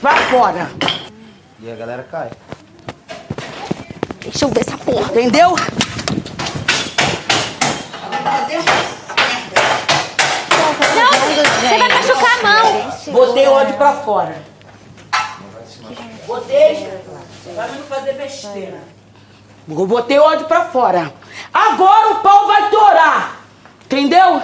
[0.00, 0.70] Pra fora.
[1.60, 2.30] E a galera cai.
[4.20, 5.56] Deixa eu ver essa porra, entendeu?
[10.94, 11.12] Não,
[11.60, 12.92] você vai machucar a mão.
[13.08, 14.42] Botei o ódio pra fora.
[16.26, 16.88] Botei
[17.54, 18.80] pra não fazer besteira.
[19.68, 21.12] Eu botei o ódio pra fora.
[21.52, 23.40] Agora o pau vai torar.
[23.84, 24.42] Entendeu?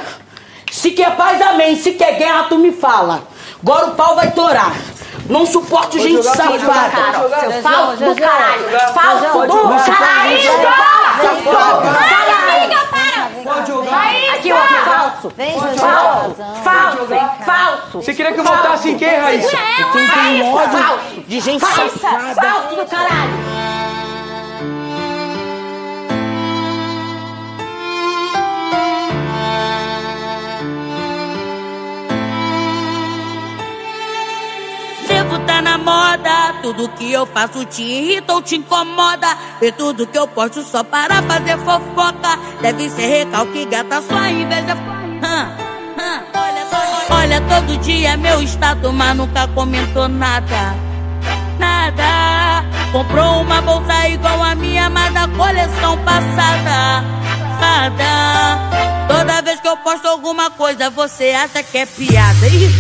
[0.73, 1.77] Se quer paz, amém.
[1.77, 3.23] Se quer guerra, tu me fala.
[3.63, 4.73] Agora o pau vai torar.
[5.29, 7.29] Não suporto gente safada.
[7.41, 8.65] Seu falso do caralho.
[8.93, 10.39] Falso do caralho.
[13.45, 14.05] Pode jogar.
[14.35, 15.33] Aqui, ó, falso.
[15.37, 17.07] Vem, Falso, falso,
[17.45, 18.03] falso.
[18.03, 19.57] Você queria que eu voltasse em quem, Raíssa?
[19.93, 22.35] Quem tem ódio de gente Falsa, safada.
[22.43, 23.74] falso do caralho.
[35.55, 39.37] Tá na moda, tudo que eu faço te irrita ou te incomoda.
[39.61, 42.39] Vê tudo que eu posto só para fazer fofoca.
[42.61, 44.77] Deve ser recalque, gata, sua inveja.
[47.11, 50.75] Olha, todo dia meu status, mas nunca comentou nada.
[51.59, 52.65] Nada.
[52.91, 57.05] Comprou uma bolsa igual a minha, mas da coleção passada.
[57.61, 59.07] Nada.
[59.09, 62.47] Toda vez que eu posto alguma coisa, você acha que é piada.
[62.49, 62.71] Ih,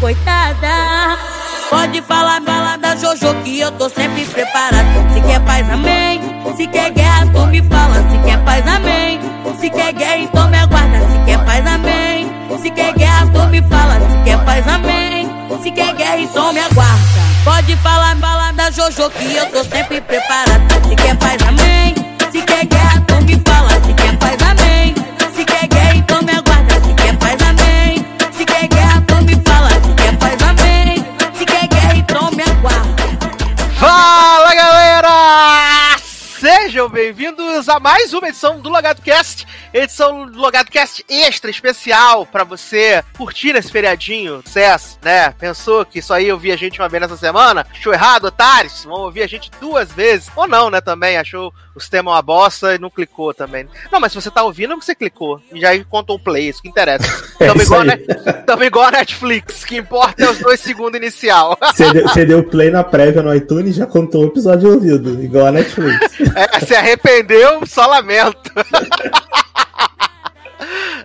[0.00, 1.35] coitada.
[1.68, 4.86] Pode falar, fala da Jojo que eu tô sempre preparado.
[5.12, 6.20] Se quer paz, amém.
[6.56, 7.94] Se quer guerra, tu me fala.
[8.08, 9.20] Se quer paz, amém.
[9.60, 10.98] Se quer guerra, então me aguarda.
[11.00, 12.32] Se quer paz, amém.
[12.62, 13.94] Se quer guerra, tu me fala.
[13.94, 15.28] Se quer paz, amém.
[15.62, 17.02] Se quer guerra, então me aguarda.
[17.44, 20.88] Pode falar, fala da Jojo que eu tô sempre preparado.
[20.88, 21.94] Se quer paz, amém.
[22.30, 23.70] Se quer guerra, tu me fala.
[23.70, 24.65] Se quer paz, amém.
[36.86, 42.24] Sejam bem-vindos a mais uma edição do Logado Cast, edição do Logado Cast extra especial
[42.24, 45.30] pra você curtir esse feriadinho, sucesso, né?
[45.32, 47.66] Pensou que só ia ouvir a gente uma vez nessa semana?
[47.72, 48.84] Achou errado, otários?
[48.84, 50.30] Vão ouvir a gente duas vezes.
[50.36, 50.80] Ou não, né?
[50.80, 53.68] Também achou os temas uma bosta e não clicou também.
[53.92, 55.40] Não, mas se você tá ouvindo, você clicou.
[55.52, 57.06] E já contou o play, isso que interessa.
[57.38, 57.98] É Tamo isso igual, né?
[58.66, 61.58] Igual a Netflix, que importa é os dois segundos inicial.
[61.76, 65.22] Você deu, você deu play na prévia no iTunes e já contou o episódio ouvido,
[65.22, 66.18] igual a Netflix.
[66.34, 68.50] É, se arrependeu, só lamento.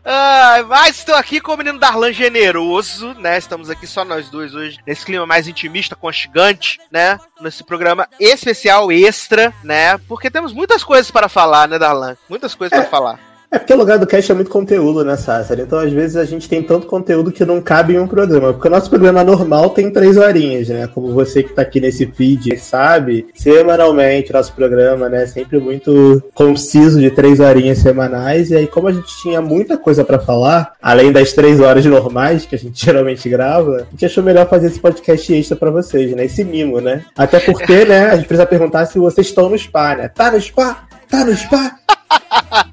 [0.03, 3.37] Ah, mas estou aqui com o menino Darlan generoso, né?
[3.37, 7.19] Estamos aqui só nós dois hoje, nesse clima mais intimista, conchigante, né?
[7.39, 9.97] Nesse programa especial extra, né?
[10.07, 12.17] Porque temos muitas coisas para falar, né, Darlan?
[12.27, 13.30] Muitas coisas para falar.
[13.53, 15.59] É porque o lugar do cast é muito conteúdo, né, Sácer?
[15.59, 18.53] Então, às vezes, a gente tem tanto conteúdo que não cabe em um programa.
[18.53, 20.87] Porque o nosso programa normal tem três horinhas, né?
[20.87, 26.23] Como você que tá aqui nesse feed sabe, semanalmente, nosso programa, né, é sempre muito
[26.33, 28.51] conciso de três horinhas semanais.
[28.51, 32.45] E aí, como a gente tinha muita coisa pra falar, além das três horas normais
[32.45, 36.15] que a gente geralmente grava, a gente achou melhor fazer esse podcast extra pra vocês,
[36.15, 36.23] né?
[36.23, 37.03] Esse mimo, né?
[37.17, 40.07] Até porque, né, a gente precisa perguntar se vocês estão no spa, né?
[40.07, 40.87] Tá no spa?
[41.09, 41.75] Tá no spa?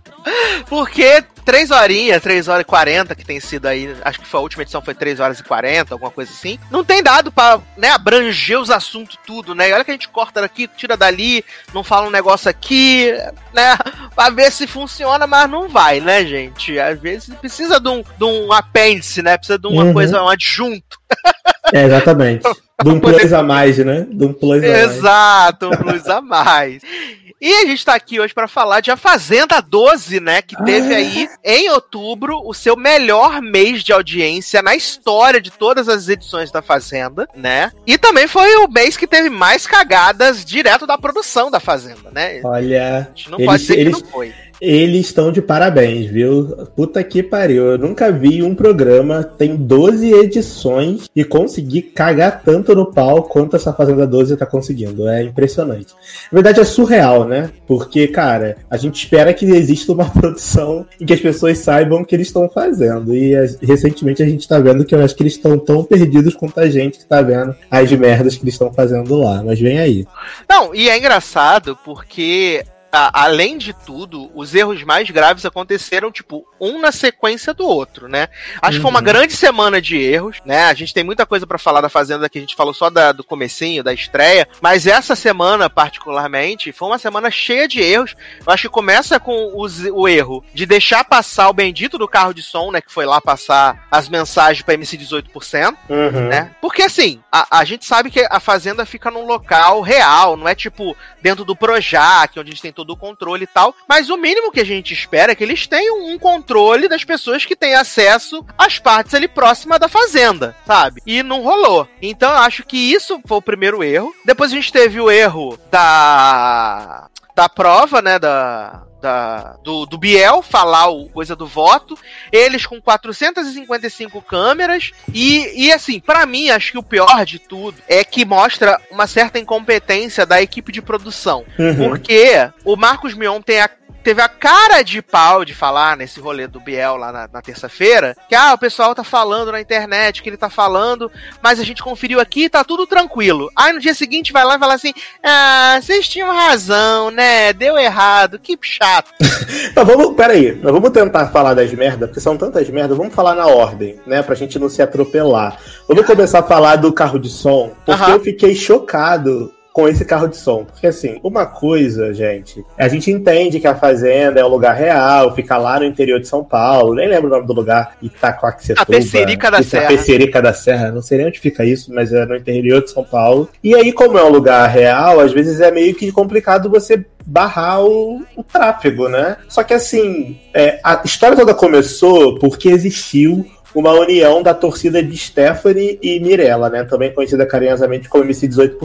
[0.68, 4.42] Porque 3 horinhas, 3 horas e 40, que tem sido aí, acho que foi a
[4.42, 6.58] última edição foi 3 horas e 40, alguma coisa assim.
[6.70, 9.68] Não tem dado pra, né, abranger os assuntos tudo, né?
[9.70, 13.12] E olha que a gente corta daqui, tira dali, não fala um negócio aqui,
[13.54, 13.78] né?
[14.14, 16.78] Pra ver se funciona, mas não vai, né, gente?
[16.78, 19.36] Às vezes precisa de um, de um apêndice, né?
[19.38, 19.92] Precisa de uma Uhum.
[19.92, 20.98] coisa, um adjunto.
[21.70, 22.48] É, exatamente.
[22.82, 24.06] De um plus a mais, né?
[24.10, 24.96] De um plus a mais.
[24.96, 26.82] Exato, um plus a mais.
[27.40, 30.42] E a gente tá aqui hoje pra falar de A Fazenda 12, né?
[30.42, 35.88] Que teve aí, em outubro, o seu melhor mês de audiência na história de todas
[35.88, 37.70] as edições da Fazenda, né?
[37.86, 42.40] E também foi o mês que teve mais cagadas direto da produção da Fazenda, né?
[42.42, 44.34] Olha, A gente não eles, pode dizer eles, que não foi.
[44.60, 46.68] Eles estão de parabéns, viu?
[46.74, 47.72] Puta que pariu.
[47.72, 53.56] Eu nunca vi um programa, tem 12 edições e conseguir cagar tanto no pau quanto
[53.56, 55.08] essa Fazenda 12 tá conseguindo.
[55.08, 55.94] É impressionante.
[56.32, 57.50] Na verdade, é surreal, né?
[57.66, 62.04] Porque, cara, a gente espera que exista uma produção em que as pessoas saibam o
[62.04, 63.14] que eles estão fazendo.
[63.14, 66.34] E eh, recentemente a gente tá vendo que eu acho que eles estão tão perdidos
[66.34, 69.42] quanto a gente que tá vendo as merdas que eles estão fazendo lá.
[69.42, 70.06] Mas vem aí.
[70.48, 76.46] Não, e é engraçado porque a- além de tudo, os erros mais graves aconteceram, tipo,
[76.60, 78.28] um na sequência do outro, né?
[78.62, 80.64] Acho que foi uma grande semana de erros, né?
[80.64, 83.12] A gente tem muita coisa pra falar da Fazenda que a gente falou só da-
[83.12, 88.14] do comecinho, da estreia, mas essa semana, particularmente, foi uma semana cheia de erros.
[88.46, 92.32] Eu acho que começa com os- o erro de deixar passar o bendito do carro
[92.32, 92.80] de som, né?
[92.80, 96.28] Que foi lá passar as mensagens pra MC 18%, Uhum.
[96.28, 96.50] né?
[96.60, 100.54] Porque assim, a, a gente sabe que a Fazenda fica num local real, não é
[100.54, 103.74] tipo dentro do Projac, onde a gente tem todo o controle e tal.
[103.88, 107.44] Mas o mínimo que a gente espera é que eles tenham um controle das pessoas
[107.44, 111.02] que têm acesso às partes ali próximas da Fazenda, sabe?
[111.04, 111.88] E não rolou.
[112.00, 114.14] Então eu acho que isso foi o primeiro erro.
[114.24, 117.08] Depois a gente teve o erro da.
[117.34, 118.18] Da prova, né?
[118.18, 121.98] Da, da, do, do Biel falar o coisa do voto,
[122.32, 127.78] eles com 455 câmeras e, e assim, pra mim, acho que o pior de tudo
[127.88, 131.44] é que mostra uma certa incompetência da equipe de produção.
[131.58, 131.88] Uhum.
[131.88, 133.70] Porque o Marcos Mion tem a
[134.02, 138.16] teve a cara de pau de falar nesse rolê do Biel lá na, na terça-feira,
[138.28, 141.10] que ah, o pessoal tá falando na internet que ele tá falando,
[141.42, 143.50] mas a gente conferiu aqui tá tudo tranquilo.
[143.54, 144.92] Aí no dia seguinte vai lá e fala assim:
[145.22, 147.52] Ah, vocês tinham razão, né?
[147.52, 149.12] Deu errado, que chato.
[149.74, 153.34] Mas vamos, peraí, nós vamos tentar falar das merdas, porque são tantas merdas, vamos falar
[153.34, 154.22] na ordem, né?
[154.22, 155.58] Pra gente não se atropelar.
[155.86, 158.14] Vamos começar a falar do carro de som, porque Aham.
[158.14, 160.64] eu fiquei chocado com esse carro de som.
[160.64, 165.32] Porque assim, uma coisa, gente, a gente entende que a fazenda é um lugar real,
[165.36, 168.84] fica lá no interior de São Paulo, nem lembro o nome do lugar, Itacoaxetuba.
[168.84, 169.82] Tapecerica da Serra.
[169.84, 173.04] Tapecerica da Serra, não sei nem onde fica isso, mas é no interior de São
[173.04, 173.48] Paulo.
[173.62, 177.84] E aí, como é um lugar real, às vezes é meio que complicado você barrar
[177.84, 179.36] o, o tráfego, né?
[179.48, 185.16] Só que assim, é, a história toda começou porque existiu uma união da torcida de
[185.16, 186.84] Stephanie e Mirella, né?
[186.84, 188.78] Também conhecida carinhosamente como MC 18%.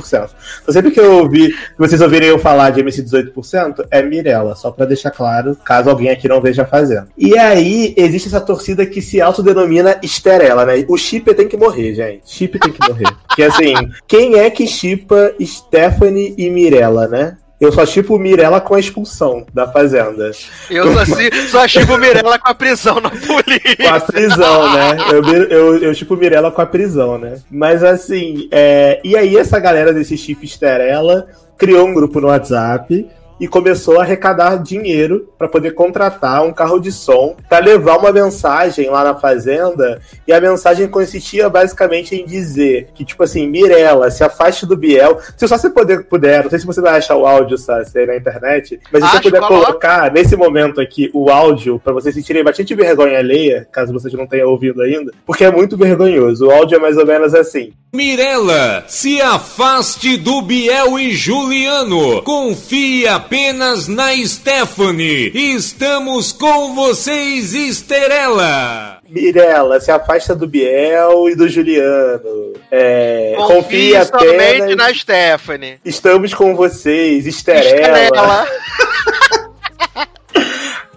[0.62, 4.71] Então, sempre que eu ouvi, vocês ouvirem eu falar de MC 18%, é Mirella, só
[4.71, 7.07] pra deixar claro, caso alguém aqui não veja fazendo.
[7.18, 10.86] E aí, existe essa torcida que se autodenomina Esterela, né?
[10.88, 12.21] O Chip tem que morrer, gente.
[12.25, 13.07] Chip tem que morrer.
[13.27, 13.74] Porque assim,
[14.07, 17.38] quem é que chipa Stephanie e Mirella, né?
[17.63, 20.31] Eu só chipo Mirella com a expulsão da Fazenda.
[20.69, 21.06] Eu só,
[21.50, 23.89] só achei o Mirella com a prisão na polícia.
[23.89, 24.98] Com a prisão, né?
[25.13, 27.39] Eu, eu, eu tipo Mirella com a prisão, né?
[27.50, 29.00] Mas assim, é...
[29.01, 31.25] e aí essa galera desse chip Esterela
[31.57, 33.07] criou um grupo no WhatsApp
[33.39, 38.12] e começou a arrecadar dinheiro para poder contratar um carro de som para levar uma
[38.12, 40.01] mensagem lá na fazenda.
[40.27, 45.19] E a mensagem consistia basicamente em dizer que, tipo assim, Mirella, se afaste do Biel.
[45.38, 48.06] Se só você puder, puder, não sei se você vai achar o áudio, sabe, aí
[48.06, 49.65] na internet, mas se você puder coloca.
[49.65, 54.27] colocar nesse momento aqui o áudio para vocês sentirem bastante vergonha alheia, caso vocês não
[54.27, 56.47] tenham ouvido ainda, porque é muito vergonhoso.
[56.47, 57.74] O áudio é mais ou menos assim.
[57.94, 62.24] Mirella, se afaste do Biel e Juliano.
[62.24, 65.31] Confie apenas na Stephanie.
[65.34, 69.00] Estamos com vocês, Esterela.
[69.08, 72.54] Mirella, se afasta do Biel e do Juliano.
[72.70, 74.75] É, confia somente apenas.
[74.75, 75.80] na Stephanie.
[75.86, 78.02] Estamos com vocês, Esterela.
[78.02, 78.48] Estrela.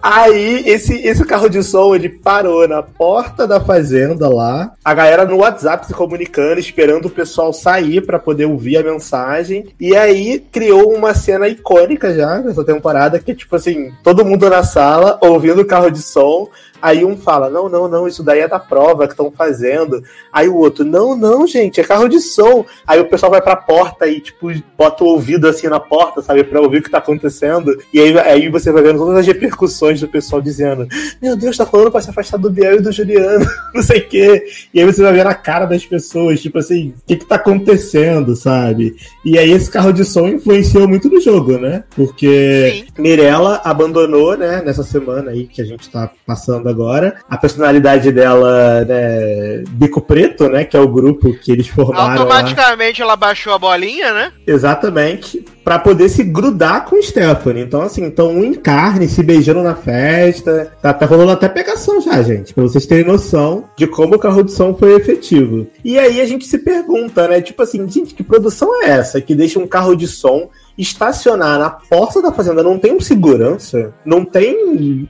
[0.09, 4.71] Aí, esse, esse carro de som, ele parou na porta da fazenda lá.
[4.83, 9.65] A galera no WhatsApp se comunicando, esperando o pessoal sair pra poder ouvir a mensagem.
[9.77, 14.49] E aí, criou uma cena icônica já nessa temporada, que é tipo assim, todo mundo
[14.49, 16.47] na sala, ouvindo o carro de som.
[16.81, 20.01] Aí um fala, não, não, não, isso daí é da prova que estão fazendo.
[20.31, 22.65] Aí o outro, não, não, gente, é carro de som.
[22.85, 24.47] Aí o pessoal vai pra porta e, tipo,
[24.77, 27.77] bota o ouvido assim na porta, sabe, pra ouvir o que tá acontecendo.
[27.93, 30.87] E aí, aí você vai vendo todas as repercussões do pessoal dizendo,
[31.21, 34.07] meu Deus, tá falando pra se afastar do Biel e do Juliano, não sei o
[34.07, 34.45] quê.
[34.73, 37.35] E aí você vai ver na cara das pessoas, tipo assim, o que que tá
[37.35, 38.95] acontecendo, sabe?
[39.25, 41.83] E aí esse carro de som influenciou muito no jogo, né?
[41.95, 43.01] Porque Sim.
[43.01, 47.15] Mirella abandonou, né, nessa semana aí que a gente tá passando agora.
[47.29, 52.13] A personalidade dela, né, Bico Preto, né, que é o grupo que eles formaram lá.
[52.13, 54.31] Automaticamente ela baixou a bolinha, né?
[54.45, 55.45] Exatamente.
[55.63, 57.63] Pra poder se grudar com o Stephanie.
[57.63, 60.71] Então, assim, então um em carne, se beijando na festa.
[60.81, 62.53] Tá, tá rolando até pegação já, gente.
[62.53, 65.67] Pra vocês terem noção de como o carro de som foi efetivo.
[65.83, 67.41] E aí a gente se pergunta, né?
[67.41, 71.69] Tipo assim, gente, que produção é essa que deixa um carro de som estacionar na
[71.69, 72.61] porta da fazenda?
[72.61, 73.93] Não tem um segurança?
[74.05, 75.09] Não tem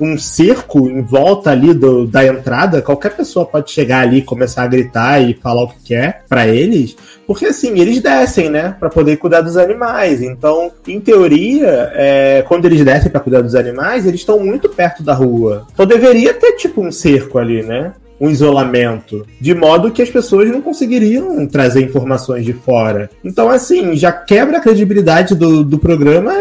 [0.00, 2.80] um cerco em volta ali do, da entrada?
[2.82, 6.96] Qualquer pessoa pode chegar ali, começar a gritar e falar o que quer pra eles?
[7.26, 8.76] Porque assim, eles descem, né?
[8.78, 10.22] Pra poder cuidar dos animais.
[10.22, 15.02] Então, em teoria, é, quando eles descem pra cuidar dos animais, eles estão muito perto
[15.02, 15.66] da rua.
[15.72, 17.92] Então deveria ter, tipo, um cerco ali, né?
[18.20, 23.10] Um isolamento, de modo que as pessoas não conseguiriam trazer informações de fora.
[23.24, 26.32] Então, assim, já quebra a credibilidade do, do programa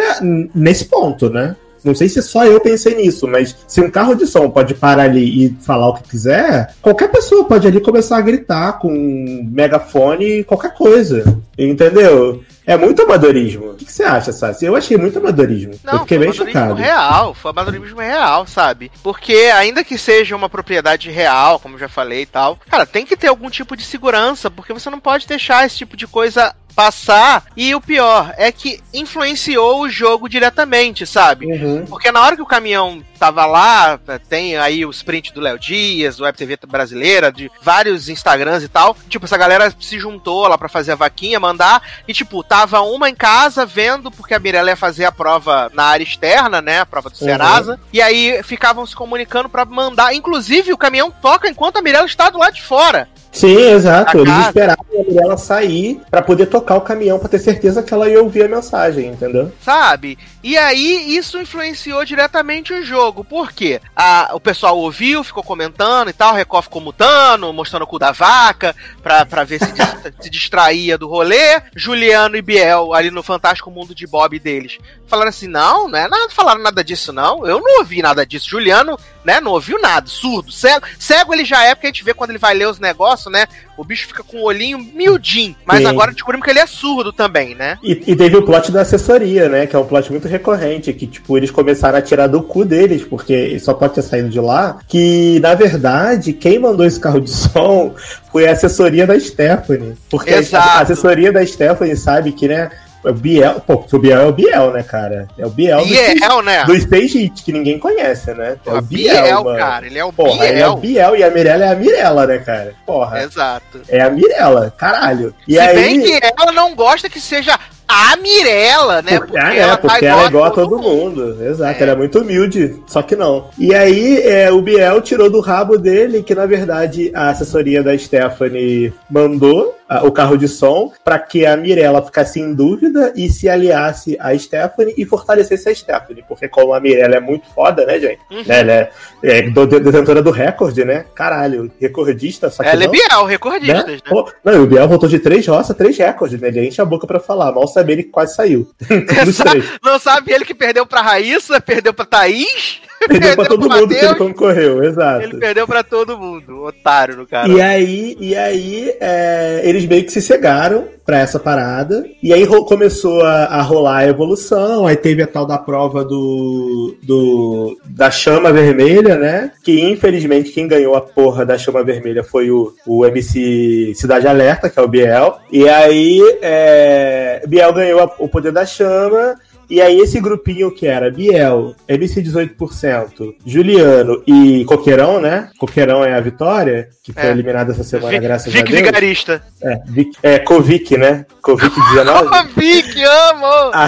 [0.53, 1.55] nesse ponto, né?
[1.87, 5.03] Não sei se só eu pensei nisso, mas se um carro de som pode parar
[5.03, 9.47] ali e falar o que quiser, qualquer pessoa pode ali começar a gritar com um
[9.49, 11.37] megafone, qualquer coisa.
[11.57, 12.43] Entendeu?
[12.67, 13.71] É muito amadorismo.
[13.71, 14.65] O que, você acha, Sassi?
[14.65, 15.73] Eu achei muito amadorismo.
[15.85, 16.73] Não, eu fiquei foi bem chocado.
[16.73, 18.91] real, foi amadorismo real, sabe?
[19.01, 23.05] Porque ainda que seja uma propriedade real, como eu já falei e tal, cara, tem
[23.05, 26.53] que ter algum tipo de segurança, porque você não pode deixar esse tipo de coisa
[26.77, 27.45] passar.
[27.57, 31.47] E o pior é que influenciou o jogo diretamente, sabe?
[31.47, 31.87] Uhum.
[31.87, 36.17] Porque na hora que o caminhão tava lá, tem aí os print do Léo Dias,
[36.17, 38.95] do Web TV brasileira, de vários Instagrams e tal.
[39.09, 41.81] Tipo, essa galera se juntou lá para fazer a vaquinha, mandar.
[42.07, 45.85] E, tipo, tava uma em casa vendo, porque a Mirella ia fazer a prova na
[45.85, 46.81] área externa, né?
[46.81, 47.71] A prova do Serasa.
[47.71, 47.79] Uhum.
[47.91, 50.13] E aí ficavam se comunicando para mandar.
[50.13, 53.09] Inclusive, o caminhão toca enquanto a Mirella está do lado de fora.
[53.31, 54.19] Sim, exato.
[54.19, 58.09] Eles esperavam a Mirella sair para poder tocar o caminhão para ter certeza que ela
[58.09, 59.51] ia ouvir a mensagem, entendeu?
[59.61, 60.17] Sabe?
[60.43, 63.23] E aí isso influenciou diretamente o jogo.
[63.23, 63.81] Por quê?
[63.95, 67.99] A, o pessoal ouviu, ficou comentando e tal, o Record ficou mutando, mostrando o cu
[67.99, 69.73] da vaca pra, pra ver se,
[70.19, 71.61] se distraía do rolê.
[71.75, 76.07] Juliano e Biel, ali no Fantástico Mundo de Bob deles, falaram assim: não, não é
[76.07, 77.45] nada, falaram nada disso, não.
[77.45, 78.49] Eu não ouvi nada disso.
[78.49, 80.85] Juliano, né, não ouviu nada, surdo, cego.
[80.97, 83.45] Cego ele já é, porque a gente vê quando ele vai ler os negócios, né?
[83.77, 85.55] O bicho fica com o olhinho miudinho.
[85.65, 85.87] Mas Sim.
[85.87, 87.77] agora descobrimos que ele é surdo também, né?
[87.83, 89.67] E, e, teve o plot da assessoria, né?
[89.67, 90.93] Que é um plot muito recorrente.
[90.93, 94.39] Que, tipo, eles começaram a tirar do cu deles, porque só pode ter saído de
[94.39, 94.79] lá.
[94.87, 97.93] Que, na verdade, quem mandou esse carro de som
[98.31, 99.95] foi a assessoria da Stephanie.
[100.09, 100.79] Porque Exato.
[100.79, 102.69] a assessoria da Stephanie sabe que, né?
[103.03, 105.27] O Biel, pô, o Biel é o Biel, né, cara?
[105.37, 106.65] É o Biel, Biel do, né?
[106.65, 108.57] do Stage Hit, que ninguém conhece, né?
[108.65, 109.85] É o Biel, Biel cara.
[109.85, 110.51] Ele é o Porra, Biel.
[110.51, 112.73] Ele é o Biel e a Mirella é a Mirella, né, cara?
[112.85, 113.23] Porra.
[113.23, 113.81] Exato.
[113.87, 115.33] É a Mirella, caralho.
[115.47, 115.75] E Se aí...
[115.75, 119.17] bem que ela não gosta que seja a Mirella, né?
[119.17, 121.21] Porque, ela, é, porque tá ela é igual a todo, mundo.
[121.21, 121.45] mundo.
[121.45, 121.83] Exato, é.
[121.83, 123.49] ela é muito humilde, só que não.
[123.57, 127.97] E aí é, o Biel tirou do rabo dele que, na verdade, a assessoria da
[127.97, 133.47] Stephanie mandou o carro de som para que a Mirella ficasse em dúvida e se
[133.47, 136.23] aliasse a Stephanie e fortalecesse a Stephanie.
[136.27, 138.19] Porque como a Mirella é muito foda, né, gente?
[138.29, 138.43] Uhum.
[138.47, 138.91] Ela é,
[139.23, 141.05] é detentora do recorde, né?
[141.15, 143.93] Caralho, recordista, só que Ela não, é Biel, recordista, né?
[143.93, 143.99] né?
[144.07, 146.49] Pô, não, o Biel voltou de três roças, três recordes, né?
[146.49, 147.51] Ele enche a boca para falar.
[147.51, 148.69] Mal sabe ele que quase saiu.
[149.83, 152.81] não sabe ele que perdeu pra Raíssa, perdeu pra Thaís...
[153.07, 155.23] Perdeu pra todo mundo Mateus, que ele concorreu, exato.
[155.23, 157.47] Ele perdeu pra todo mundo, otário no cara.
[157.47, 162.05] E aí, e aí é, eles meio que se cegaram pra essa parada.
[162.21, 164.85] E aí começou a, a, rolar a evolução.
[164.85, 169.51] Aí teve a tal da prova do, do da chama vermelha, né?
[169.63, 174.69] Que infelizmente quem ganhou a porra da chama vermelha foi o, o MC Cidade Alerta,
[174.69, 175.37] que é o Biel.
[175.49, 179.35] E aí é, Biel ganhou a, o poder da chama.
[179.69, 185.49] E aí esse grupinho que era Biel, MC 18%, Juliano e Coqueirão, né?
[185.57, 187.31] Coqueirão é a Vitória, que foi é.
[187.31, 188.77] eliminada essa semana, graças Vic a Deus.
[188.77, 189.43] Vigarista.
[189.61, 191.25] É, Vic, é Kovic, né?
[191.41, 192.29] Kovic 19.
[192.29, 193.45] Kovic, amo!
[193.73, 193.87] A,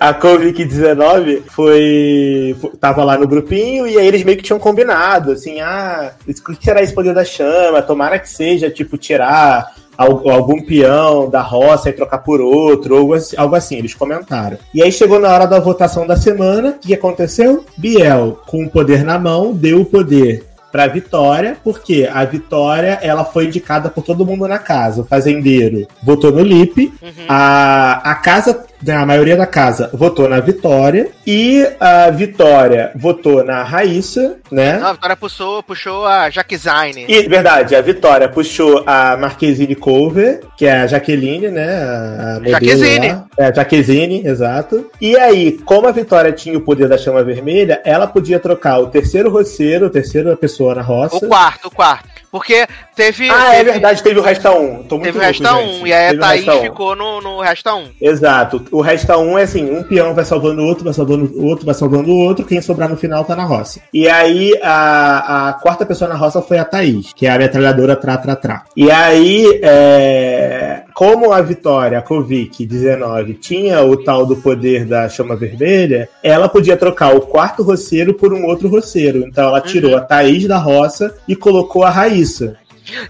[0.00, 2.70] a Kovic 19 foi, foi.
[2.80, 6.64] Tava lá no grupinho e aí eles meio que tinham combinado, assim, ah, o que
[6.64, 7.82] será esse poder da chama?
[7.82, 13.54] Tomara que seja, tipo, tirar algum peão da roça e trocar por outro, ou algo
[13.54, 14.58] assim, eles comentaram.
[14.74, 17.64] E aí chegou na hora da votação da semana, o que aconteceu?
[17.76, 23.24] Biel, com o poder na mão, deu o poder para Vitória, porque a Vitória ela
[23.24, 25.02] foi indicada por todo mundo na casa.
[25.02, 27.26] O fazendeiro votou no Lipe, uhum.
[27.28, 33.44] a, a casa né, a maioria da casa votou na Vitória e a Vitória votou
[33.44, 34.78] na Raíssa, né?
[34.78, 37.06] Não, a Vitória puxou, puxou a Jaquezine.
[37.08, 41.68] E, verdade, a Vitória puxou a Marquezine Cover, que é a Jaqueline, né?
[41.68, 43.08] A, a Jaquezine.
[43.08, 43.26] Lá.
[43.38, 44.90] É, Jaquezine, exato.
[45.00, 48.88] E aí, como a Vitória tinha o poder da chama vermelha, ela podia trocar o
[48.88, 51.16] terceiro roceiro, a terceira pessoa na roça.
[51.16, 52.12] O quarto, o quarto.
[52.32, 52.66] Porque
[52.96, 53.28] teve.
[53.30, 54.84] Ah, é teve, é verdade, teve o Resta 1.
[54.84, 57.90] Tô muito teve o Resta 1, e aí a Thaís ficou no, no Resta 1.
[58.00, 58.64] Exato.
[58.72, 61.66] O Resta 1 é assim: um peão vai salvando o outro, vai salvando o outro,
[61.66, 63.80] vai salvando o outro, quem sobrar no final tá na roça.
[63.92, 67.96] E aí a, a quarta pessoa na roça foi a Thaís, que é a metralhadora
[67.96, 68.64] Tra Tra Tra.
[68.74, 75.08] E aí, é, como a Vitória, a Kovic 19, tinha o tal do poder da
[75.08, 79.18] chama vermelha, ela podia trocar o quarto roceiro por um outro roceiro.
[79.26, 79.98] Então ela tirou uhum.
[79.98, 82.56] a Thaís da roça e colocou a Raíssa.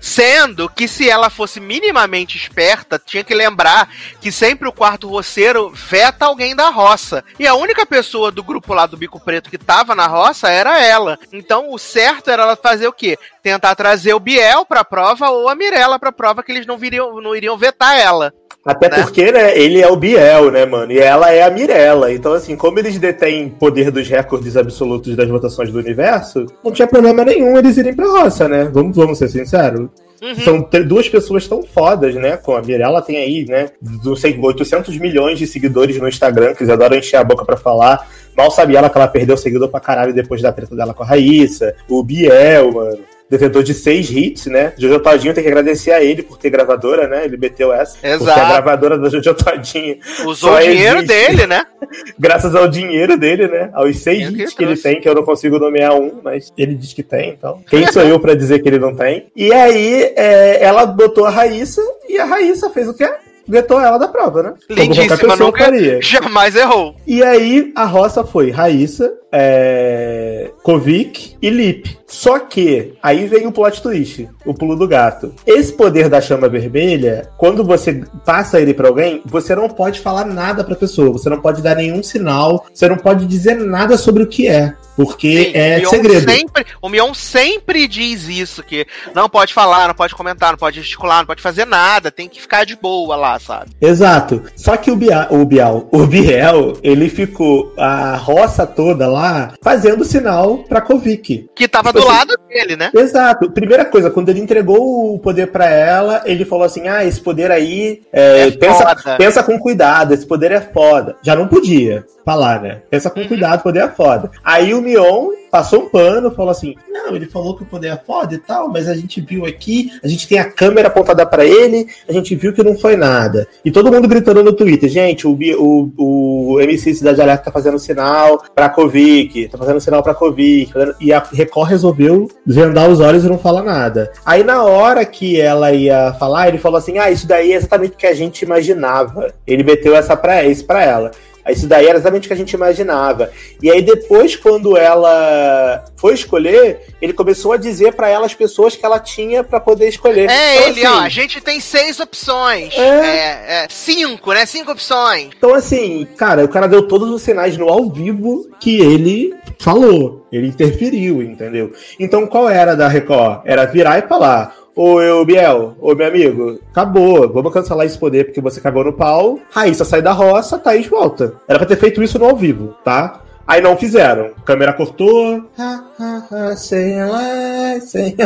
[0.01, 3.89] Sendo que se ela fosse minimamente esperta, tinha que lembrar
[4.21, 7.25] que sempre o quarto roceiro veta alguém da roça.
[7.39, 10.81] E a única pessoa do grupo lá do Bico Preto que tava na roça era
[10.81, 11.19] ela.
[11.33, 13.19] Então o certo era ela fazer o quê?
[13.43, 17.21] Tentar trazer o Biel pra prova ou a Mirella pra prova que eles não, viriam,
[17.21, 18.33] não iriam vetar ela.
[18.65, 19.03] Até né?
[19.03, 20.93] porque, né, ele é o Biel, né, mano?
[20.93, 22.13] E ela é a Mirella.
[22.13, 26.87] Então, assim, como eles detêm poder dos recordes absolutos das votações do universo, não tinha
[26.87, 28.71] problema nenhum eles irem pra roça, né?
[28.73, 29.89] Vamos, vamos ser sinceros.
[30.23, 30.37] Uhum.
[30.37, 32.37] São duas pessoas tão fodas, né?
[32.37, 33.71] Com a Mirella tem aí, né?
[34.05, 37.57] Não sei, 800 milhões de seguidores no Instagram, que eles adoram encher a boca pra
[37.57, 38.09] falar.
[38.37, 41.07] Mal sabia ela que ela perdeu seguidor pra caralho depois da treta dela com a
[41.07, 41.75] Raíssa.
[41.89, 42.99] O Biel, mano.
[43.33, 44.75] Detentor de seis hits, né?
[44.77, 47.25] Jojo Todinho tem que agradecer a ele por ter gravadora, né?
[47.25, 47.95] Ele meteu essa.
[47.95, 48.41] Porque a Exato.
[48.41, 49.97] gravadora da Jojo Todinho
[50.27, 51.65] Usou o dinheiro existe dele, né?
[52.19, 53.71] graças ao dinheiro dele, né?
[53.73, 56.53] Aos seis que hits ele que ele tem, que eu não consigo nomear um, mas
[56.59, 57.63] ele diz que tem, então.
[57.71, 59.29] Quem sou eu pra dizer que ele não tem?
[59.35, 63.11] E aí, é, ela botou a Raíssa e a Raíssa fez o quê?
[63.49, 64.55] Vetou ela da prova, né?
[64.69, 66.01] Lindíssima, nunca faria.
[66.05, 66.95] jamais errou.
[67.07, 70.51] E aí, a roça foi Raíssa, é...
[70.63, 71.99] Kovic e Lip.
[72.07, 75.35] Só que, aí vem o plot twist, o pulo do gato.
[75.47, 80.27] Esse poder da chama vermelha, quando você passa ele pra alguém, você não pode falar
[80.27, 84.23] nada pra pessoa, você não pode dar nenhum sinal, você não pode dizer nada sobre
[84.23, 84.75] o que é.
[84.95, 86.31] Porque Sim, é o Mion segredo.
[86.31, 90.77] Sempre, o Mion sempre diz isso, que não pode falar, não pode comentar, não pode
[90.81, 93.71] gesticular, não pode fazer nada, tem que ficar de boa lá, sabe?
[93.81, 94.43] Exato.
[94.55, 99.22] Só que o Bial, o Bial, o Biel, ele ficou a roça toda lá
[99.63, 101.49] fazendo sinal pra Kovic.
[101.55, 102.91] Que tava Tipo do assim, lado dele, né?
[102.95, 103.51] Exato.
[103.51, 107.51] Primeira coisa, quando ele entregou o poder pra ela, ele falou assim: ah, esse poder
[107.51, 111.17] aí, é, É pensa, foda." pensa com cuidado, esse poder é foda.
[111.23, 112.83] Já não podia falar, né?
[112.91, 114.31] Pensa com cuidado, o poder é foda.
[114.45, 117.97] Aí o Mion passou um pano, falou assim: não, ele falou que o poder é
[117.97, 121.45] foda e tal, mas a gente viu aqui, a gente tem a câmera apontada pra
[121.45, 123.47] ele, a gente viu que não foi nada.
[123.65, 127.79] E todo mundo gritando no Twitter: gente, o, o, o MC Cidade Alerta tá fazendo
[127.79, 130.73] sinal pra Kovic, tá fazendo sinal pra Kovic.
[130.73, 134.11] fazendo- E a Record resolveu vendar os olhos e não falar nada.
[134.25, 137.93] Aí na hora que ela ia falar, ele falou assim: ah, isso daí é exatamente
[137.93, 139.33] o que a gente imaginava.
[139.47, 141.11] Ele meteu essa pra, isso pra ela.
[141.51, 143.31] Isso daí era exatamente o que a gente imaginava.
[143.61, 148.77] E aí depois, quando ela foi escolher, ele começou a dizer pra ela as pessoas
[148.77, 150.31] que ela tinha pra poder escolher.
[150.31, 152.73] É Então, ele, assim, ó, a gente tem seis opções.
[152.77, 152.83] É.
[152.83, 154.47] É, é, cinco, né?
[154.47, 155.31] Cinco opções.
[155.37, 160.27] Então, assim, cara, o cara deu todos os sinais no ao vivo que ele falou.
[160.33, 161.73] Ele interferiu, entendeu?
[161.99, 163.43] Então, qual era da Record?
[163.45, 164.62] Era virar e falar.
[164.75, 167.31] Ô, eu, Biel, ô, meu amigo, acabou.
[167.31, 169.39] Vamos cancelar esse poder porque você cagou no pau.
[169.51, 171.35] Raíssa sai da roça, Thaís volta.
[171.47, 173.21] Era pra ter feito isso no ao vivo, tá?
[173.47, 174.31] Aí não fizeram.
[174.47, 175.45] Câmera cortou.
[175.59, 175.85] Lá,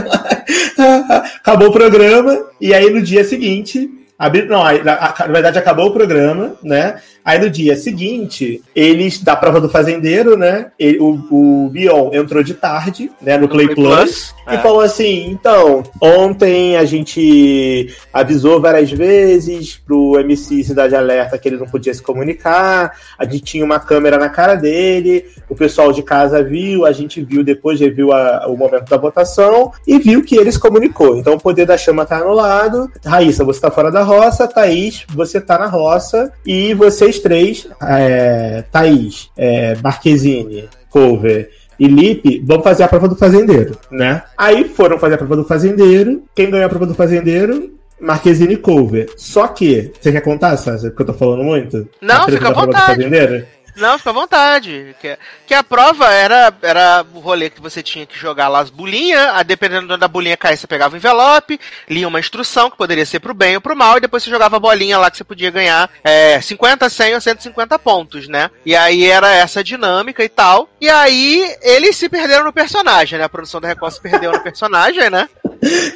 [0.06, 1.34] lá.
[1.38, 2.46] Acabou o programa.
[2.60, 3.90] E aí no dia seguinte.
[4.18, 7.00] Abri, não, na verdade acabou o programa, né?
[7.26, 10.66] Aí no dia seguinte, eles, da prova do fazendeiro, né?
[10.78, 13.36] ele- o, o Bion entrou de tarde, né?
[13.36, 14.58] No, Play, Play Plus, Plus, e é.
[14.58, 21.56] falou assim: então, ontem a gente avisou várias vezes pro MC Cidade Alerta que ele
[21.56, 26.02] não podia se comunicar, a gente tinha uma câmera na cara dele, o pessoal de
[26.02, 30.36] casa viu, a gente viu depois, reviu a- o momento da votação e viu que
[30.36, 31.16] ele se comunicou.
[31.18, 32.90] Então o poder da chama tá anulado.
[33.04, 38.64] Raíssa, você tá fora da roça, Thaís, você tá na roça, e vocês três, é,
[38.70, 44.22] Thaís, é, Marquezine, Cover e Lipe vão fazer a prova do fazendeiro, né?
[44.36, 46.22] Aí foram fazer a prova do fazendeiro.
[46.34, 47.74] Quem ganhou a prova do fazendeiro?
[48.00, 49.08] Marquezine e Cover.
[49.16, 51.88] Só que, você quer contar, Sasha, porque eu tô falando muito?
[52.00, 53.04] Não, fica à vontade.
[53.76, 54.96] Não, fica à vontade.
[55.00, 58.70] Que, que a prova era, era o rolê que você tinha que jogar lá as
[58.70, 63.04] bolinhas, a dependendo da bolinha cair, você pegava o envelope, lia uma instrução que poderia
[63.04, 65.24] ser pro bem ou pro mal, e depois você jogava a bolinha lá que você
[65.24, 68.50] podia ganhar é, 50, 100 ou 150 pontos, né?
[68.64, 70.68] E aí era essa dinâmica e tal.
[70.80, 73.24] E aí eles se perderam no personagem, né?
[73.24, 75.28] A produção da Record se perdeu no personagem, né?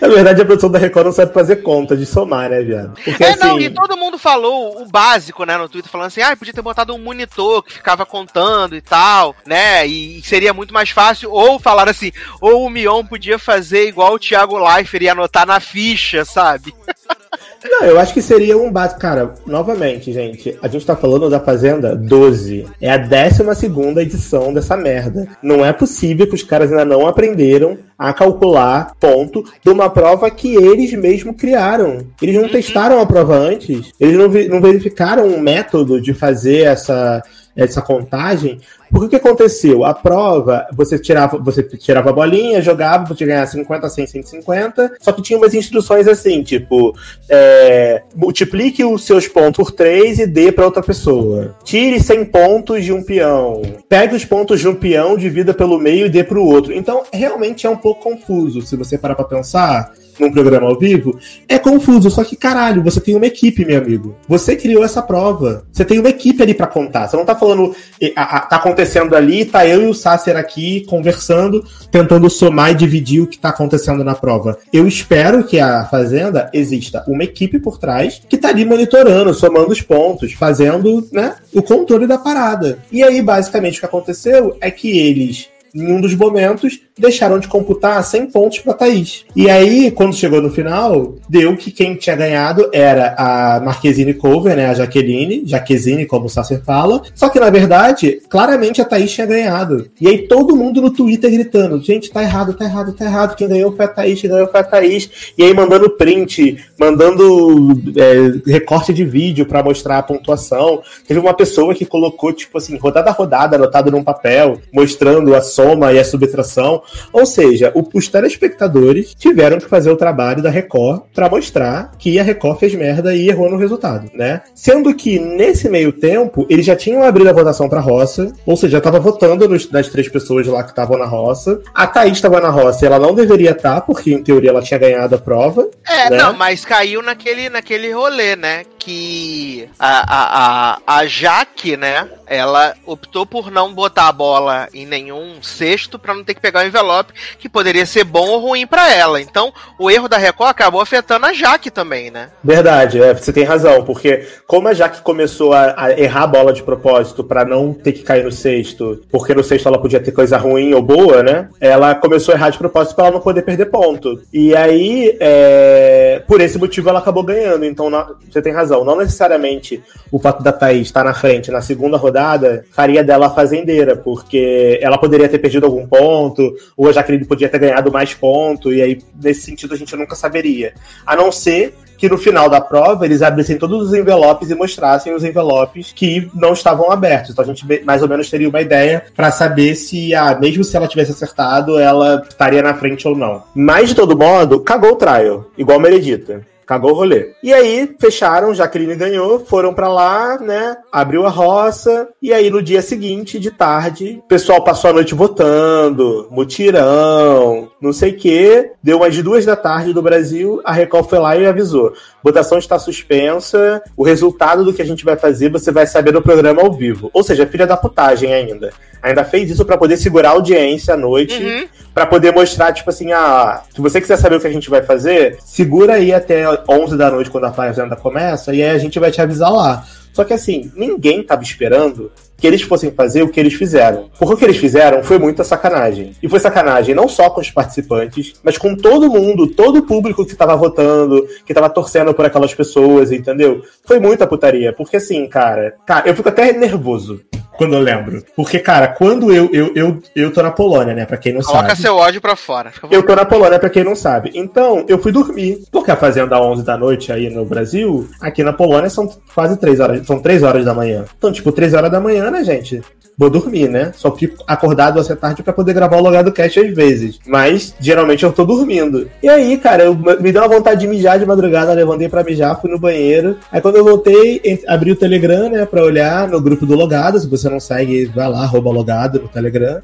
[0.01, 2.95] Na verdade, a produção da Record não sabe fazer conta de somar, né, viado?
[3.05, 6.23] Porque, É, não, assim, e todo mundo falou o básico, né, no Twitter, falando assim,
[6.23, 10.73] ah, podia ter botado um monitor que ficava contando e tal, né, e seria muito
[10.73, 15.09] mais fácil, ou falar assim, ou o Mion podia fazer igual o Thiago Leifert e
[15.09, 16.75] anotar na ficha, sabe?
[17.63, 19.01] Não, eu acho que seria um básico.
[19.01, 22.67] Cara, novamente, gente, a gente tá falando da Fazenda 12.
[22.81, 25.29] É a 12 edição dessa merda.
[25.43, 30.31] Não é possível que os caras ainda não aprenderam a calcular ponto de uma prova
[30.31, 32.07] que eles mesmos criaram.
[32.21, 37.23] Eles não testaram a prova antes, eles não, não verificaram um método de fazer essa.
[37.65, 39.85] Essa contagem, porque o que aconteceu?
[39.85, 45.13] A prova, você tirava, você tirava a bolinha, jogava, você ganhar 50, 100, 150, só
[45.13, 46.95] que tinha umas instruções assim, tipo,
[47.29, 51.55] é, multiplique os seus pontos por 3 e dê para outra pessoa.
[51.63, 53.63] Tire 100 pontos de um peão.
[53.89, 56.73] Pegue os pontos de um peão, divida pelo meio e dê para o outro.
[56.73, 61.19] Então, realmente é um pouco confuso, se você parar para pensar num programa ao vivo,
[61.49, 62.11] é confuso.
[62.11, 64.17] Só que, caralho, você tem uma equipe, meu amigo.
[64.29, 65.65] Você criou essa prova.
[65.73, 67.09] Você tem uma equipe ali para contar.
[67.09, 67.75] Você não tá falando.
[68.17, 72.75] A, a, tá acontecendo ali, tá eu e o Sasser aqui conversando, tentando somar e
[72.75, 74.59] dividir o que tá acontecendo na prova.
[74.73, 79.71] Eu espero que a Fazenda exista uma equipe por trás que tá ali monitorando, somando
[79.73, 82.79] os pontos, fazendo, né, o controle da parada.
[82.91, 87.49] E aí, basicamente, o que aconteceu é que eles em um dos momentos, deixaram de
[87.49, 89.25] computar 100 pontos para Thaís.
[89.35, 94.57] E aí, quando chegou no final, deu que quem tinha ganhado era a Marquezine Cover,
[94.57, 97.03] né, a Jaqueline, Jaquezine, como o Sasser fala.
[97.15, 99.91] Só que, na verdade, claramente a Thaís tinha ganhado.
[100.01, 103.49] E aí todo mundo no Twitter gritando, gente, tá errado, tá errado, tá errado, quem
[103.49, 105.33] ganhou foi a Thaís, quem ganhou foi a Thaís.
[105.37, 110.83] E aí mandando print, mandando é, recorte de vídeo para mostrar a pontuação.
[111.07, 115.41] Teve uma pessoa que colocou, tipo assim, rodada a rodada, anotado num papel, mostrando a
[115.61, 116.83] soma e a subtração.
[117.13, 122.19] Ou seja, o, os telespectadores tiveram que fazer o trabalho da Record para mostrar que
[122.19, 124.43] a Record fez merda e errou no resultado, né?
[124.55, 128.71] Sendo que nesse meio tempo, eles já tinham abrido a votação pra roça, ou seja,
[128.71, 131.61] já tava votando nos, nas três pessoas lá que estavam na roça.
[131.75, 134.63] A Thaís estava na roça e ela não deveria estar, tá, porque em teoria ela
[134.63, 135.69] tinha ganhado a prova.
[135.87, 136.17] É, né?
[136.17, 138.63] não, mas caiu naquele, naquele rolê, né?
[138.79, 142.09] Que a, a, a, a Jaque, né?
[142.31, 146.63] Ela optou por não botar a bola em nenhum cesto para não ter que pegar
[146.63, 149.21] o envelope, que poderia ser bom ou ruim para ela.
[149.21, 152.31] Então, o erro da Record acabou afetando a Jaque também, né?
[152.45, 156.53] Verdade, é, você tem razão, porque como a Jaque começou a, a errar a bola
[156.53, 160.13] de propósito para não ter que cair no cesto, porque no cesto ela podia ter
[160.13, 161.49] coisa ruim ou boa, né?
[161.61, 164.23] Ela começou a errar de propósito para ela não poder perder ponto.
[164.33, 167.65] E aí, é, por esse motivo, ela acabou ganhando.
[167.65, 168.85] Então, não, você tem razão.
[168.85, 173.27] Não necessariamente o fato da Thaís estar na frente na segunda rodada rodada faria dela
[173.27, 177.91] a fazendeira, porque ela poderia ter perdido algum ponto, ou a Jaqueline podia ter ganhado
[177.91, 180.75] mais ponto, e aí, nesse sentido, a gente nunca saberia.
[181.07, 185.15] A não ser que no final da prova eles abrissem todos os envelopes e mostrassem
[185.15, 187.31] os envelopes que não estavam abertos.
[187.31, 190.75] Então a gente mais ou menos teria uma ideia para saber se, ah, mesmo se
[190.75, 193.43] ela tivesse acertado, ela estaria na frente ou não.
[193.55, 197.33] Mas de todo modo, cagou o trial, igual Meredita cagou o rolê.
[197.43, 200.77] E aí, fecharam, Jaqueline ganhou, foram para lá, né?
[200.93, 205.13] Abriu a roça, e aí no dia seguinte, de tarde, o pessoal passou a noite
[205.13, 208.71] votando, mutirão, não sei o quê.
[208.81, 212.79] Deu umas duas da tarde do Brasil, a Record foi lá e avisou: votação está
[212.79, 216.73] suspensa, o resultado do que a gente vai fazer você vai saber no programa ao
[216.73, 217.11] vivo.
[217.13, 218.71] Ou seja, filha da putagem ainda.
[219.03, 221.67] Ainda fez isso para poder segurar a audiência à noite, uhum.
[221.95, 224.83] para poder mostrar, tipo assim, ah, se você quiser saber o que a gente vai
[224.83, 228.99] fazer, segura aí até 11 da noite quando a fazenda começa, e aí a gente
[228.99, 229.85] vai te avisar lá.
[230.13, 234.09] Só que assim, ninguém tava esperando que eles fossem fazer o que eles fizeram.
[234.19, 236.17] Porque o que eles fizeram foi muita sacanagem.
[236.23, 240.25] E foi sacanagem não só com os participantes, mas com todo mundo, todo o público
[240.25, 243.63] que tava votando, que tava torcendo por aquelas pessoas, entendeu?
[243.85, 244.73] Foi muita putaria.
[244.73, 247.21] Porque assim, cara, cara, eu fico até nervoso
[247.61, 248.25] quando eu lembro.
[248.35, 251.05] Porque, cara, quando eu eu, eu, eu tô na Polônia, né?
[251.05, 251.69] Pra quem não Coloca sabe.
[251.69, 252.73] Coloca seu ódio pra fora.
[252.91, 254.31] Eu tô na Polônia, pra quem não sabe.
[254.35, 255.63] Então, eu fui dormir.
[255.71, 259.79] Porque a Fazenda 11 da noite aí no Brasil, aqui na Polônia são quase 3
[259.79, 260.07] horas.
[260.07, 261.05] São 3 horas da manhã.
[261.19, 262.81] Então, tipo, 3 horas da manhã, né, gente?
[263.17, 263.93] Vou dormir, né?
[263.95, 267.19] Só fico acordado até tarde para poder gravar o logado cast às vezes.
[267.27, 269.09] Mas geralmente eu tô dormindo.
[269.23, 272.61] E aí, cara, eu, me deu uma vontade de mijar de madrugada, levantei para mijar,
[272.61, 273.37] fui no banheiro.
[273.53, 277.19] Aí quando eu voltei, abri o Telegram, né, pra olhar no grupo do logado.
[277.19, 279.83] Se você não segue, vai lá, arroba logado no Telegram.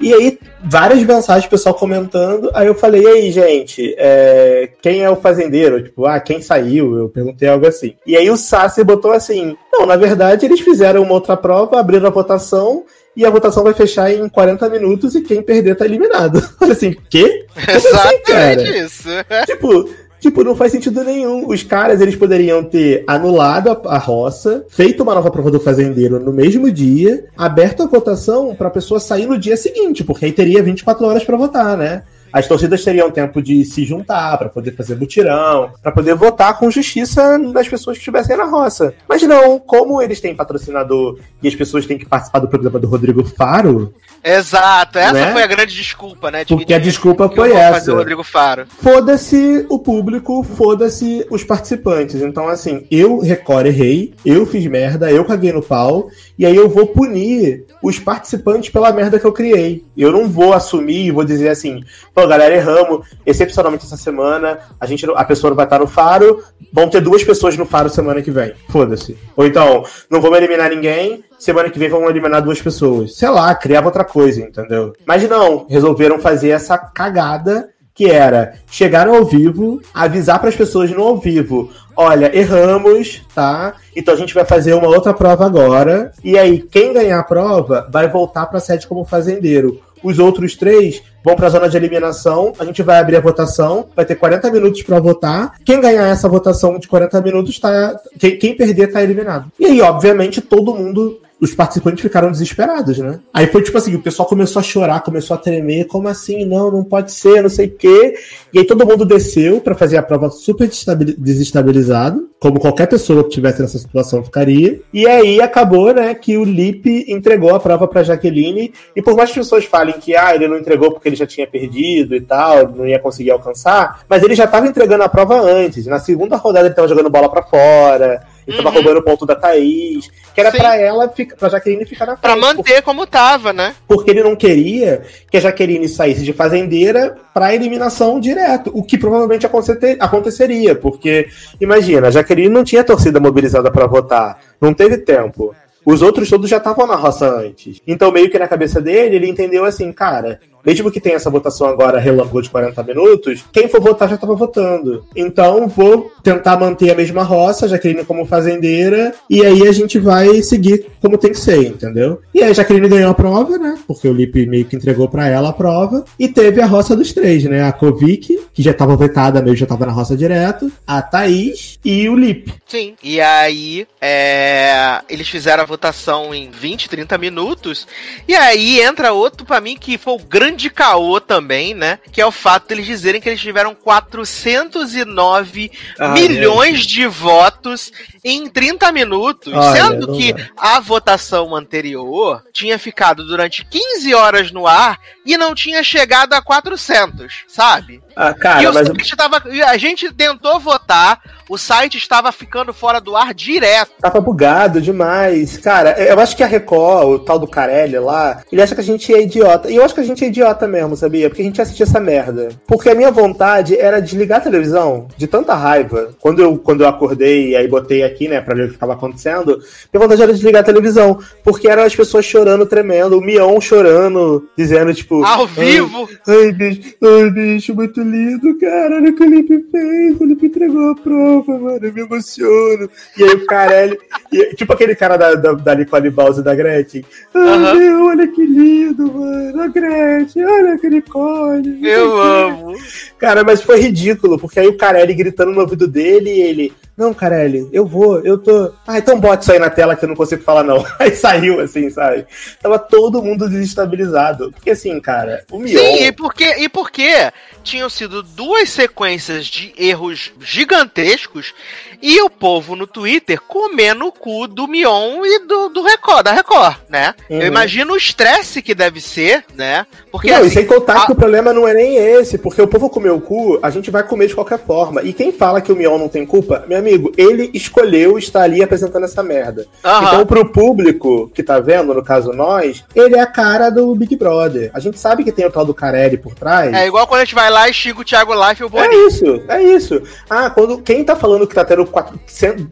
[0.00, 2.50] E aí, várias mensagens, pessoal comentando.
[2.54, 5.82] Aí eu falei, e aí, gente, é, quem é o fazendeiro?
[5.82, 6.96] Tipo, ah, quem saiu?
[6.96, 7.94] Eu perguntei algo assim.
[8.06, 12.06] E aí o Sassi botou assim: não, na verdade, eles fizeram uma outra prova, abriram
[12.06, 12.84] a votação.
[13.16, 16.40] E a votação vai fechar em 40 minutos e quem perder tá eliminado.
[16.62, 17.44] Olha assim, quê?
[17.68, 19.08] Exatamente assim, isso.
[19.46, 21.48] Tipo, Tipo, não faz sentido nenhum.
[21.48, 26.20] Os caras, eles poderiam ter anulado a, a roça, feito uma nova prova do fazendeiro
[26.20, 30.62] no mesmo dia, aberto a votação pra pessoa sair no dia seguinte, porque aí teria
[30.62, 32.02] 24 horas para votar, né?
[32.32, 36.70] As torcidas teriam tempo de se juntar para poder fazer mutirão, para poder votar com
[36.70, 38.94] justiça nas pessoas que estivessem na roça.
[39.08, 42.88] Mas não, como eles têm patrocinador e as pessoas têm que participar do programa do
[42.88, 43.94] Rodrigo Faro.
[44.22, 45.32] Exato, essa né?
[45.32, 46.44] foi a grande desculpa, né?
[46.44, 47.94] De Porque a desculpa foi essa.
[47.94, 48.66] Rodrigo Faro.
[48.68, 52.16] Foda-se o público, foda-se os participantes.
[52.16, 56.68] Então, assim, eu, Record, errei, eu fiz merda, eu caguei no pau, e aí eu
[56.68, 59.84] vou punir os participantes pela merda que eu criei.
[59.96, 61.82] Eu não vou assumir e vou dizer assim,
[62.26, 66.88] galera, erramos, excepcionalmente essa semana, a gente a pessoa não vai estar no faro, vão
[66.88, 68.54] ter duas pessoas no faro semana que vem.
[68.68, 69.16] Foda-se.
[69.36, 73.16] Ou então, não vamos eliminar ninguém, semana que vem vamos eliminar duas pessoas.
[73.16, 74.92] Sei lá, criava outra coisa, entendeu?
[75.06, 77.68] Mas não, resolveram fazer essa cagada
[78.00, 83.74] que era chegar ao vivo, avisar para as pessoas no ao vivo, olha, erramos, tá?
[83.94, 86.10] Então a gente vai fazer uma outra prova agora.
[86.24, 89.80] E aí, quem ganhar a prova vai voltar para a sede como fazendeiro.
[90.02, 92.52] Os outros três vão para a zona de eliminação.
[92.58, 95.54] A gente vai abrir a votação, vai ter 40 minutos para votar.
[95.64, 97.96] Quem ganhar essa votação de 40 minutos tá.
[98.18, 99.50] Quem, quem perder tá eliminado.
[99.58, 103.18] E aí, obviamente, todo mundo os participantes ficaram desesperados, né?
[103.32, 106.44] Aí foi tipo assim, o pessoal começou a chorar, começou a tremer, como assim?
[106.44, 108.14] Não, não pode ser, não sei o quê.
[108.52, 110.68] E aí todo mundo desceu para fazer a prova super
[111.16, 114.80] desestabilizado, como qualquer pessoa que tivesse nessa situação ficaria.
[114.92, 119.32] E aí acabou, né, que o Lipe entregou a prova para Jaqueline, e por mais
[119.32, 122.20] que as pessoas falem que ah, ele não entregou porque ele já tinha perdido e
[122.20, 125.86] tal, não ia conseguir alcançar, mas ele já estava entregando a prova antes.
[125.86, 128.62] Na segunda rodada ele estava jogando bola para fora, ele uhum.
[128.62, 130.10] tava roubando o ponto da Thaís.
[130.34, 130.58] Que era Sim.
[130.58, 132.22] pra ela, pra Jaqueline ficar na frente.
[132.22, 133.74] Pra manter porque, como tava, né?
[133.86, 138.70] Porque ele não queria que a Jaqueline saísse de fazendeira pra eliminação direto.
[138.74, 140.74] O que provavelmente aconteceria.
[140.74, 141.28] Porque,
[141.60, 144.38] imagina, a Jaqueline não tinha torcida mobilizada para votar.
[144.60, 145.54] Não teve tempo.
[145.84, 147.80] Os outros todos já estavam na roça antes.
[147.86, 151.66] Então, meio que na cabeça dele, ele entendeu assim, cara, mesmo que tenha essa votação
[151.66, 155.04] agora relâmpago de 40 minutos, quem for votar já estava votando.
[155.14, 160.42] Então, vou tentar manter a mesma roça, Jaqueline como fazendeira, e aí a gente vai
[160.42, 162.20] seguir como tem que ser, entendeu?
[162.34, 163.78] E aí a Jaqueline ganhou a prova, né?
[163.86, 167.12] Porque o Lipe meio que entregou para ela a prova, e teve a roça dos
[167.12, 167.62] três, né?
[167.64, 172.08] A Kovic, que já estava vetada mesmo, já estava na roça direto, a Thaís e
[172.08, 172.54] o Lipe.
[172.66, 175.00] Sim, e aí é...
[175.08, 177.86] eles fizeram a votação em 20, 30 minutos,
[178.28, 181.98] e aí entra outro para mim que foi o grande grande caô também, né?
[182.10, 187.92] Que é o fato deles de dizerem que eles tiveram 409 ah, milhões de votos
[188.24, 194.98] em 30 minutos, sendo que a votação anterior tinha ficado durante 15 horas no ar
[195.24, 198.02] e não tinha chegado a 400, sabe?
[198.16, 198.86] Ah, cara, e mas...
[198.88, 203.92] site tava, a gente tentou votar, o site estava ficando fora do ar direto.
[204.00, 205.56] Tava bugado demais.
[205.56, 208.84] Cara, eu acho que a Record, o tal do Carelli lá, ele acha que a
[208.84, 209.70] gente é idiota.
[209.70, 211.28] E eu acho que a gente é idiota mesmo, sabia?
[211.28, 212.48] Porque a gente assistia essa merda.
[212.66, 216.10] Porque a minha vontade era desligar a televisão de tanta raiva.
[216.20, 218.94] Quando eu, quando eu acordei e aí botei aqui, né, pra ver o que estava
[218.94, 219.58] acontecendo,
[219.92, 221.18] minha vontade era desligar a televisão.
[221.42, 225.24] Porque eram as pessoas chorando, tremendo, o Mion chorando, dizendo, tipo.
[225.24, 226.08] Ao vivo!
[226.26, 228.96] Ai, bicho, ai, bicho, muito lindo, cara.
[228.96, 230.20] Olha o que o Lipe fez.
[230.20, 231.80] O Lipe entregou a prova, mano.
[231.82, 232.88] Eu me emociono.
[233.18, 233.98] E aí o Carelli.
[234.32, 237.04] e, tipo aquele cara da, da, da Nicole Bowles e da Gretchen.
[237.34, 237.78] Ai, uhum.
[237.78, 239.62] meu, olha que lindo, mano.
[239.62, 241.78] A Gretchen, olha que Nicole.
[241.82, 242.74] Eu amo.
[243.18, 246.72] Cara, mas foi ridículo, porque aí o Carelli gritando no ouvido dele e ele.
[247.00, 248.74] Não, Carelli, eu vou, eu tô.
[248.86, 250.84] Ah, então bota isso aí na tela que eu não consigo falar, não.
[251.00, 252.26] Aí saiu, assim, sabe?
[252.60, 254.52] Tava todo mundo desestabilizado.
[254.52, 255.78] Porque assim, cara, o Mion.
[255.78, 257.32] Sim, e porque, e porque
[257.62, 261.54] tinham sido duas sequências de erros gigantescos
[262.02, 266.32] e o povo no Twitter comendo o cu do Mion e do, do Record, da
[266.32, 267.14] Record, né?
[267.28, 267.40] Uhum.
[267.40, 269.86] Eu imagino o estresse que deve ser, né?
[270.10, 271.06] Porque, não, assim, e sem contar a...
[271.06, 273.90] que o problema não é nem esse, porque o povo comeu o cu, a gente
[273.90, 275.02] vai comer de qualquer forma.
[275.02, 278.62] E quem fala que o Mion não tem culpa, meu amigo, ele escolheu estar ali
[278.62, 279.66] apresentando essa merda.
[279.84, 280.02] Uhum.
[280.02, 284.16] Então, pro público que tá vendo, no caso nós, ele é a cara do Big
[284.16, 284.70] Brother.
[284.74, 286.72] A gente sabe que tem o tal do Carelli por trás.
[286.74, 288.90] É igual quando a gente vai lá e xinga o Thiago Life e o Boninho.
[288.92, 290.02] É isso, é isso.
[290.28, 292.68] Ah, quando quem tá falando que tá tendo 400,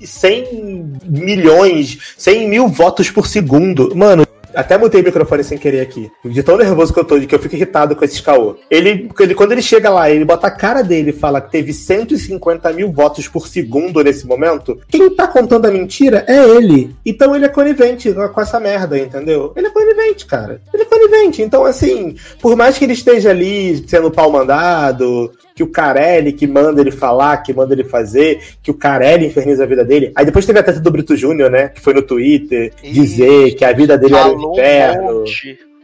[0.00, 3.94] 100 milhões, 100 mil votos por segundo.
[3.94, 6.10] Mano, até mutei o microfone sem querer aqui.
[6.24, 8.56] De tão nervoso que eu tô, de que eu fico irritado com esses caô.
[8.70, 11.72] Ele, ele, quando ele chega lá, ele bota a cara dele e fala que teve
[11.72, 14.78] 150 mil votos por segundo nesse momento.
[14.88, 16.94] Quem tá contando a mentira é ele.
[17.04, 19.52] Então ele é conivente com essa merda, entendeu?
[19.56, 20.60] Ele é conivente, cara.
[20.72, 21.42] Ele é conivente.
[21.42, 26.46] Então, assim, por mais que ele esteja ali sendo pau mandado, que o Carelli que
[26.46, 30.12] manda ele falar, que manda ele fazer, que o Carelli inferniza a vida dele.
[30.14, 31.66] Aí depois teve a teta do Brito Júnior, né?
[31.66, 35.24] Que foi no Twitter dizer que a vida dele era um inferno.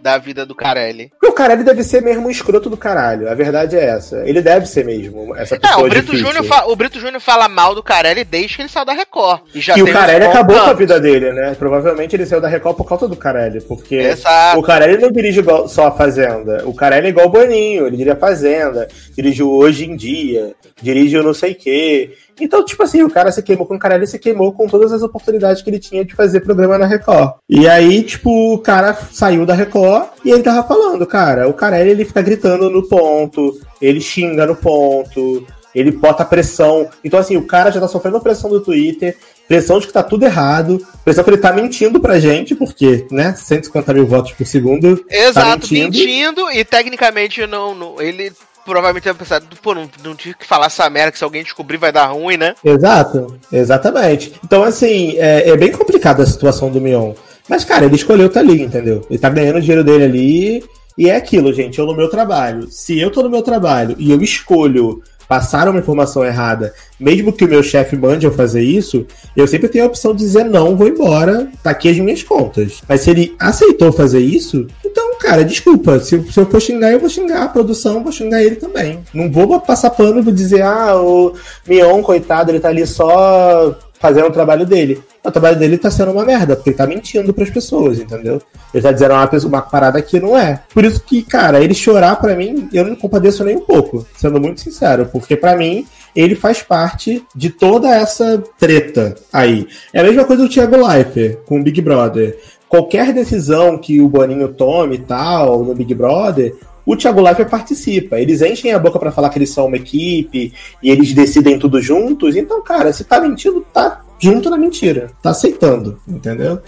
[0.05, 1.11] Da vida do Carelli.
[1.25, 3.27] O Carelli deve ser mesmo um escroto do caralho.
[3.27, 4.23] A verdade é essa.
[4.27, 6.15] Ele deve ser mesmo essa pessoa o Brito.
[6.15, 9.41] Júnior fa- o Brito Júnior fala mal do Carelli desde que ele saiu da Record.
[9.55, 11.57] E, já E o Carelli acabou com a vida dele, né?
[11.59, 14.59] Provavelmente ele saiu da Record por causa do Carelli, porque Exato.
[14.59, 16.63] o Carelli não dirige só a Fazenda.
[16.67, 18.87] O Carelli é igual o Boninho, ele dirige a Fazenda,
[19.17, 22.13] dirige o Hoje em Dia, dirige o não sei o quê.
[22.41, 25.03] Então, tipo assim, o cara se queimou com o Carelli se queimou com todas as
[25.03, 27.35] oportunidades que ele tinha de fazer programa na Record.
[27.49, 31.91] E aí, tipo, o cara saiu da Record e ele tava falando, cara, o Carelli
[31.91, 36.89] ele fica gritando no ponto, ele xinga no ponto, ele bota pressão.
[37.05, 39.17] Então, assim, o cara já tá sofrendo pressão do Twitter,
[39.49, 43.35] pressão de que tá tudo errado, pressão que ele tá mentindo pra gente, porque, né,
[43.37, 45.05] 150 mil votos por segundo.
[45.11, 46.51] Exato, tá mentindo.
[46.51, 48.33] e tecnicamente não, não- ele
[48.65, 51.77] provavelmente deve pensar, pô, não, não tive que falar essa merda que se alguém descobrir
[51.77, 52.55] vai dar ruim, né?
[52.65, 54.33] Exato, exatamente.
[54.45, 57.13] Então, assim, é, é bem complicada a situação do Mion.
[57.49, 59.05] Mas, cara, ele escolheu estar ali, entendeu?
[59.11, 60.65] Ele tá ganhando o dinheiro dele ali.
[60.97, 62.69] E é aquilo, gente, eu no meu trabalho.
[62.71, 67.45] Se eu tô no meu trabalho e eu escolho passar uma informação errada, mesmo que
[67.45, 70.77] o meu chefe mande eu fazer isso, eu sempre tenho a opção de dizer não,
[70.77, 72.83] vou embora, tá aqui as minhas contas.
[72.89, 77.01] Mas se ele aceitou fazer isso, então, cara, desculpa, se, se eu for xingar, eu
[77.01, 79.01] vou xingar a produção, vou xingar ele também.
[79.13, 81.35] Não vou passar pano e vou dizer, ah, o
[81.67, 85.03] Mion, coitado, ele tá ali só fazendo o trabalho dele.
[85.25, 88.43] O trabalho dele tá sendo uma merda, porque ele tá mentindo pras pessoas, entendeu?
[88.75, 90.61] Ele tá dizendo uma, pessoa- uma parada que não é.
[90.75, 94.39] Por isso que, cara, ele chorar pra mim, eu não compadeço nem um pouco, sendo
[94.39, 99.67] muito sincero, porque pra mim, ele faz parte de toda essa treta aí.
[99.95, 102.39] É a mesma coisa do Thiago Leifert com o Big Brother.
[102.69, 106.55] Qualquer decisão que o Boninho tome tal, no Big Brother,
[106.87, 108.19] o Thiago Leifert participa.
[108.19, 111.81] Eles enchem a boca pra falar que eles são uma equipe e eles decidem tudo
[111.81, 112.37] juntos.
[112.37, 115.11] Então, cara, se tá mentindo, tá junto na mentira.
[115.23, 116.61] Tá aceitando, entendeu?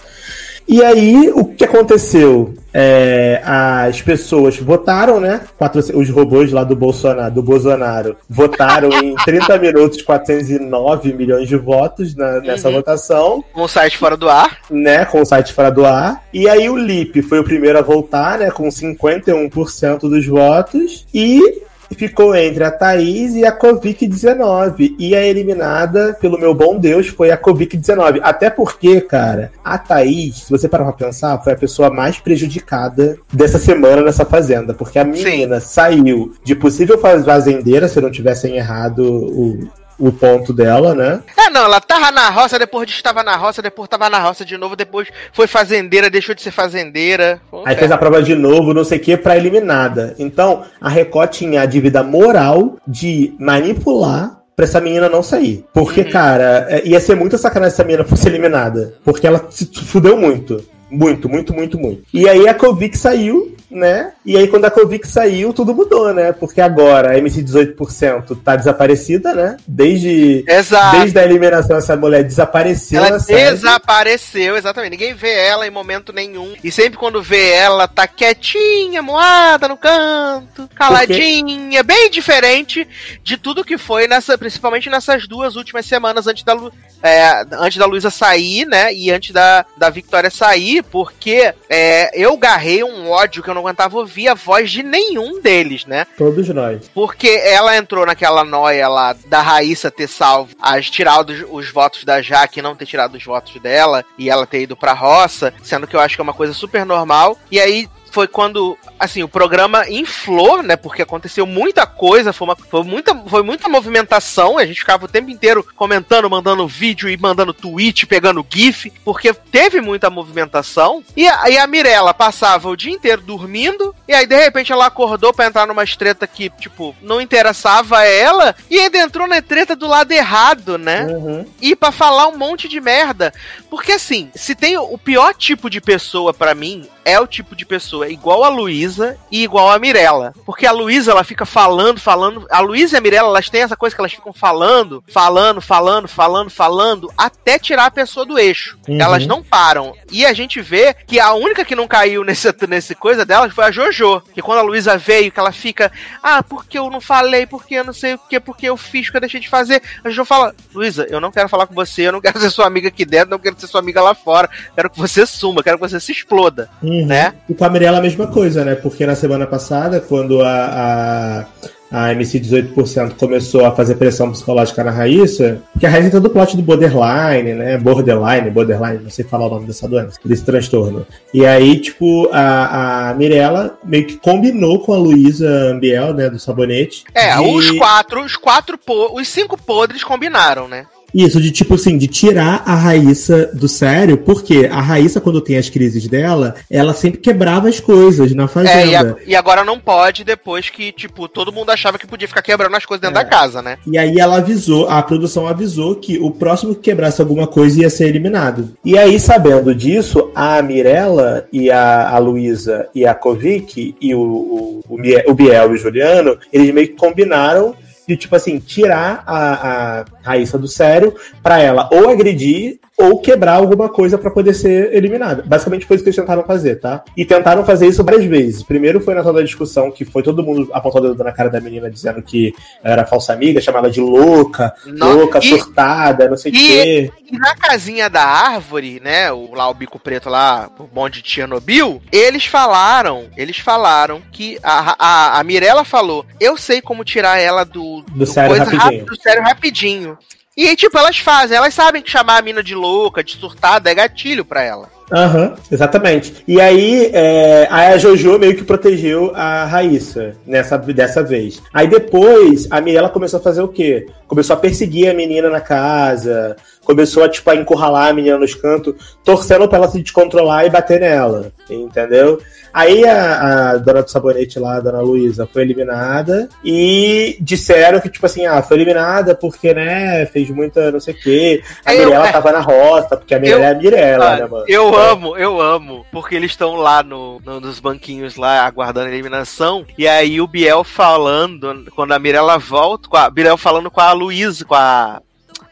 [0.67, 2.53] E aí, o que aconteceu?
[2.73, 5.41] É, as pessoas votaram, né?
[5.57, 11.55] Quatro- os robôs lá do Bolsonaro, do Bolsonaro votaram em 30 minutos 409 milhões de
[11.55, 12.75] votos na- nessa Uhum.
[12.75, 14.57] votação Um site fora do ar.
[14.69, 16.23] né, com o site fora do ar.
[16.33, 21.05] E aí o Lip foi o primeiro a voltar, né, com 51% dos votos.
[21.13, 21.61] E
[21.95, 24.95] ficou entre a Thaís e a Covid-19.
[24.97, 28.19] E a eliminada, pelo meu bom Deus, foi a Covid-19.
[28.21, 33.17] Até porque, cara, a Thaís, se você parar pra pensar, foi a pessoa mais prejudicada
[33.31, 34.73] dessa semana nessa fazenda.
[34.73, 39.67] Porque a menina saiu de possível fazendeira, se não tivessem errado o,
[39.99, 41.21] o ponto dela, né?
[41.35, 44.57] É, não, ela tava na roça, depois estava na roça, depois tava na roça de
[44.57, 47.41] novo, depois foi fazendeira, deixou de ser fazendeira.
[47.51, 47.79] Um Aí ferro.
[47.79, 50.15] fez a prova de novo, não sei o que, pra eliminada.
[50.19, 55.63] Então, a Record tinha a dívida moral de manipular pra essa menina não sair.
[55.73, 58.95] Porque, cara, é, ia ser muita sacanagem se essa menina fosse eliminada.
[59.03, 60.63] Porque ela se fudeu muito.
[60.89, 62.03] Muito, muito, muito, muito.
[62.13, 64.13] E aí a Covid saiu, né?
[64.25, 66.31] E aí quando a Covid saiu, tudo mudou, né?
[66.31, 69.57] Porque agora a MC 18% tá desaparecida, né?
[69.67, 70.99] Desde, Exato.
[70.99, 74.91] desde a eliminação, essa mulher desapareceu Ela desapareceu, exatamente.
[74.91, 76.53] Ninguém vê ela em momento nenhum.
[76.63, 81.83] E sempre quando vê ela, tá quietinha, moada no canto, caladinha.
[81.83, 82.87] Bem diferente
[83.23, 86.55] de tudo que foi, nessa, principalmente nessas duas últimas semanas antes da,
[87.01, 88.93] é, antes da Luísa sair, né?
[88.93, 93.61] E antes da, da Victoria sair, porque é, eu garrei um ódio que eu não
[93.61, 96.05] aguentava ouvir a voz de nenhum deles, né?
[96.17, 96.89] Todos nós.
[96.93, 102.03] Porque ela entrou naquela noia lá da Raíssa ter salvo, as tirado os, os votos
[102.03, 105.53] da Jaque e não ter tirado os votos dela, e ela ter ido pra roça,
[105.63, 107.37] sendo que eu acho que é uma coisa super normal.
[107.51, 110.75] E aí foi quando, assim, o programa inflou, né?
[110.75, 114.57] Porque aconteceu muita coisa, foi, uma, foi, muita, foi muita movimentação.
[114.57, 119.31] A gente ficava o tempo inteiro comentando, mandando vídeo e mandando tweet, pegando GIF, porque
[119.33, 121.03] teve muita movimentação.
[121.15, 124.87] E a, e a Mirella passava o dia inteiro dormindo, e aí de repente ela
[124.87, 129.41] acordou pra entrar numa treta que, tipo, não interessava a ela, e ainda entrou na
[129.41, 131.05] treta do lado errado, né?
[131.05, 131.45] Uhum.
[131.61, 133.33] e pra falar um monte de merda.
[133.69, 137.55] Porque assim, se tem o o pior tipo de pessoa pra mim, é o tipo
[137.55, 140.33] de pessoa igual a Luísa e igual a Mirella.
[140.45, 142.47] Porque a Luísa, ela fica falando, falando.
[142.49, 146.07] A Luísa e a Mirella, elas têm essa coisa que elas ficam falando, falando, falando,
[146.07, 148.77] falando, falando, até tirar a pessoa do eixo.
[148.87, 148.99] Uhum.
[148.99, 149.93] Elas não param.
[150.11, 153.65] E a gente vê que a única que não caiu nesse, nesse coisa delas foi
[153.65, 154.21] a Jojo.
[154.33, 155.91] Que quando a Luísa veio, que ela fica,
[156.21, 159.17] ah, porque eu não falei, porque eu não sei o que, porque eu fiz, porque
[159.17, 159.81] eu deixei de fazer.
[160.03, 162.65] A Jojo fala, Luísa, eu não quero falar com você, eu não quero ser sua
[162.65, 164.49] amiga aqui dentro, não quero ser sua amiga lá fora.
[164.75, 166.69] Quero que você suma, quero que você se exploda.
[166.81, 167.05] Uhum.
[167.05, 167.33] Né?
[167.49, 168.75] E com a Mirella a mesma coisa, né?
[168.75, 171.45] Porque na semana passada, quando a,
[171.91, 176.21] a, a MC 18% começou a fazer pressão psicológica na Raíssa, que a Raíssa tem
[176.21, 177.77] todo o plot do borderline, né?
[177.77, 181.05] Borderline, borderline, não sei falar o nome dessa doença, desse transtorno.
[181.33, 186.39] E aí, tipo, a, a Mirella meio que combinou com a Luísa Ambiel, né, do
[186.39, 187.03] sabonete.
[187.13, 188.79] É, os quatro, os quatro,
[189.13, 190.85] os cinco podres combinaram, né?
[191.13, 195.57] Isso, de tipo assim, de tirar a Raíssa do sério, porque a Raíssa, quando tem
[195.57, 198.79] as crises dela, ela sempre quebrava as coisas na fazenda.
[198.79, 202.27] É, e, a, e, agora não pode, depois que, tipo, todo mundo achava que podia
[202.27, 203.23] ficar quebrando as coisas dentro é.
[203.23, 203.77] da casa, né?
[203.85, 207.89] E aí ela avisou, a produção avisou que o próximo que quebrasse alguma coisa ia
[207.89, 208.75] ser eliminado.
[208.83, 214.19] E aí, sabendo disso, a Mirella e a, a Luísa e a Kovic e o,
[214.19, 214.83] o,
[215.27, 217.75] o Biel e o Juliano, eles meio que combinaram
[218.07, 223.53] de, tipo assim, tirar a, a Raíssa do sério para ela ou agredir ou quebrar
[223.53, 225.43] alguma coisa para poder ser eliminada.
[225.45, 227.03] Basicamente foi isso que eles tentaram fazer, tá?
[227.15, 228.63] E tentaram fazer isso várias vezes.
[228.63, 231.91] Primeiro foi na tal da discussão que foi todo mundo apontando na cara da menina
[231.91, 236.51] dizendo que ela era falsa amiga, chamava de louca, não, louca, e, surtada, não sei
[236.51, 237.11] o quê.
[237.31, 241.29] E na casinha da árvore, né, o, lá o bico preto lá, o bonde de
[241.29, 247.37] Chernobyl, eles falaram, eles falaram que a, a, a Mirella falou, eu sei como tirar
[247.37, 248.81] ela do, do, do sério rapidinho.
[248.81, 250.17] Rápido, do sério rapidinho.
[250.57, 253.93] E tipo, elas fazem, elas sabem que chamar a mina de louca, de surtada, é
[253.93, 254.91] gatilho pra ela.
[255.11, 256.43] Aham, uhum, exatamente.
[256.47, 261.61] E aí, é, a Jojo meio que protegeu a Raíssa nessa, dessa vez.
[261.73, 264.07] Aí depois, a Mirella começou a fazer o quê?
[264.27, 268.53] Começou a perseguir a menina na casa, começou a, tipo, a encurralar a menina nos
[268.53, 272.39] cantos, torcendo pra ela se descontrolar e bater nela, entendeu?
[272.73, 278.09] Aí a, a dona do sabonete lá, a dona Luísa, foi eliminada e disseram que,
[278.09, 281.63] tipo assim, ah, foi eliminada porque, né, fez muita não sei o quê.
[281.83, 284.65] A eu, Mirella tava na roça, porque a Mirella é a Mirella, né, mano?
[284.67, 284.91] Eu.
[284.97, 289.85] Amo, eu amo, porque eles estão lá no, no, nos banquinhos lá, aguardando a eliminação,
[289.97, 294.65] e aí o Biel falando, quando a Mirella volta, a, Biel falando com a Luísa,
[294.65, 295.21] com a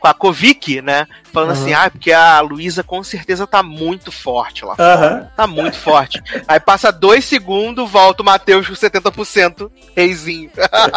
[0.05, 1.07] com a Kovic, né?
[1.33, 1.61] Falando uhum.
[1.61, 5.25] assim, ah, porque a Luísa com certeza tá muito forte lá Uhum.
[5.35, 6.21] Tá muito forte.
[6.47, 10.51] Aí passa dois segundos, volta o Matheus com 70% reizinho.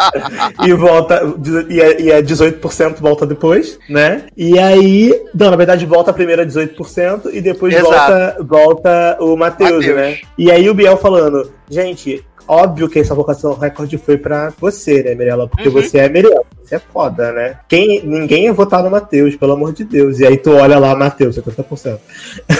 [0.63, 1.21] e volta,
[1.69, 4.25] e é, e é 18% volta depois, né?
[4.37, 9.85] E aí, não, na verdade volta a primeira 18% e depois volta, volta o Matheus,
[9.85, 10.19] né?
[10.37, 15.15] E aí o Biel falando, gente, óbvio que essa vocação recorde foi pra você, né,
[15.15, 15.47] Mirella?
[15.47, 15.73] Porque uhum.
[15.73, 16.43] você é Mirella.
[16.69, 17.57] Você é foda, né?
[17.67, 20.19] Quem, ninguém ia votar no Matheus, pelo amor de Deus.
[20.19, 21.97] E aí tu olha lá, Matheus, 70%.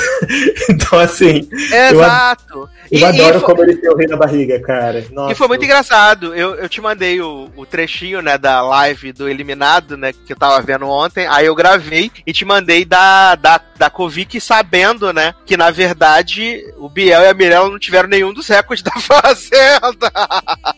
[0.67, 1.47] então, assim.
[1.51, 2.67] Exato.
[2.91, 5.05] Eu, eu e, adoro e como ele tem o rei na barriga, cara.
[5.11, 5.31] Nossa.
[5.31, 6.33] E foi muito engraçado.
[6.33, 10.37] Eu, eu te mandei o, o trechinho, né, da live do Eliminado, né, que eu
[10.37, 11.27] tava vendo ontem.
[11.27, 16.63] Aí eu gravei e te mandei da, da, da Kovic sabendo, né, que na verdade
[16.79, 20.11] o Biel e a Mirella não tiveram nenhum dos recordes da Fazenda.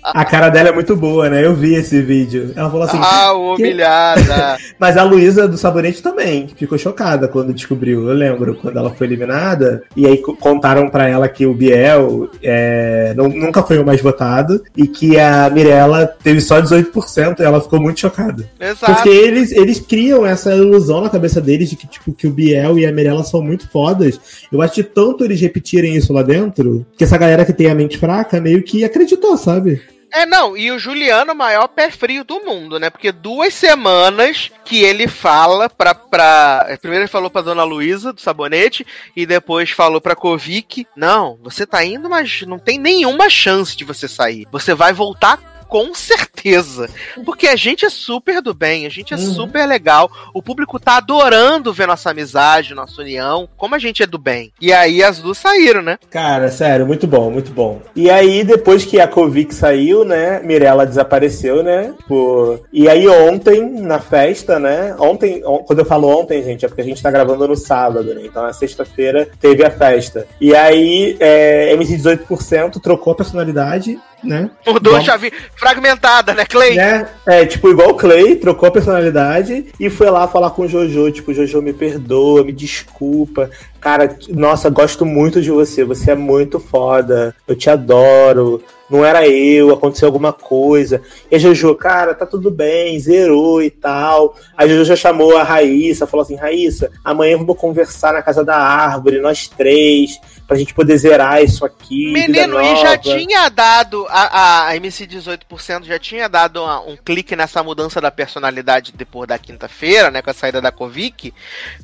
[0.04, 1.46] A cara dela é muito boa, né?
[1.46, 2.52] Eu vi esse vídeo.
[2.56, 3.00] Ela falou assim.
[3.02, 4.58] Ah, humilhada.
[4.80, 8.08] Mas a Luísa do Sabonete também ficou chocada quando descobriu.
[8.08, 9.84] Eu lembro quando ela foi eliminada.
[9.96, 14.64] E aí contaram para ela que o Biel é, não, nunca foi o mais votado
[14.76, 18.50] e que a Mirella teve só 18% e ela ficou muito chocada.
[18.60, 18.94] Exato.
[18.94, 22.78] Porque eles, eles criam essa ilusão na cabeça deles de que, tipo, que o Biel
[22.80, 24.20] e a Mirella são muito fodas.
[24.52, 27.76] Eu acho que tanto eles repetirem isso lá dentro, que essa galera que tem a
[27.76, 29.82] mente fraca meio que acreditou, sabe?
[30.12, 32.90] É, não, e o Juliano, o maior pé frio do mundo, né?
[32.90, 35.96] Porque duas semanas que ele fala pra.
[35.96, 36.78] pra...
[36.82, 38.86] Primeiro ele falou pra dona Luísa, do sabonete,
[39.16, 43.86] e depois falou pra Kovic: Não, você tá indo, mas não tem nenhuma chance de
[43.86, 44.46] você sair.
[44.52, 46.90] Você vai voltar com certeza.
[47.24, 49.24] Porque a gente é super do bem, a gente é uhum.
[49.24, 50.12] super legal.
[50.34, 54.52] O público tá adorando ver nossa amizade, nossa união, como a gente é do bem.
[54.60, 55.98] E aí as duas saíram, né?
[56.10, 57.80] Cara, sério, muito bom, muito bom.
[57.96, 60.42] E aí, depois que a Kovic saiu, né?
[60.44, 61.94] Mirella desapareceu, né?
[62.06, 62.60] Por...
[62.74, 64.94] E aí, ontem, na festa, né?
[65.00, 65.60] Ontem, on...
[65.60, 68.24] quando eu falo ontem, gente, é porque a gente tá gravando no sábado, né?
[68.26, 70.28] Então, na sexta-feira teve a festa.
[70.42, 71.72] E aí, é...
[71.72, 74.50] MC 18% trocou a personalidade né?
[74.66, 76.78] Mudou a chave fragmentada, né, Clay?
[76.78, 80.68] É, é, tipo, igual o Clay, trocou a personalidade e foi lá falar com o
[80.68, 83.50] Jojo, tipo, Jojo, me perdoa, me desculpa.
[83.80, 88.62] Cara, nossa, gosto muito de você, você é muito foda, eu te adoro,
[88.92, 91.02] não era eu, aconteceu alguma coisa.
[91.32, 94.36] E a Jojo, cara, tá tudo bem, zerou e tal.
[94.58, 98.58] A Jojo já chamou a Raíssa, falou assim: Raíssa, amanhã vamos conversar na casa da
[98.58, 100.20] árvore, nós três
[100.52, 102.12] pra gente poder zerar isso aqui.
[102.12, 107.38] Menino, e já tinha dado, a, a MC 18% já tinha dado uma, um clique
[107.38, 111.34] nessa mudança da personalidade depois da quinta-feira, né, com a saída da Kovic,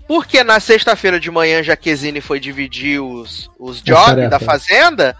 [0.05, 5.15] porque na sexta-feira de manhã Jaquezine foi dividir os, os jobs da Fazenda,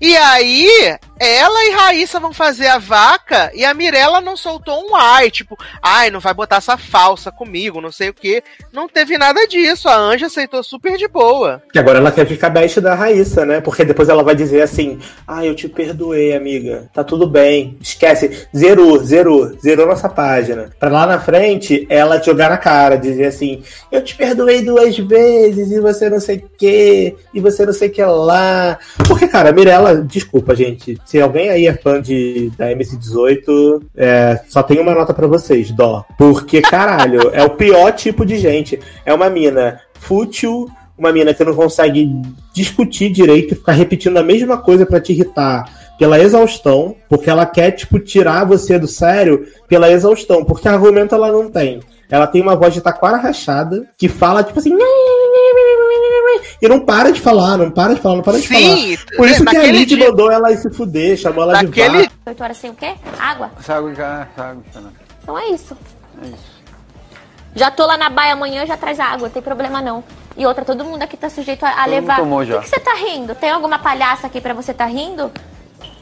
[0.00, 4.96] e aí ela e Raíssa vão fazer a vaca e a Mirella não soltou um
[4.96, 8.42] ai, tipo, ai, não vai botar essa falsa comigo, não sei o que.
[8.72, 9.88] Não teve nada disso.
[9.88, 11.62] A Anja aceitou super de boa.
[11.72, 13.60] Que agora ela quer ficar best da Raíssa, né?
[13.60, 16.90] Porque depois ela vai dizer assim: Ah, eu te perdoei, amiga.
[16.92, 17.76] Tá tudo bem.
[17.80, 18.48] Esquece.
[18.56, 19.56] Zerou, zerou.
[19.60, 20.70] Zerou nossa página.
[20.80, 23.62] Pra lá na frente, ela te jogar na cara, dizer assim:
[23.92, 27.88] Eu te perdoei duas vezes e você não sei o que, e você não sei
[27.88, 28.76] o que lá.
[29.06, 30.98] Porque, cara, a Mirella, desculpa, gente.
[31.12, 35.70] Se alguém aí é fã de, da MC18, é, só tem uma nota pra vocês,
[35.70, 36.06] dó.
[36.16, 38.80] Porque, caralho, é o pior tipo de gente.
[39.04, 42.10] É uma mina fútil, uma mina que não consegue
[42.54, 47.72] discutir direito, ficar repetindo a mesma coisa pra te irritar pela exaustão, porque ela quer,
[47.72, 51.80] tipo, tirar você do sério pela exaustão, porque argumento ela não tem.
[52.08, 54.74] Ela tem uma voz de taquara rachada, que fala, tipo assim.
[56.60, 59.16] E não para de falar, não para de falar, não para de Sim, falar.
[59.16, 62.02] Por isso que a Lid dia- mandou ela ir se fuder, chamou ela de Naquele-
[62.02, 62.12] vaca.
[62.26, 62.94] 8 horas sem o quê?
[63.18, 63.50] Água?
[63.58, 64.92] Essa água já, essa água já não.
[65.22, 65.76] Então é isso.
[66.22, 66.52] É isso.
[67.54, 70.02] Já tô lá na baia amanhã, já traz água, não tem problema não.
[70.36, 72.16] E outra, todo mundo aqui tá sujeito a, a levar.
[72.16, 72.58] tomou Por já.
[72.60, 73.34] que, que você tá rindo?
[73.34, 75.30] Tem alguma palhaça aqui pra você tá rindo?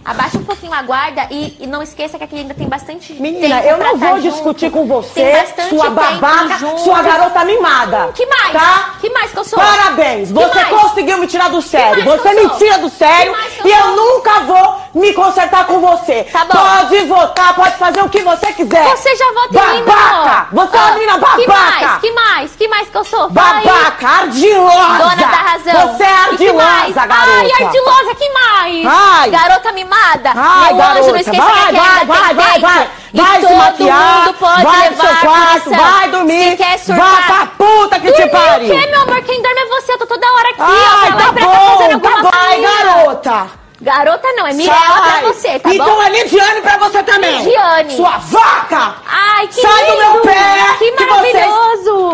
[0.02, 3.62] Abaixa um pouquinho a guarda e, e não esqueça que aqui ainda tem bastante Menina,
[3.62, 4.32] eu não tá vou junto.
[4.34, 8.08] discutir com você, sua babaca, sua garota mimada.
[8.14, 8.52] Que mais?
[8.52, 8.94] Tá?
[9.00, 9.58] Que mais que eu sou?
[9.58, 12.02] Parabéns, Que você conseguiu me tirar do sério.
[12.04, 12.56] Você me sou?
[12.58, 13.96] tira do sério eu e eu sou?
[13.96, 16.24] nunca vou me consertar com você.
[16.24, 16.58] Tá bom.
[16.58, 18.84] Pode votar, pode fazer o que você quiser.
[18.96, 20.46] Você já vota em mim, Babaca!
[20.52, 21.86] Você é uma Ah, menina Que babaca!
[21.86, 22.00] mais?
[22.00, 22.56] Que mais?
[22.56, 23.30] Que mais que eu sou?
[23.30, 23.62] Vai.
[23.64, 24.98] Babaca, ardilosa!
[24.98, 25.92] Dona da razão.
[25.96, 27.30] Você é que ardilosa, garota!
[27.30, 28.86] Ai, ardilosa, que mais?
[28.86, 29.30] Ai.
[29.30, 30.32] Garota mimada.
[30.34, 32.90] Ai, Meu anjo, garota, não esqueça vai, que vai, vai, vai, vai.
[33.12, 34.24] E Vai se maquiar,
[34.62, 38.72] vai pro seu quarto, vai dormir, vai pra puta que te pariu.
[38.72, 39.22] o quê, meu amor?
[39.22, 39.92] Quem dorme é você.
[39.94, 40.64] Eu tô toda hora aqui, ó.
[40.64, 42.30] Ai, lá tá fazendo bom, tá alguma bom.
[42.32, 43.46] Ai, garota.
[43.80, 45.20] Garota não, é Mirella Sai.
[45.20, 46.02] pra você, tá então bom?
[46.02, 47.42] é Lidiane pra você também.
[47.42, 47.96] Lidiane.
[47.96, 48.94] Sua vaca.
[49.08, 50.12] Ai, que Sai do lindo.
[50.12, 52.12] meu pé, Que que maravilhoso.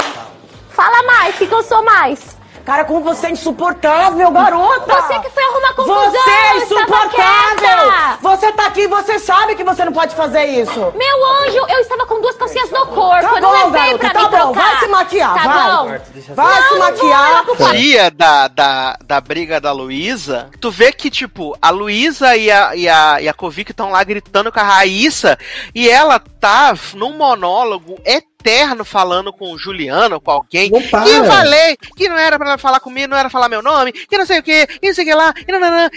[0.71, 2.36] Fala mais, o que, que eu sou mais?
[2.67, 4.93] Cara, como você é insuportável, garota.
[4.93, 6.11] Você que foi arrumar confusão.
[6.11, 8.17] Você é insuportável.
[8.21, 10.93] Você tá aqui, você sabe que você não pode fazer isso.
[10.97, 13.23] Meu anjo, eu estava com duas calcinhas no corpo.
[13.23, 14.53] Tá eu não bom, levei garota, pra tá me bom.
[14.53, 14.71] trocar.
[14.73, 15.77] Vai se maquiar, tá vai.
[15.77, 15.87] bom?
[16.35, 17.45] Vai Não, se não vou maquiar.
[17.45, 17.77] quarto.
[17.77, 22.75] dia da, da, da briga da Luísa, tu vê que, tipo, a Luísa e a,
[22.75, 25.39] e a, e a Kovic estão lá gritando com a Raíssa
[25.73, 28.36] e ela tá num monólogo eterno
[28.85, 30.71] falando com o Juliano, com alguém.
[30.71, 31.05] Não para.
[31.05, 33.93] Que eu falei que não era pra ela falar comigo, não era falar meu nome,
[33.93, 35.35] que não sei o que, e não sei o que lá,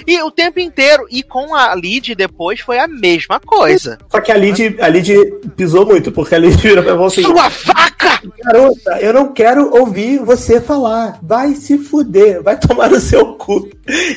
[0.07, 1.05] e, e o tempo inteiro.
[1.09, 3.97] E com a Lid depois foi a mesma coisa.
[4.09, 5.13] Só que a Lid, a Lid
[5.55, 8.21] pisou muito, porque a Lid virou pra você assim, Sua vaca!
[8.43, 11.19] Garota, eu não quero ouvir você falar.
[11.21, 13.69] Vai se fuder, vai tomar no seu cu.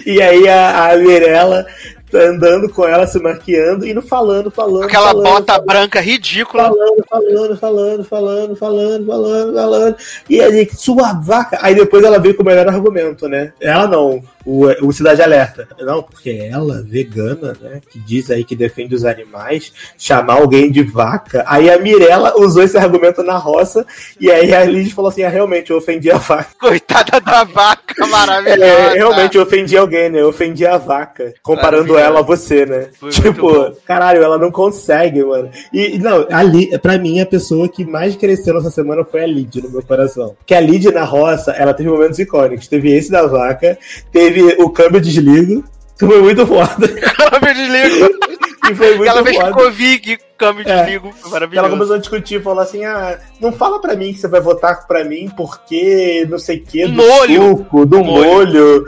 [0.04, 1.66] E aí a, a Mirella
[2.14, 4.84] andando com ela, se maquiando, não falando, falando.
[4.84, 6.64] Aquela falando, bota branca ridícula.
[6.64, 9.96] Falando, falando, falando, falando, falando, falando, falando.
[10.28, 11.58] E aí, sua vaca.
[11.62, 13.52] Aí depois ela veio com o melhor argumento, né?
[13.60, 15.68] Ela não, o, o Cidade Alerta.
[15.80, 17.80] Não, porque ela, vegana, né?
[17.88, 21.44] Que diz aí que defende os animais, chamar alguém de vaca.
[21.46, 23.86] Aí a Mirella usou esse argumento na roça.
[24.20, 26.50] E aí a Liz falou assim: ah, realmente, eu ofendi a vaca.
[26.58, 28.64] Coitada da vaca maravilhosa.
[28.64, 30.20] É, realmente, eu ofendi alguém, né?
[30.20, 31.32] Eu ofendi a vaca.
[31.42, 32.88] Comparando ela a você, né?
[32.98, 35.50] Foi tipo, caralho, ela não consegue, mano.
[35.72, 39.26] E, e não, ali, pra mim, a pessoa que mais cresceu nessa semana foi a
[39.26, 40.36] Lid no meu coração.
[40.46, 42.68] Que a Lid na roça, ela teve momentos icônicos.
[42.68, 43.78] Teve esse da vaca,
[44.10, 45.64] teve o câmbio desligo,
[45.98, 46.88] que foi muito foda.
[47.30, 48.32] Câmbio desligo.
[48.70, 49.56] E foi muito Aquela vez que foda.
[49.56, 50.76] ficou Vig, câmbio É.
[50.84, 51.10] desligo.
[51.12, 51.68] Foi Ela maravilhoso.
[51.70, 55.04] começou a discutir, falou assim: ah, não fala pra mim que você vai votar pra
[55.04, 57.42] mim porque não sei o que, do Molho.
[57.58, 58.24] suco, do Molho.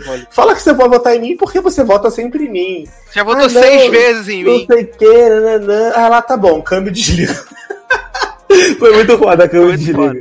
[0.07, 0.26] molho.
[0.30, 2.88] Fala que você vai votar em mim porque você vota sempre em mim.
[3.12, 4.66] Já votou Ah, não, seis vezes em Não mim.
[4.70, 5.92] sei o que, nananã.
[5.97, 7.34] Ah, lá tá bom, câmbio desligo.
[8.78, 10.20] Foi muito foda, câmbio Muito desligo.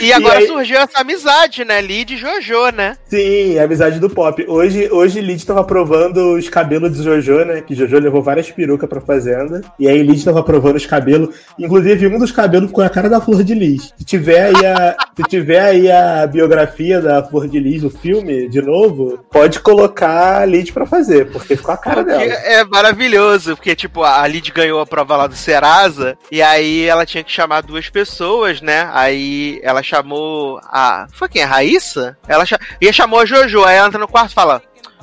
[0.00, 1.80] E agora aí- surgiu essa amizade, né?
[1.80, 2.96] Lid e Jojo, né?
[3.08, 4.44] Sim, a amizade do pop.
[4.48, 7.60] Hoje, hoje Lid tava provando os cabelos de Jojo, né?
[7.60, 9.60] Que Jojo levou várias perucas pra fazenda.
[9.78, 11.34] E aí Lid tava provando os cabelos.
[11.58, 13.92] Inclusive, um dos cabelos ficou a cara da Flor de Lis.
[13.98, 18.48] Se tiver aí a, se tiver aí a biografia da Flor de Lis, o filme,
[18.48, 22.32] de novo, pode colocar a Lid pra fazer, porque ficou a cara Porque dela.
[22.32, 27.04] é maravilhoso, porque, tipo, a Lid ganhou a prova lá do Serasa, e aí ela
[27.06, 28.88] tinha que chamar duas pessoas, né?
[28.92, 31.06] Aí ela chamou a.
[31.12, 31.42] Foi quem?
[31.42, 32.16] A Raíssa?
[32.26, 32.58] Ela cha...
[32.80, 34.62] e chamou a Jojo, aí ela entra no quarto e fala: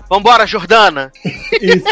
[0.10, 1.12] Vambora, Jordana!
[1.62, 1.86] Isso.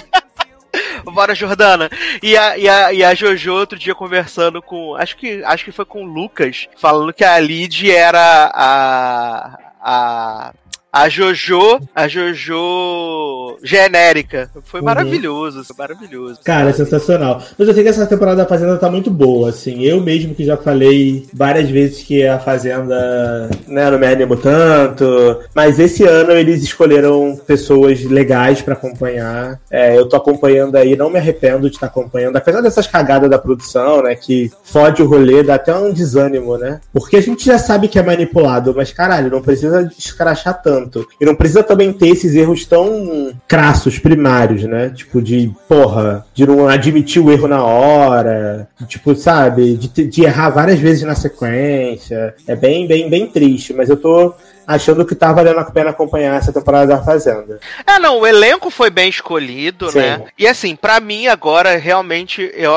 [1.03, 1.89] Bora, Jordana.
[2.21, 4.95] E a, e, a, e a Jojo outro dia conversando com.
[4.95, 9.57] Acho que, acho que foi com o Lucas, falando que a Lid era a.
[9.80, 10.53] a
[10.93, 14.49] a Jojo, a Jojo genérica.
[14.63, 14.85] Foi Uhum.
[14.85, 16.39] maravilhoso, foi maravilhoso.
[16.43, 17.41] Cara, é sensacional.
[17.57, 19.81] Mas eu sei que essa temporada da Fazenda tá muito boa, assim.
[19.83, 25.39] Eu mesmo que já falei várias vezes que a Fazenda né, não me animo tanto.
[25.55, 29.59] Mas esse ano eles escolheram pessoas legais pra acompanhar.
[29.71, 32.35] É, eu tô acompanhando aí, não me arrependo de estar acompanhando.
[32.35, 34.13] Apesar dessas cagadas da produção, né?
[34.15, 36.79] Que fode o rolê, dá até um desânimo, né?
[36.93, 40.82] Porque a gente já sabe que é manipulado, mas caralho, não precisa escrachar tanto.
[41.19, 44.89] E não precisa também ter esses erros tão crassos, primários, né?
[44.89, 49.75] Tipo, de, porra, de não admitir o erro na hora, tipo, sabe?
[49.75, 52.34] De, de errar várias vezes na sequência.
[52.47, 54.34] É bem, bem, bem triste, mas eu tô
[54.66, 57.59] achando que tá valendo a pena acompanhar essa temporada da Fazenda.
[57.86, 59.99] É, não, o elenco foi bem escolhido, Sim.
[59.99, 60.24] né?
[60.38, 62.74] E assim, pra mim agora, realmente, eu,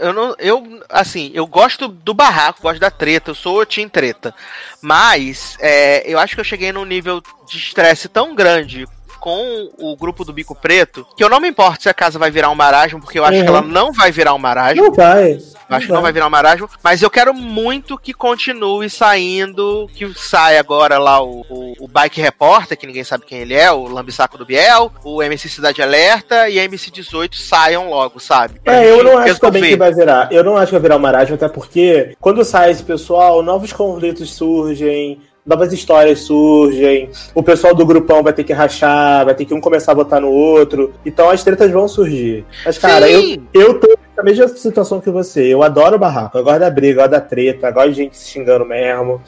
[0.00, 0.34] eu não.
[0.38, 4.34] Eu, assim, eu gosto do barraco, gosto da treta, eu sou o Team Treta.
[4.80, 8.86] Mas é, eu acho que eu cheguei num nível de estresse tão grande
[9.26, 12.30] com o grupo do Bico Preto, que eu não me importo se a casa vai
[12.30, 13.42] virar um marasmo, porque eu acho Uhum.
[13.42, 14.84] que ela não vai virar um marasmo.
[14.84, 15.32] Não vai.
[15.68, 19.90] Eu acho que não vai virar um marasmo, mas eu quero muito que continue saindo,
[19.92, 23.68] que saia agora lá o, o, o Bike Repórter, que ninguém sabe quem ele é,
[23.72, 28.60] o Lambisaco do Biel, o MC Cidade Alerta e a MC 18 saiam logo, sabe?
[28.60, 30.28] Pra É, eu não acho também que vai virar.
[30.30, 33.72] Eu não acho que vai virar o marasmo, até porque quando sai esse pessoal, novos
[33.72, 39.44] conflitos surgem, novas histórias surgem, o pessoal do grupão vai ter que rachar, vai ter
[39.44, 40.92] que um começar a botar no outro.
[41.04, 42.44] Então as tretas vão surgir.
[42.64, 43.46] Mas, cara, eu, Sim.
[43.54, 45.42] eu tô na mesma situação que você.
[45.46, 48.16] Eu adoro barraco, eu gosto da briga, eu gosto da treta, eu gosto de gente
[48.18, 49.20] se xingando mesmo.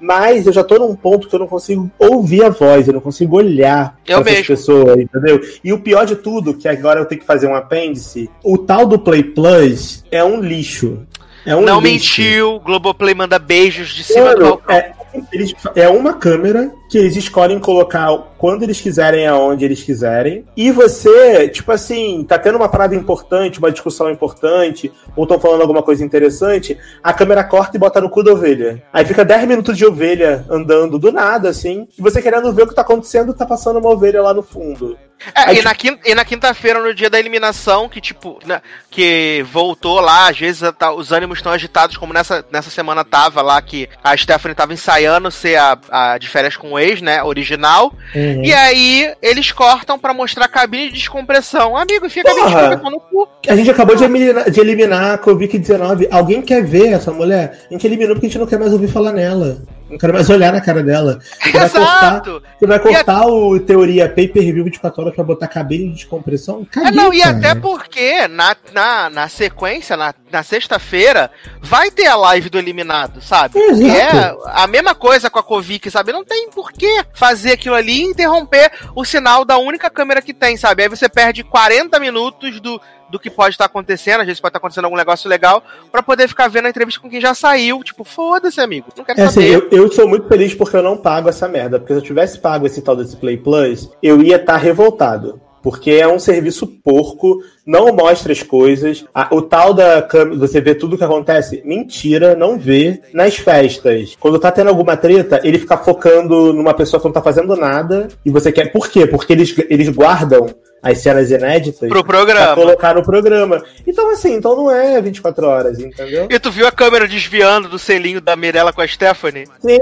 [0.00, 3.00] Mas eu já tô num ponto que eu não consigo ouvir a voz, eu não
[3.00, 4.46] consigo olhar Eu essas mesmo.
[4.46, 5.40] pessoas, entendeu?
[5.64, 8.86] E o pior de tudo, que agora eu tenho que fazer um apêndice, o tal
[8.86, 11.00] do Play Plus é um lixo.
[11.46, 12.20] É um Não lixo.
[12.20, 14.74] mentiu, Globoplay manda beijos de cima do Mano, balcão.
[14.76, 14.92] é,
[15.32, 18.08] eles- é uma câmera que eles escolhem colocar
[18.38, 20.44] quando eles quiserem, aonde eles quiserem.
[20.56, 25.62] E você, tipo assim, tá tendo uma parada importante, uma discussão importante, ou estão falando
[25.62, 28.82] alguma coisa interessante, a câmera corta e bota no cu da ovelha.
[28.92, 32.68] Aí fica 10 minutos de ovelha andando do nada, assim, e você querendo ver o
[32.68, 34.96] que tá acontecendo, tá passando uma ovelha lá no fundo.
[35.34, 38.38] É, Aí, e, tipo- na quin- e na quinta-feira, no dia da eliminação, que tipo,
[38.44, 38.60] né,
[38.90, 43.40] que voltou lá, às vezes tá- os ânimos estão agitados, como nessa, nessa semana tava
[43.40, 47.22] lá, que a Stephanie tava ensaiando ser a, a de férias com o ex, né,
[47.22, 48.42] original, Uhum.
[48.44, 51.76] e aí eles cortam pra mostrar a cabine de descompressão.
[51.76, 52.68] Amigo, enfia a cabine de Porra!
[52.68, 53.28] descompressão no cu.
[53.48, 56.08] A gente acabou de eliminar, de eliminar a Covid-19.
[56.10, 57.58] Alguém quer ver essa mulher?
[57.70, 59.58] A gente eliminou porque a gente não quer mais ouvir falar nela.
[59.88, 61.18] Não quero mais olhar na cara dela.
[61.42, 62.42] Você vai cortar, Exato!
[62.58, 66.66] você vai cortar o teoria pay-per-view 24 horas pra botar cabine de descompressão?
[66.70, 67.36] É, Caguei, não, e cara.
[67.36, 71.30] até porque na, na, na sequência, na, na sexta-feira,
[71.60, 73.58] vai ter a live do eliminado, sabe?
[73.58, 74.42] É, E é exato.
[74.46, 76.12] a mesma coisa com a Covid, sabe?
[76.12, 80.34] Não tem por que fazer aquilo ali e interromper o sinal da única câmera que
[80.34, 80.82] tem, sabe?
[80.82, 82.80] Aí você perde 40 minutos do,
[83.10, 86.28] do que pode estar acontecendo, às vezes pode estar acontecendo algum negócio legal, pra poder
[86.28, 87.82] ficar vendo a entrevista com quem já saiu.
[87.84, 88.88] Tipo, foda-se, amigo.
[88.96, 89.68] Não quero É assim, saber.
[89.72, 91.78] eu, eu sou muito feliz porque eu não pago essa merda.
[91.78, 95.40] Porque se eu tivesse pago esse tal desse Play Plus, eu ia estar revoltado.
[95.62, 99.04] Porque é um serviço porco, não mostra as coisas.
[99.30, 101.62] O tal da câmera, você vê tudo o que acontece?
[101.64, 103.00] Mentira, não vê.
[103.12, 107.22] Nas festas, quando tá tendo alguma treta, ele fica focando numa pessoa que não tá
[107.22, 108.08] fazendo nada.
[108.24, 108.70] E você quer.
[108.72, 109.06] Por quê?
[109.06, 110.46] Porque eles, eles guardam
[110.82, 112.54] as cenas inéditas Pro pra programa.
[112.54, 113.60] colocar no programa.
[113.84, 116.28] Então, assim, então não é 24 horas, entendeu?
[116.30, 119.46] E tu viu a câmera desviando do selinho da Mirella com a Stephanie?
[119.60, 119.80] Sim.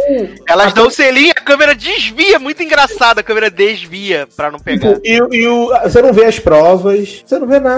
[0.48, 4.58] Elas A dão o selinho, a câmera desvia, muito engraçado, a câmera desvia pra não
[4.58, 4.98] pegar.
[5.04, 7.73] E, e o, você não vê as provas, você não vê nada,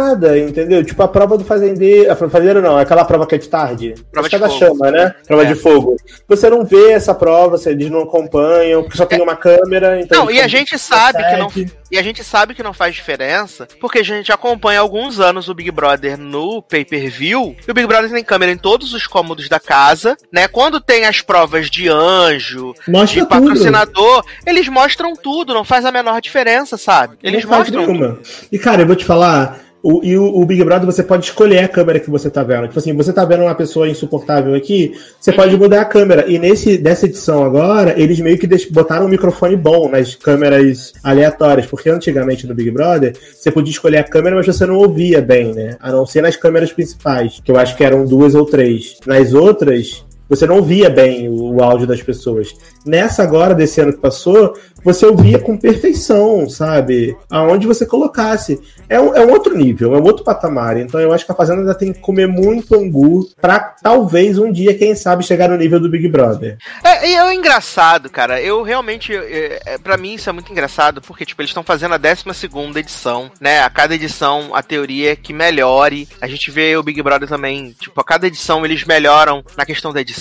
[0.48, 0.84] entendeu?
[0.84, 2.10] Tipo, a prova do fazendeiro.
[2.12, 3.94] A fazendeiro não, aquela prova que é de tarde.
[4.12, 4.52] Prova de é fogo.
[4.58, 5.14] chama, né?
[5.26, 5.46] Prova É.
[5.46, 5.96] de fogo.
[6.28, 10.00] Você não vê essa prova, eles não acompanham, porque só tem uma câmera.
[10.00, 11.48] Então Não, e a gente sabe que não.
[11.88, 15.48] E a gente sabe que não faz diferença, porque a gente acompanha há alguns anos
[15.48, 17.54] o Big Brother no pay-per-view.
[17.66, 20.48] E o Big Brother tem câmera em todos os cômodos da casa, né?
[20.48, 23.28] Quando tem as provas de anjo, Mostra de tudo.
[23.28, 27.16] patrocinador, eles mostram tudo, não faz a menor diferença, sabe?
[27.22, 28.18] Eles não mostram.
[28.50, 29.60] E, cara, eu vou te falar.
[29.88, 32.66] O, e o, o Big Brother você pode escolher a câmera que você tá vendo.
[32.66, 35.36] Tipo assim, você tá vendo uma pessoa insuportável aqui, você Uhum.
[35.36, 36.24] pode mudar a câmera.
[36.26, 41.66] E nesse, nessa edição agora, eles meio que botaram um microfone bom nas câmeras aleatórias.
[41.66, 45.54] Porque antigamente no Big Brother, você podia escolher a câmera, mas você não ouvia bem,
[45.54, 45.76] né?
[45.78, 48.96] A não ser nas câmeras principais, que eu acho que eram duas ou três.
[49.06, 52.54] Nas outras, você não via bem o, o áudio das pessoas.
[52.84, 54.54] Nessa agora, desse ano que passou,
[54.86, 57.16] você ouvia com perfeição, sabe?
[57.28, 58.60] Aonde você colocasse.
[58.88, 60.76] É um, é um outro nível, é um outro patamar.
[60.76, 64.52] Então eu acho que a Fazenda ainda tem que comer muito angu pra talvez um
[64.52, 66.56] dia, quem sabe, chegar no nível do Big Brother.
[66.84, 68.40] É, é engraçado, cara.
[68.40, 71.94] Eu realmente, é, é, para mim isso é muito engraçado, porque tipo, eles estão fazendo
[71.94, 73.62] a 12 segunda edição, né?
[73.62, 76.08] A cada edição a teoria é que melhore.
[76.20, 79.92] A gente vê o Big Brother também, tipo, a cada edição eles melhoram na questão
[79.92, 80.15] da edição,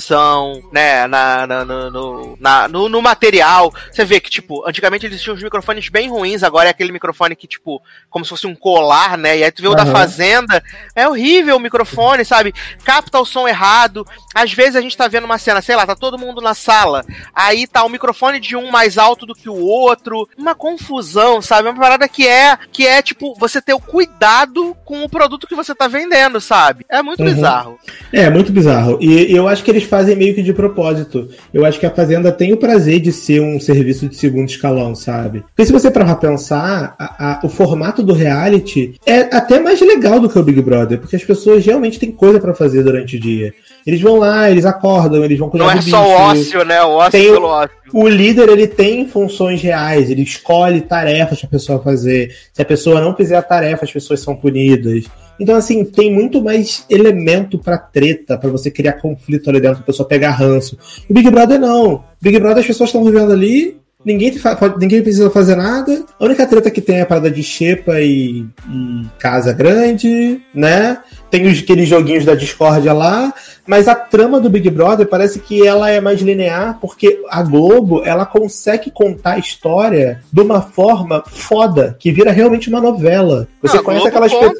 [0.71, 1.07] né?
[1.07, 3.73] Na, na, no, no, na, no, no material.
[3.91, 7.35] Você vê que, tipo, antigamente eles tinham os microfones bem ruins, agora é aquele microfone
[7.35, 9.37] que, tipo, como se fosse um colar, né?
[9.37, 9.91] E aí tu vê o da Aham.
[9.91, 10.63] Fazenda,
[10.95, 12.53] é horrível o microfone, sabe?
[12.83, 14.05] Capta o som errado.
[14.33, 17.05] Às vezes a gente tá vendo uma cena, sei lá, tá todo mundo na sala,
[17.33, 21.69] aí tá o microfone de um mais alto do que o outro, uma confusão, sabe?
[21.69, 25.55] Uma parada que é, que é tipo, você ter o cuidado com o produto que
[25.55, 26.85] você tá vendendo, sabe?
[26.89, 27.33] É muito Uhum.
[27.33, 27.79] bizarro.
[28.11, 28.97] É, muito bizarro.
[29.01, 31.29] E eu acho que eles fazem meio que de propósito.
[31.53, 34.93] Eu acho que a Fazenda tem o prazer de ser um serviço de segundo escalão,
[34.95, 35.43] sabe?
[35.55, 39.79] Porque se você parar pra pensar, a- a- o formato do reality é até mais
[39.81, 43.15] legal do que o Big Brother, porque as pessoas realmente têm coisa pra fazer durante
[43.15, 43.53] o dia.
[43.85, 46.41] Eles vão lá, eles acordam, eles vão cuidar Não é do só o bicho.
[46.57, 46.81] ócio, né?
[46.83, 47.69] O ócio Tem pelo ócio.
[47.93, 52.35] O líder, ele tem funções reais, ele escolhe tarefas pra pessoa fazer.
[52.51, 55.05] Se a pessoa não fizer a tarefa, as pessoas são punidas.
[55.39, 59.85] Então, assim, tem muito mais elemento pra treta, pra você criar conflito ali dentro, a
[59.85, 60.77] pessoa pegar ranço.
[61.09, 62.03] O Big Brother não.
[62.21, 66.05] Big Brother as pessoas estão vivendo ali, ninguém, pode- ninguém precisa fazer nada.
[66.19, 70.99] A única treta que tem é a parada de xepa e, e casa grande, né?
[71.29, 73.33] Tem os, aqueles joguinhos da discórdia lá,
[73.67, 78.03] mas a trama do Big Brother parece que ela é mais linear, porque a Globo,
[78.05, 83.47] ela consegue contar a história de uma forma foda, que vira realmente uma novela.
[83.61, 84.59] Você Não, conhece aquelas pessoas.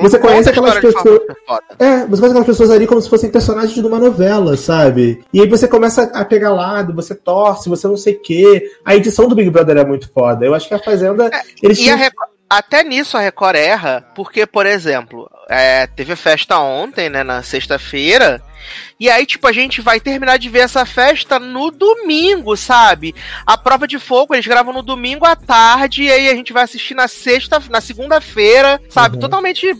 [0.00, 1.20] Você conhece aquelas pessoas.
[1.78, 5.24] É, você conhece aquelas pessoas ali como se fossem personagens de uma novela, sabe?
[5.32, 8.70] E aí você começa a pegar lado, você torce, você não sei o quê.
[8.84, 10.44] A edição do Big Brother é muito foda.
[10.44, 11.30] Eu acho que a Fazenda.
[11.62, 16.58] eles E tinham- Record- até nisso a Record erra, porque, por exemplo, é, teve festa
[16.58, 18.42] ontem, né, na sexta-feira,
[18.98, 23.14] e aí, tipo, a gente vai terminar de ver essa festa no domingo, sabe?
[23.46, 26.62] A prova de fogo eles gravam no domingo à tarde, e aí a gente vai
[26.62, 29.18] assistir na sexta, na segunda-feira, sabe?
[29.18, 29.74] Totalmente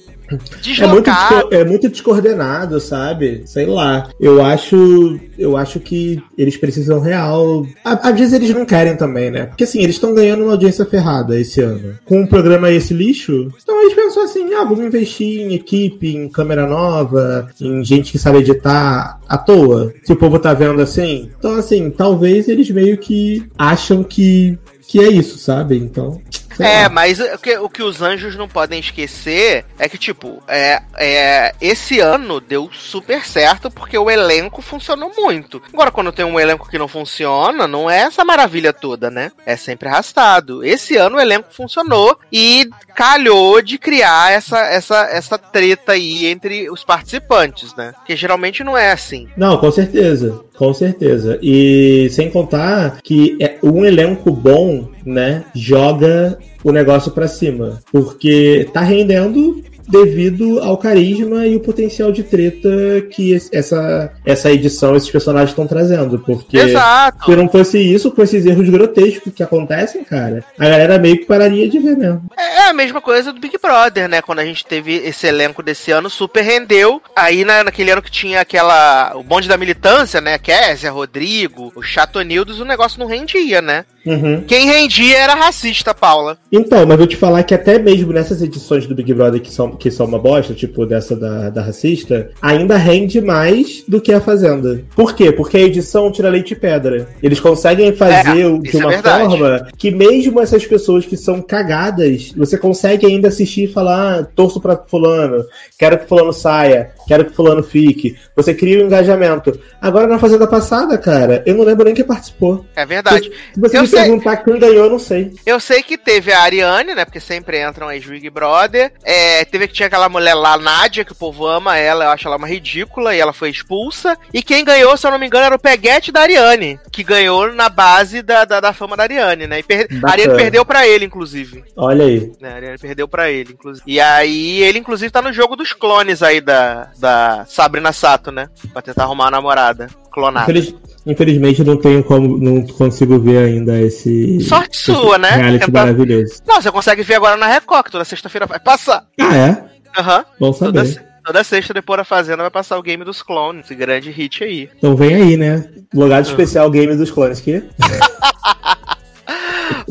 [0.81, 1.11] É muito,
[1.51, 3.43] é muito descoordenado, sabe?
[3.47, 4.09] Sei lá.
[4.21, 5.19] Eu acho.
[5.39, 7.67] Eu acho que eles precisam real.
[7.85, 9.47] Às vezes eles não querem também, né?
[9.47, 11.95] Porque assim, eles estão ganhando uma audiência ferrada esse ano.
[12.05, 16.29] Com um programa esse lixo, então eles pensam assim: ah, vamos investir em equipe, em
[16.29, 19.93] câmera nova, em gente que sabe editar à toa.
[20.05, 21.31] Se o povo tá vendo assim.
[21.39, 24.59] Então, assim, talvez eles meio que acham que.
[24.87, 25.79] Que é isso, sabe?
[25.79, 26.21] Então.
[26.63, 26.89] Sei É, lá.
[26.89, 31.55] mas o que, o que os anjos não podem esquecer é que, tipo, é, é,
[31.61, 35.63] esse ano deu super certo porque o elenco funcionou muito.
[35.73, 39.33] Agora, quando tem um elenco que não funciona, não é essa maravilha toda, né?
[39.47, 40.65] É sempre arrastado.
[40.65, 46.71] Esse ano o elenco funcionou e calhou de criar essa, essa, essa treta aí entre
[46.71, 47.93] os participantes, né?
[47.97, 49.29] Porque geralmente não é assim.
[49.37, 50.41] Não, com certeza.
[50.63, 51.41] Com certeza.
[51.43, 57.81] E sem contar que é um elenco bom, né, joga o negócio pra cima.
[57.91, 62.69] Porque tá rendendo devido ao carisma e o potencial de treta
[63.11, 66.19] que essa, essa edição, esses personagens estão trazendo.
[66.19, 67.25] Porque Exato.
[67.25, 71.25] se não fosse isso, com esses erros grotescos que acontecem, cara, a galera meio que
[71.25, 72.31] pararia de ver mesmo.
[72.37, 74.23] É a mesma coisa do Big Brother, né?
[74.23, 77.01] Quando a gente teve esse elenco desse ano, super rendeu.
[77.17, 79.13] Aí na, naquele ano que tinha aquela.
[79.17, 80.39] O bonde da militância, né?
[80.39, 83.85] Kézia, Rodrigo, o Chatonildos, o negócio não rendia, né?
[84.05, 84.43] Uhum.
[84.47, 86.37] Quem rendia era racista, Paula.
[86.51, 89.71] Então, mas vou te falar que até mesmo nessas edições do Big Brother que são,
[89.73, 94.21] que são uma bosta, tipo dessa da, da racista, ainda rende mais do que a
[94.21, 94.83] Fazenda.
[94.97, 95.31] Por quê?
[95.33, 97.09] Porque a edição tira leite e pedra.
[97.23, 99.29] Eles conseguem fazer É, de é uma verdade.
[99.39, 104.25] forma que mesmo essas pessoas que são cagadas, você consegue ainda assistir e falar, ah,
[104.25, 105.45] torço pra fulano,
[105.79, 108.17] quero que fulano saia, quero que fulano fique.
[108.37, 109.59] Você cria um engajamento.
[109.81, 112.65] Agora na Fazenda passada, cara, eu não lembro nem quem participou.
[112.75, 113.31] É verdade.
[113.57, 114.03] Você me sei.
[114.09, 115.33] perguntar quem ganhou, eu não sei.
[115.47, 117.05] Eu sei que teve a Ariane, né?
[117.05, 118.93] Porque sempre entram as Big Brother.
[119.03, 122.27] É, teve que tinha aquela mulher lá, Nádia, que o povo ama ela, eu acho
[122.27, 124.17] ela uma ridícula, e ela foi expulsa.
[124.33, 127.53] E quem ganhou, se eu não me engano, era o Peguete da Ariane, que ganhou
[127.53, 129.59] na base da, da, da fama da Ariane, né?
[129.61, 130.11] E per- a.
[130.11, 131.65] Ariane perdeu pra ele, inclusive.
[131.77, 132.33] Olha aí.
[132.41, 132.53] Né?
[132.53, 133.85] A Ariane perdeu pra ele, inclusive.
[133.87, 138.49] E aí, ele, inclusive, tá no jogo dos clones aí da, da Sabrina Sato, né?
[138.73, 140.45] Pra tentar arrumar uma namorada clonada.
[140.51, 144.41] Infeliz- Infelizmente não tenho como, não consigo ver ainda esse.
[144.43, 145.31] Sorte esse sua, né?
[145.31, 146.35] Reality Tentar- maravilhoso.
[146.47, 149.05] Não, você consegue ver agora na Record, toda sexta-feira vai passar.
[149.21, 149.65] Ah, é?
[149.99, 150.25] Aham.
[150.39, 151.05] Bom Toda, saber.
[151.25, 154.71] toda sexta, depois da Fazenda, vai passar o Game dos Clones, esse grande hit aí.
[154.79, 155.65] Então vem aí, né?
[155.93, 157.65] Logado especial Game dos Clones que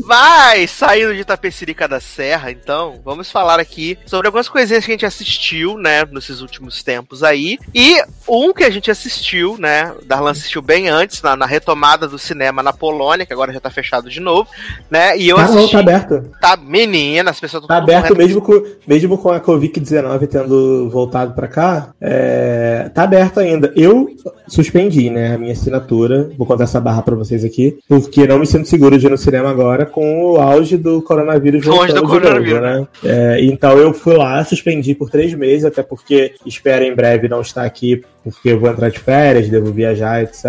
[0.04, 4.94] Mas, saindo de Tapecirica da Serra, então, vamos falar aqui sobre algumas coisinhas que a
[4.94, 7.58] gente assistiu, né, nesses últimos tempos aí.
[7.74, 12.18] E um que a gente assistiu, né, Darlan assistiu bem antes, na, na retomada do
[12.18, 14.48] cinema na Polônia, que agora já tá fechado de novo,
[14.90, 15.60] né, e eu Tá, assisti...
[15.62, 16.30] não, tá aberto.
[16.40, 18.18] Tá, menina, as pessoas Tá aberto correndo.
[18.26, 21.90] mesmo com, mesmo com a Covid-19 tendo voltado pra cá.
[22.00, 23.72] é, tá aberto ainda.
[23.76, 24.08] Eu
[24.48, 26.30] suspendi, né, a minha assinatura.
[26.36, 27.78] Vou contar essa barra pra vocês aqui.
[27.88, 31.66] Porque não me sinto seguro de ir no cinema agora com o auge do coronavírus
[31.66, 32.60] o auge do coronavírus.
[32.60, 32.86] novo, né?
[33.04, 37.40] É, então eu fui lá, suspendi por três meses, até porque espero em breve não
[37.40, 40.44] estar aqui, porque eu vou entrar de férias, devo viajar, etc.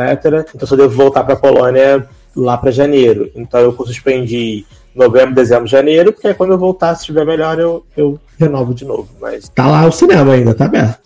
[0.53, 3.29] Então só devo voltar pra Polônia lá pra janeiro.
[3.35, 4.65] Então eu suspendi
[4.95, 8.85] novembro, dezembro, janeiro, porque aí quando eu voltar, se estiver melhor, eu, eu renovo de
[8.85, 9.09] novo.
[9.19, 10.99] Mas tá lá o cinema ainda, tá aberto.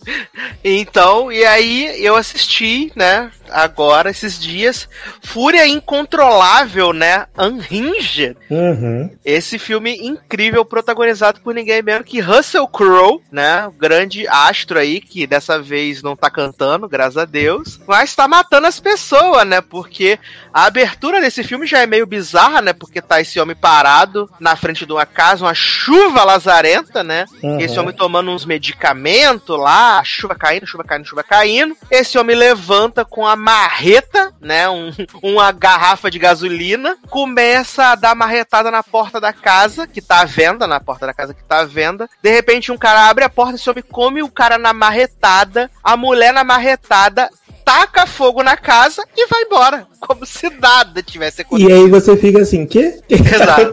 [0.62, 4.88] Então, e aí eu assisti, né, agora, esses dias,
[5.22, 8.36] Fúria Incontrolável, né, Unhinged.
[8.50, 9.10] Uhum.
[9.24, 15.00] Esse filme incrível, protagonizado por ninguém menos que Russell Crowe, né, o grande astro aí,
[15.00, 19.60] que dessa vez não tá cantando, graças a Deus, mas tá matando as pessoas, né,
[19.60, 20.18] porque
[20.52, 24.56] a abertura desse filme já é meio bizarra, né, porque tá esse homem parado na
[24.56, 27.60] frente de uma casa, uma chuva lazarenta, né, Uhum.
[27.60, 31.76] esse homem tomando uns medicamentos lá, chuva caindo, chuva caindo, chuva caindo.
[31.90, 34.68] Esse homem levanta com a marreta, né?
[34.68, 34.90] um-
[35.22, 40.24] uma garrafa de gasolina, começa a dar marretada na porta da casa, que tá à
[40.24, 42.08] venda, na porta da casa que tá à venda.
[42.22, 45.96] De repente, um cara abre a porta, esse homem come o cara na marretada, a
[45.96, 47.28] mulher na marretada.
[47.64, 49.86] Taca fogo na casa e vai embora.
[50.00, 51.74] Como se nada tivesse E acontecido.
[51.74, 52.98] aí você fica assim, quê?
[53.10, 53.72] Exato.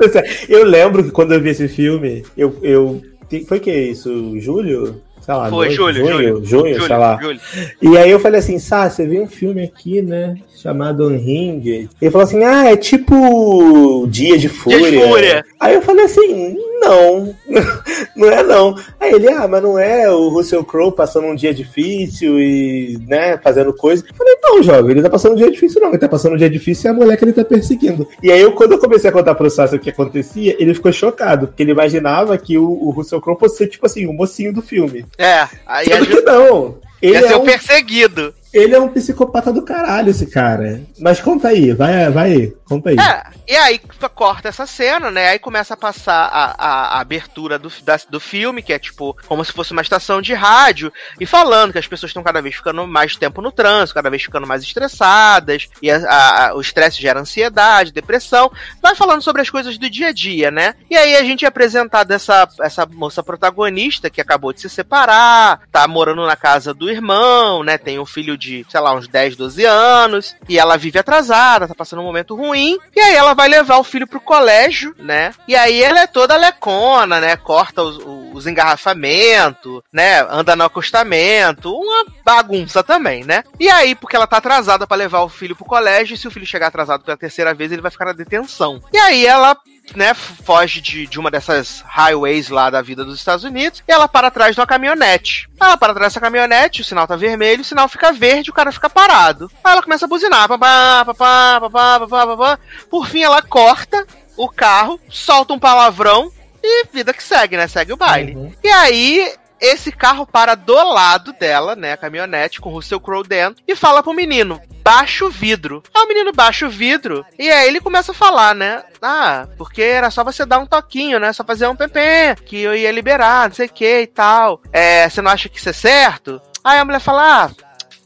[0.50, 2.60] Eu lembro que quando eu vi esse filme, eu.
[2.62, 3.02] eu
[3.48, 4.40] foi que isso?
[4.40, 5.02] Julho?
[5.22, 6.46] Sei lá, Foi, dois- julho, julho.
[6.46, 7.18] junho, sei lá.
[7.20, 7.40] julho.
[7.82, 10.36] E aí eu falei assim, Sá, você viu um filme aqui, né?
[10.56, 11.90] Chamado Unhinged.
[12.00, 15.08] Ele falou assim, ah, é tipo Dia de Fúria.
[15.08, 15.46] Fúria.
[15.60, 16.56] Aí eu falei assim,
[16.88, 17.36] não,
[18.16, 18.76] não é não.
[19.00, 23.38] Aí ele, ah, mas não é o Russell Crowe passando um dia difícil e, né,
[23.38, 24.04] fazendo coisa.
[24.08, 26.38] Eu falei, não, jovem, ele tá passando um dia difícil não, ele tá passando um
[26.38, 28.08] dia difícil e a mulher que ele tá perseguindo.
[28.22, 30.92] E aí eu, quando eu comecei a contar pro Sassi o que acontecia, ele ficou
[30.92, 34.62] chocado, porque ele imaginava que o, o Russell Crowe fosse tipo assim, o mocinho do
[34.62, 35.06] filme.
[35.18, 36.78] É, aí Sendo que não.
[37.02, 38.34] Ele ia ser é o um perseguido.
[38.56, 40.82] Ele é um psicopata do caralho, esse cara.
[41.00, 42.96] Mas conta aí, vai, vai aí, conta aí.
[43.00, 43.80] É, e aí
[44.16, 45.30] corta essa cena, né?
[45.30, 49.16] Aí começa a passar a, a- a abertura do, da- do filme, que é tipo
[49.28, 52.56] como se fosse uma estação de rádio, e falando que as pessoas estão cada vez
[52.56, 57.20] ficando mais tempo no trânsito, cada vez ficando mais estressadas, e a- o estresse gera
[57.20, 58.52] ansiedade, depressão.
[58.82, 60.76] Vai falando sobre as coisas do dia a dia, né?
[60.90, 65.62] E aí a gente é apresentado essa, essa moça protagonista que acabou de se separar,
[65.72, 67.78] tá morando na casa do irmão, né?
[67.78, 71.76] Tem um filho de, sei lá, uns 10, 12 anos, e ela vive atrasada, tá
[71.76, 75.32] passando um momento ruim, e aí ela vai levar o filho pro colégio, né?
[75.48, 77.36] E aí ela é toda lecona, né?
[77.36, 77.98] Corta os,
[78.34, 80.26] os engarrafamentos, né?
[80.30, 83.44] Anda no acostamento, uma bagunça também, né?
[83.60, 86.32] E aí, porque ela tá atrasada pra levar o filho pro colégio, e se o
[86.32, 88.82] filho chegar atrasado pela terceira vez, ele vai ficar na detenção.
[88.94, 89.58] E aí ela
[89.96, 94.08] né, foge de, de uma dessas highways lá da vida dos Estados Unidos e ela
[94.08, 95.50] para atrás de uma caminhonete.
[95.60, 98.72] Ela para atrás dessa caminhonete, o sinal tá vermelho, o sinal fica verde, o cara
[98.72, 99.50] fica parado.
[99.64, 102.60] Aí ela começa a buzinar, papá, papá, papá, papá, papá.
[102.90, 104.06] Por fim, ela corta
[104.38, 106.32] o carro, solta um palavrão
[106.64, 107.68] e vida que segue, né?
[107.68, 108.54] Segue o baile.
[108.64, 111.94] E aí, esse carro para do lado dela, né?
[111.94, 115.82] A caminhonete com o Russell Crowe dentro, e fala pro menino: baixa o vidro.
[115.96, 118.84] Aí o menino baixa o vidro, e aí ele começa a falar, né?
[119.02, 121.32] Ah, porque era só você dar um toquinho, né?
[121.34, 124.62] Só fazer um PP, que eu ia liberar, não sei o que e tal.
[124.72, 126.42] É, você não acha que isso é certo?
[126.64, 127.50] Aí a mulher fala: Ah,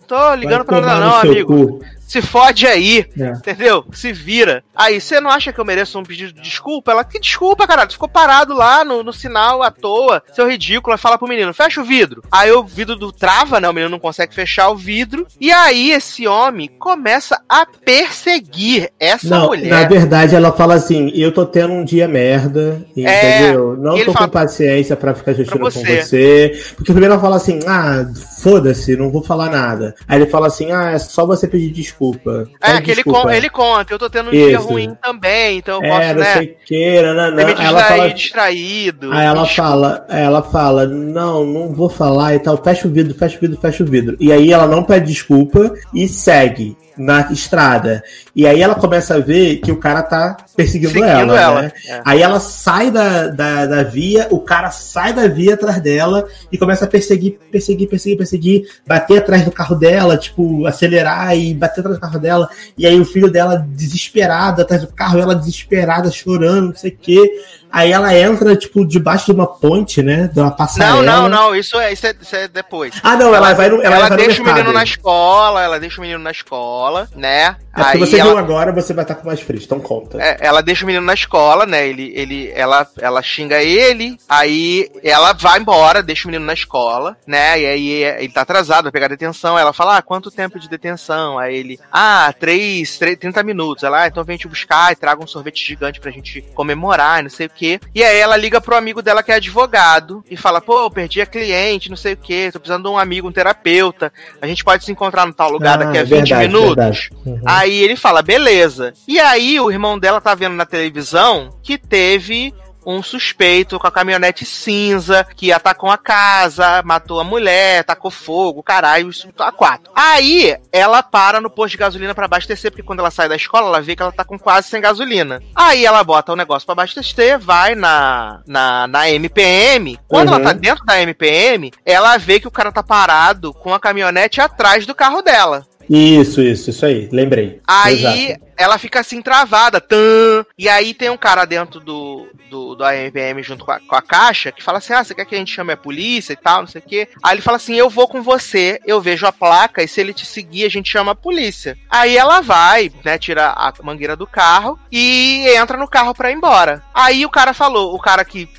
[0.08, 1.80] tô ligando pra Vai tomar nada, não, amigo.
[1.80, 1.99] cu.
[2.10, 3.28] Se fode aí, É.
[3.34, 3.86] entendeu?
[3.93, 4.64] Se vira.
[4.76, 6.91] Aí, você não acha que eu mereço um pedido de desculpa?
[6.91, 7.91] Ela, que desculpa, caralho?
[7.91, 10.93] Ficou parado lá no, no sinal à toa, seu ridículo.
[10.93, 12.24] Aí fala pro menino, fecha o vidro.
[12.32, 13.70] Aí o vidro do trava, né?
[13.70, 15.28] O menino não consegue fechar o vidro.
[15.39, 19.70] E aí esse homem começa a perseguir essa Não, mulher.
[19.70, 23.78] na verdade ela fala assim, eu tô tendo um dia merda, entendeu?
[23.78, 26.01] Não É, ele tô fala- com paciência pra ficar gestindo com você.
[26.01, 26.60] você.
[26.76, 28.03] Porque primeiro ela fala assim, ah,
[28.41, 29.93] foda-se, não vou falar nada.
[30.07, 31.99] Aí ele fala assim, ah, é só você pedir desculpa.
[32.02, 33.22] É, Pede que ele, desculpa.
[33.22, 34.68] con- ele conta, eu tô tendo um dia Isso.
[34.68, 36.34] ruim também, então eu É, posso, não né?
[36.34, 39.12] sei que, não, não, me ela fala, distraído.
[39.12, 39.70] Aí ela Desculpa.
[39.70, 43.60] fala, ela fala, não, não vou falar e tal, fecha o vidro, fecha o vidro,
[43.60, 44.16] fecha o vidro.
[44.20, 46.78] E aí ela não pede desculpa e segue.
[47.00, 48.04] Na estrada.
[48.36, 51.39] E aí ela começa a ver que o cara tá perseguindo Seguindo ela.
[51.39, 51.72] ela, né?
[51.88, 52.02] é.
[52.04, 56.58] Aí ela sai da, da, da via, o cara sai da via atrás dela e
[56.58, 61.80] começa a perseguir, perseguir, perseguir, perseguir, bater atrás do carro dela, tipo, acelerar e bater
[61.80, 62.50] atrás do carro dela.
[62.78, 66.97] E aí o filho dela desesperado atrás do carro, ela desesperada, chorando, não sei o
[66.97, 67.32] quê.
[67.72, 70.30] Aí ela entra, tipo, debaixo de uma ponte, né?
[70.34, 71.01] De uma Não, passarela.
[71.03, 72.93] não, não, isso é, isso é, isso é depois.
[73.03, 75.97] Ah, não, ela vai no, ela Ela, vai deixa o menino na escola, ela deixa
[75.97, 77.55] o menino na escola, né?
[77.78, 80.22] É Aí você ela, viu agora, você vai estar com mais fresco, então conta.
[80.22, 81.88] é, ela deixa o menino na escola, né?
[81.88, 87.15] Ele, ele, ela, ela xinga ele, aí ela vai embora, deixa o menino na escola,
[87.26, 87.61] né?
[87.61, 89.57] E aí ele tá atrasado, vai pegar detenção.
[89.57, 91.38] Ela fala, ah, quanto tempo de detenção?
[91.39, 93.84] Aí ele, ah, três, três 30 minutos.
[93.84, 97.30] Ela, ah, então vem te buscar e traga um sorvete gigante pra gente comemorar, não
[97.30, 97.80] sei o quê.
[97.93, 101.22] E aí ela liga pro amigo dela que é advogado e fala, pô, eu perdi
[101.22, 104.14] a cliente, não sei o quê, tô precisando de um amigo, um terapeuta.
[104.41, 107.10] A gente pode se encontrar no tal lugar Ah, daqui a é 20 verdade, minutos.
[107.26, 107.41] Uhum.
[107.45, 108.93] Aí ele fala, beleza.
[109.05, 112.53] E aí o irmão dela tá vendo na televisão que teve
[112.86, 118.63] um suspeito com a caminhonete cinza que atacou a casa, matou a mulher, tacou fogo,
[118.63, 119.91] caralho, isso a quatro.
[119.95, 123.67] Aí ela para no posto de gasolina pra abastecer, porque quando ela sai da escola,
[123.67, 125.41] ela vê que ela tá com quase sem gasolina.
[125.55, 129.99] Aí ela bota o negócio pra abastecer, vai na, na, na MPM.
[130.07, 130.36] Quando Uhum.
[130.36, 134.39] ela tá dentro da MPM, ela vê que o cara tá parado com a caminhonete
[134.41, 135.65] atrás do carro dela.
[135.89, 137.59] Isso, isso, isso aí, lembrei.
[137.67, 138.41] Aí Exato.
[138.60, 143.41] Ela fica assim travada, tan, e aí tem um cara dentro do, do, do AMPM
[143.41, 145.53] junto com a, com a caixa que fala assim: Ah, você quer que a gente
[145.53, 147.07] chame a polícia e tal, não sei o quê.
[147.24, 150.14] Aí ele fala assim: Eu vou com você, eu vejo a placa, e se ele
[150.14, 151.78] te seguir, a gente chama a polícia.
[151.89, 156.36] Aí ela vai, né, tira a mangueira do carro e entra no carro pra ir
[156.36, 156.84] embora.
[156.93, 158.49] Aí o cara falou, o cara que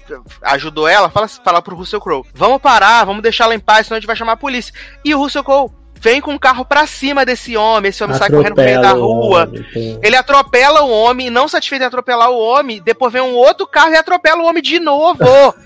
[0.43, 3.99] ajudou ela, fala, fala pro Russell Crowe: Vamos parar, vamos deixar ela em paz, senão
[3.99, 4.73] a gente vai chamar a polícia.
[5.05, 5.71] E o Russell Crowe
[6.01, 8.91] vem com o carro pra cima desse homem, esse homem sai correndo no meio da
[8.91, 9.43] Atropela rua.
[9.45, 13.35] homem, tem- Ele atropela o homem, não satisfeito em atropelar o homem, depois vem um
[13.35, 15.21] outro carro e atropela o homem de novo.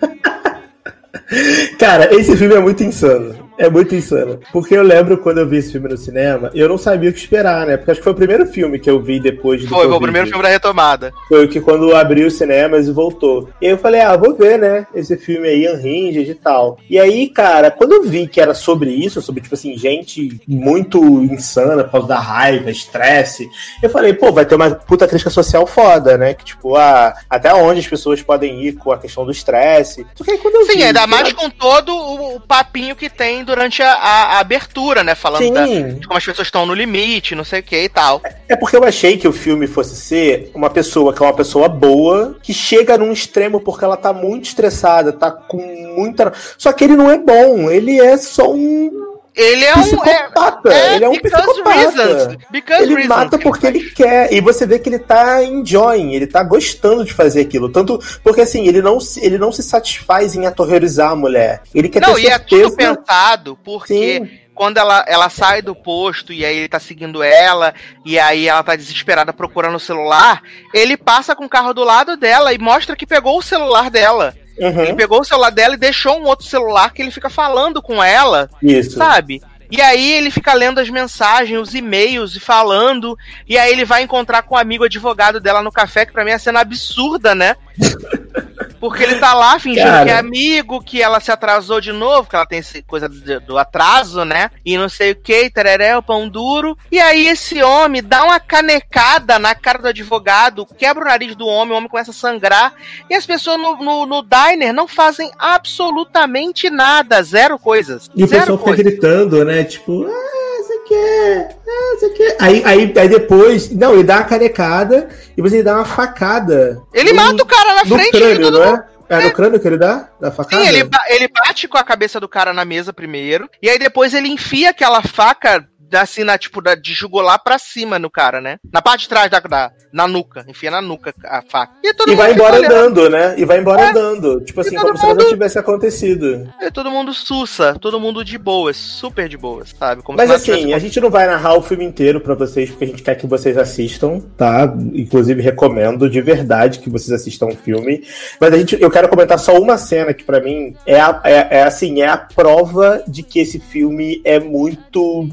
[1.78, 3.43] Cara, esse filme é muito insano.
[3.56, 4.40] É muito insano.
[4.52, 7.18] Porque eu lembro quando eu vi esse filme no cinema, eu não sabia o que
[7.18, 7.76] esperar, né?
[7.76, 10.00] Porque acho que foi o primeiro filme que eu vi depois do Foi, foi o
[10.00, 11.12] primeiro filme da retomada.
[11.28, 13.48] Foi o que quando abriu os cinemas e voltou.
[13.60, 14.86] E aí eu falei, ah, vou ver, né?
[14.94, 16.78] Esse filme aí, Unhinged e tal.
[16.90, 20.98] E aí, cara, quando eu vi que era sobre isso, sobre, tipo assim, gente muito
[21.22, 23.48] insana por causa da raiva, estresse,
[23.82, 26.34] eu falei, pô, vai ter uma puta crítica social foda, né?
[26.34, 30.04] Que, tipo, ah, até onde as pessoas podem ir com a questão do estresse.
[30.24, 35.04] Sim, vi, ainda mais com todo o papinho que tem durante a, a- a abertura,
[35.04, 35.14] né?
[35.14, 38.20] Falando da- de como as pessoas estão no limite, não sei o que e tal.
[38.48, 41.68] É porque eu achei que o filme fosse ser uma pessoa que é uma pessoa
[41.68, 45.58] boa, que chega num extremo porque ela tá muito estressada, tá com
[45.96, 46.32] muita.
[46.58, 49.03] Só que ele não é bom, ele é só um.
[49.36, 49.82] Ele é um.
[49.82, 50.72] psicopata.
[50.72, 51.72] é ele é um psicopata.
[51.72, 52.36] reasons.
[52.52, 54.32] Ele reasons mata que porque ele ele quer.
[54.32, 57.68] E você vê que ele tá enjoying, ele tá gostando de fazer aquilo.
[57.68, 57.98] Tanto.
[58.22, 61.62] Porque assim, ele não, se- ele não se satisfaz em aterrorizar a mulher.
[61.74, 62.64] Ele quer Não, ter e é certeza.
[62.64, 64.30] tudo pensado porque Sim.
[64.54, 67.74] quando ela, ela sai do posto e aí ele tá seguindo ela,
[68.04, 72.16] e aí ela tá desesperada procurando o celular, ele passa com o carro do lado
[72.16, 74.32] dela e mostra que pegou o celular dela.
[74.58, 74.80] Uhum.
[74.80, 78.02] Ele pegou o celular dela e deixou um outro celular que ele fica falando com
[78.02, 78.96] ela, Isso.
[78.96, 79.42] sabe?
[79.70, 83.18] E aí ele fica lendo as mensagens, os e-mails e falando.
[83.48, 86.30] E aí ele vai encontrar com o amigo advogado dela no café, que pra mim
[86.30, 87.56] é cena absurda, né?
[88.84, 90.04] Porque ele tá lá fingindo Cara.
[90.04, 93.56] que é amigo, que ela se atrasou de novo, que ela tem essa coisa do,
[93.56, 94.50] atraso, né?
[94.62, 96.76] E não sei o que, tereré, o pão duro.
[96.92, 101.46] E aí esse homem dá uma canecada na cara do advogado, quebra o nariz do
[101.46, 102.74] homem, o homem começa a sangrar.
[103.08, 108.10] E as pessoas no, no, no diner não fazem absolutamente nada, zero coisas.
[108.14, 109.64] E o zero pessoal fica gritando, né?
[109.64, 110.53] Tipo, ah,
[110.94, 112.36] quer, ah, você quer.
[112.40, 116.80] Aí, aí, aí depois, não, ele dá uma canecada e você dá uma facada.
[116.92, 118.82] Ele no- mata o cara na frente crânio, todo não mundo.
[118.90, 118.94] é?
[119.06, 120.08] É no crânio que ele dá?
[120.18, 120.62] Da facada?
[120.62, 124.14] Sim, ele, ele bate com a cabeça do cara na mesa primeiro, e aí depois
[124.14, 125.64] ele enfia aquela faca
[126.00, 128.58] assim, na, tipo, da, de jugular pra cima no cara, né?
[128.72, 131.72] Na parte de trás da, da na nuca, enfia na nuca a faca.
[131.82, 132.72] E, todo E vai mundo embora olhando.
[132.74, 133.34] andando, né?
[133.38, 134.40] E vai embora andando.
[134.44, 136.48] Tipo assim, como se nada tivesse acontecido.
[136.60, 140.02] E todo mundo sussa, todo mundo de boas, super de boas, sabe?
[140.02, 142.86] Como Mas assim, a gente não vai narrar o filme inteiro pra vocês, porque a
[142.88, 144.72] gente quer que vocês assistam, tá?
[144.94, 148.02] Inclusive recomendo de verdade que vocês assistam o filme.
[148.40, 151.58] Mas a gente, eu quero comentar só uma cena que pra mim é, a- é,
[151.58, 155.28] é assim, é a prova de que esse filme é muito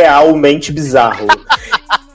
[0.00, 1.26] surrealmente bizarro.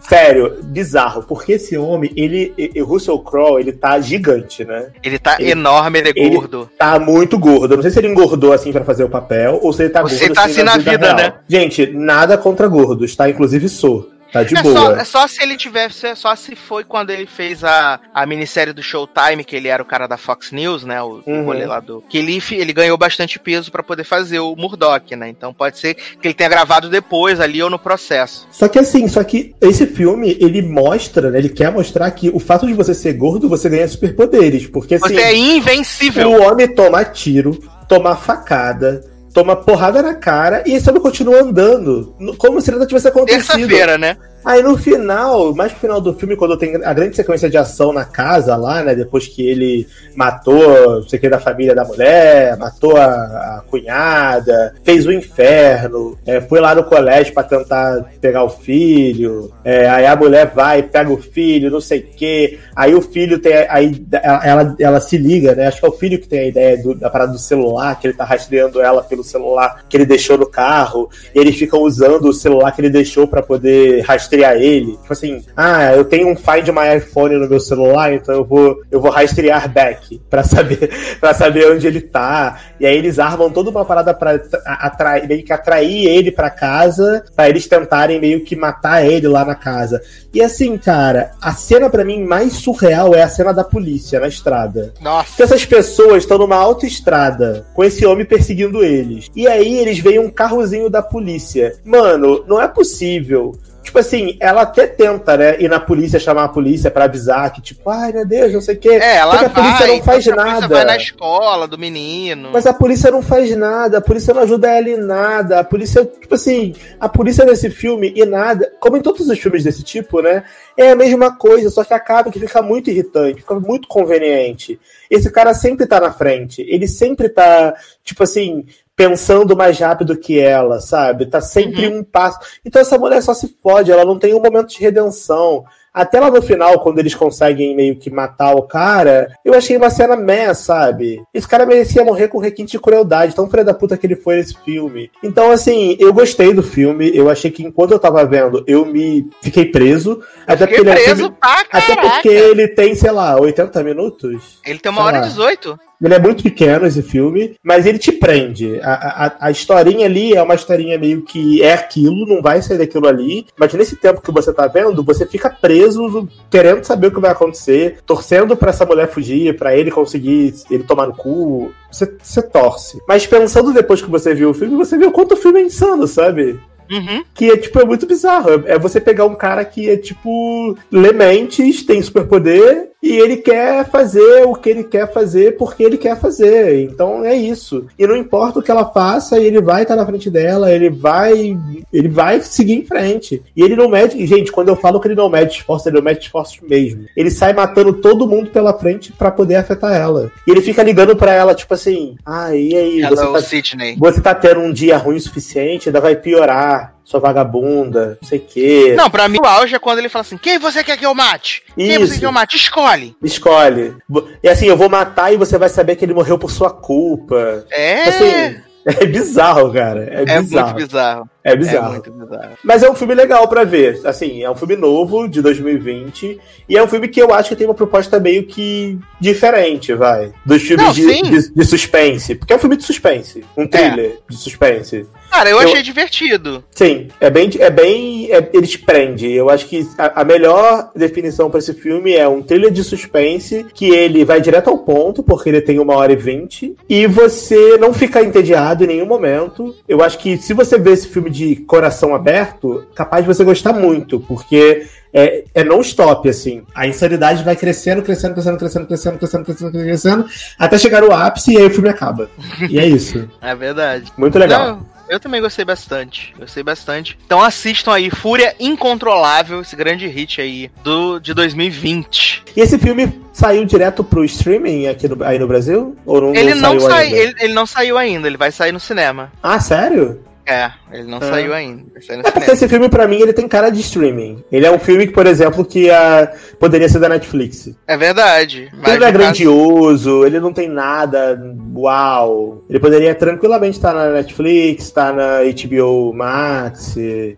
[0.08, 4.90] Sério, bizarro, porque esse homem, ele, o Russell Crowe, ele tá gigante, né?
[5.04, 6.70] Ele tá Ele- enorme, ele é ele gordo.
[6.78, 7.74] Tá muito gordo.
[7.74, 10.04] Eu não sei se ele engordou assim pra fazer o papel ou se ele tá
[10.04, 11.16] Ou gordo ele tá assim na vida, real.
[11.18, 11.34] né?
[11.48, 13.28] Gente, nada contra gordos, tá?
[13.28, 14.08] Inclusive sou.
[14.36, 14.76] Tá de é boa.
[14.76, 18.26] Só, é só se ele tivesse, é só se foi quando ele fez a, a
[18.26, 21.02] minissérie do Showtime, que ele era o cara da Fox News, né?
[21.02, 21.48] O, Uhum.
[21.48, 22.04] o lá do.
[22.10, 25.30] Que ele, ele ganhou bastante peso pra poder fazer o Murdoch, né?
[25.30, 28.48] Então pode ser que ele tenha gravado depois ali ou no processo.
[28.52, 31.38] Só que assim, só que esse filme, ele mostra, né?
[31.40, 34.68] Ele quer mostrar que o fato de você ser gordo, você ganha superpoderes.
[34.68, 36.30] Porque assim, Você é invencível.
[36.32, 37.58] o homem toma tiro,
[37.88, 39.02] toma facada,
[39.36, 42.16] toma porrada na cara e esse homem continua andando.
[42.38, 43.68] Como se nada tivesse acontecido.
[43.68, 44.16] Terça-feira, né?
[44.46, 47.92] Aí no final, mais pro final do filme, quando tem a grande sequência de ação
[47.92, 48.94] na casa lá, né?
[48.94, 53.64] Depois que ele matou, não sei o que, da família da mulher, matou a, a
[53.68, 59.90] cunhada, fez o inferno, é, foi lá no colégio pra tentar pegar o filho, é,
[59.90, 63.54] aí a mulher vai, pega o filho, não sei o que, aí o filho tem.
[63.68, 64.06] Aí
[64.44, 65.68] ela, ela, se liga, né?
[65.68, 68.06] Acho que é o filho que tem a ideia do- da parada do celular, que
[68.06, 72.26] ele tá rastreando ela pelo celular que ele deixou no carro, e eles ficam usando
[72.30, 74.98] o celular que ele deixou pra poder rastrear ele.
[74.98, 78.82] Tipo assim, ah, eu tenho um Find My iPhone no meu celular, então eu vou,
[78.92, 82.60] eu vou rastrear back pra saber, pra saber onde ele tá.
[82.80, 87.24] E aí eles armam toda uma parada pra atrair, meio que atrair ele pra casa,
[87.36, 90.02] pra eles tentarem meio que matar ele lá na casa.
[90.34, 94.28] E assim, cara, a cena pra mim mais surreal é a cena da polícia na
[94.28, 94.94] estrada.
[95.00, 95.30] Nossa.
[95.30, 99.30] Porque essas pessoas estão numa autoestrada com esse homem perseguindo eles.
[99.36, 101.76] E aí eles veem um carrozinho da polícia.
[101.84, 103.56] Mano, não é possível.
[103.86, 107.62] Tipo assim, ela até tenta, né, ir na polícia, chamar a polícia pra avisar que,
[107.62, 108.90] tipo, ai meu Deus, não sei o quê.
[108.90, 110.68] É, ela Só que a polícia vai, não faz a polícia nada.
[110.68, 112.50] vai na escola do menino.
[112.52, 115.60] Mas a polícia não faz nada, a polícia não ajuda ela em nada.
[115.60, 119.64] A polícia, tipo assim, a polícia nesse filme e nada, como em todos os filmes
[119.64, 120.44] desse tipo, né?
[120.76, 124.80] É a mesma coisa, só que acaba que fica muito irritante, fica muito conveniente.
[125.12, 128.66] Esse cara sempre tá na frente, ele sempre tá, tipo assim,
[128.96, 131.26] pensando mais rápido que ela, sabe?
[131.26, 132.40] Tá sempre um passo.
[132.64, 135.66] Então essa mulher só se fode, ela não tem um momento de redenção.
[135.94, 139.90] Até lá no final, quando eles conseguem meio que matar o cara, eu achei uma
[139.90, 141.24] cena meh, sabe?
[141.34, 144.36] Esse cara merecia morrer com requinte de crueldade, tão filho da puta que ele foi
[144.36, 145.10] nesse filme.
[145.24, 149.26] Então, assim, eu gostei do filme, eu achei que enquanto eu tava vendo, eu me
[149.42, 150.22] fiquei preso.
[150.46, 153.40] Até Fiquei porque ele é um preso filme- pra Até porque ele tem, sei lá,
[153.40, 154.60] 80 minutos.
[154.66, 155.80] Ele tem uma hora e 18.
[156.02, 158.80] Ele é muito pequeno, esse filme, mas ele te prende.
[158.82, 162.78] A, a, a historinha ali é uma historinha meio que é aquilo, não vai sair
[162.78, 163.46] daquilo ali.
[163.58, 167.32] Mas nesse tempo que você tá vendo, você fica preso, querendo saber o que vai
[167.32, 171.72] acontecer, torcendo pra essa mulher fugir, pra ele conseguir ele tomar no cu.
[171.92, 173.02] Você, você torce.
[173.08, 176.08] Mas pensando depois que você viu o filme, você viu quanto o filme é insano,
[176.08, 176.60] sabe?
[176.92, 177.24] Uhum.
[177.34, 178.64] Que é, tipo, é muito bizarro.
[178.68, 183.86] É é você pegar um cara que é, tipo, lementes, tem superpoder, e ele quer
[183.86, 186.82] fazer o que ele quer fazer porque ele quer fazer.
[186.82, 187.86] Então é isso.
[188.00, 191.56] E não importa o que ela faça, ele vai estar na frente dela, ele vai.
[191.94, 193.44] Ele vai seguir em frente.
[193.56, 194.26] E ele não mede.
[194.26, 197.06] Gente, quando eu falo que ele não mede esforço, ele não mede esforço mesmo.
[197.16, 200.32] Ele sai matando todo mundo pela frente pra poder afetar ela.
[200.48, 203.02] E ele fica ligando pra ela, tipo assim, ah, e aí?
[203.02, 203.96] Hello, Você tá, Sidney.
[204.00, 206.75] você tá tendo um dia ruim o suficiente, ainda vai piorar.
[207.04, 208.94] Sua vagabunda, não sei o quê.
[208.98, 211.14] Não, pra mim o auge é quando ele fala assim: quem você quer que eu
[211.14, 211.62] mate?
[211.76, 212.00] Quem Isso.
[212.08, 212.56] você quer que eu mate?
[212.56, 213.16] Escolhe.
[213.22, 213.96] Escolhe.
[214.44, 217.64] E assim, eu vou matar e você vai saber que ele morreu por sua culpa.
[217.70, 218.04] É.
[218.06, 218.56] Assim,
[218.86, 220.04] é bizarro, cara.
[220.12, 220.74] É, É bizarro.
[220.74, 221.30] muito bizarro.
[221.44, 221.96] É bizarro.
[221.96, 222.58] É bizarro.
[222.64, 224.02] Mas é um filme legal pra ver.
[224.04, 226.40] Assim, é um filme novo, de 2020.
[226.68, 230.32] E é um filme que eu acho que tem uma proposta meio que diferente, vai.
[230.44, 232.34] Dos filmes Não, de, de, de suspense.
[232.34, 233.46] Porque é um filme de suspense.
[233.56, 235.06] Um thriller de suspense.
[235.30, 236.64] Cara, eu, Eu- achei divertido.
[236.72, 237.50] Sim, é bem.
[237.60, 239.30] É bem é- ele te prende.
[239.32, 243.66] Eu acho que a, a melhor definição pra esse filme é um thriller de suspense
[243.74, 247.78] que ele vai direto ao ponto, porque ele tem uma hora e vinte, e você
[247.78, 249.76] não fica entediado em nenhum momento.
[249.88, 253.74] Eu acho que se você vê esse filme de coração aberto, capaz de você gostar
[253.74, 254.86] muito, porque.
[255.18, 256.64] É, é non-stop, assim.
[256.76, 260.26] A insanidade vai crescendo, crescendo, crescendo, crescendo, crescendo, crescendo, crescendo, crescendo,
[260.60, 262.30] até chegar no ápice e aí o filme acaba.
[262.70, 263.26] E é isso.
[263.42, 264.12] É verdade.
[264.18, 264.68] Muito legal.
[264.68, 266.34] Não, eu também gostei bastante.
[266.38, 267.18] Gostei bastante.
[267.26, 272.44] Então assistam aí Fúria Incontrolável, esse grande hit aí do, de 2020.
[272.56, 275.96] E esse filme saiu direto pro streaming aqui no, aí no Brasil?
[276.06, 277.18] Ou não, ele não, saiu sai, ainda?
[277.18, 279.32] ele, ele não saiu ainda, ele vai sair no cinema.
[279.42, 280.24] Ah, sério?
[280.46, 281.22] É, ele não Ah.
[281.22, 281.84] saiu ainda.
[281.84, 284.44] No É esse filme, pra mim, ele tem cara de streaming.
[284.52, 287.70] Ele é um filme que, por exemplo, que ah, poderia ser da Netflix.
[287.88, 288.70] É verdade.
[288.72, 291.42] Ele Mas não é caso- grandioso, ele não tem nada
[291.76, 292.64] uau.
[292.70, 296.96] Ele poderia tranquilamente estar na Netflix, estar na HBO Max,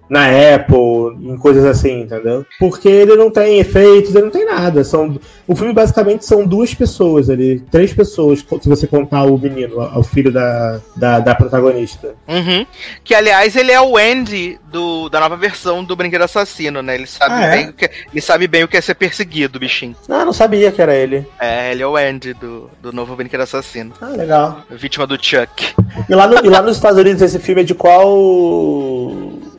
[0.10, 2.46] na Apple, em coisas assim, entendeu?
[2.60, 4.84] Porque ele não tem efeitos, ele não tem nada.
[4.84, 9.78] São, o filme basicamente são duas pessoas ali, três pessoas, se você contar o menino,
[9.80, 12.16] o filho da, da, da protagonista.
[12.28, 12.66] Uhum.
[13.08, 16.96] Que, aliás, ele é o Andy do, da nova versão do Brinquedo Assassino, né?
[16.96, 17.52] Ele sabe, Ah, é?
[17.52, 19.96] bem, o que, ele sabe bem o que é ser perseguido, bichinho.
[20.10, 21.26] Ah, não sabia que era ele.
[21.40, 23.94] É, ele é o Andy do, do novo Brinquedo Assassino.
[24.02, 24.62] Ah, legal.
[24.70, 25.74] Vítima do Chuck.
[26.10, 28.10] E lá, no- e lá nos Estados Unidos esse filme é de qual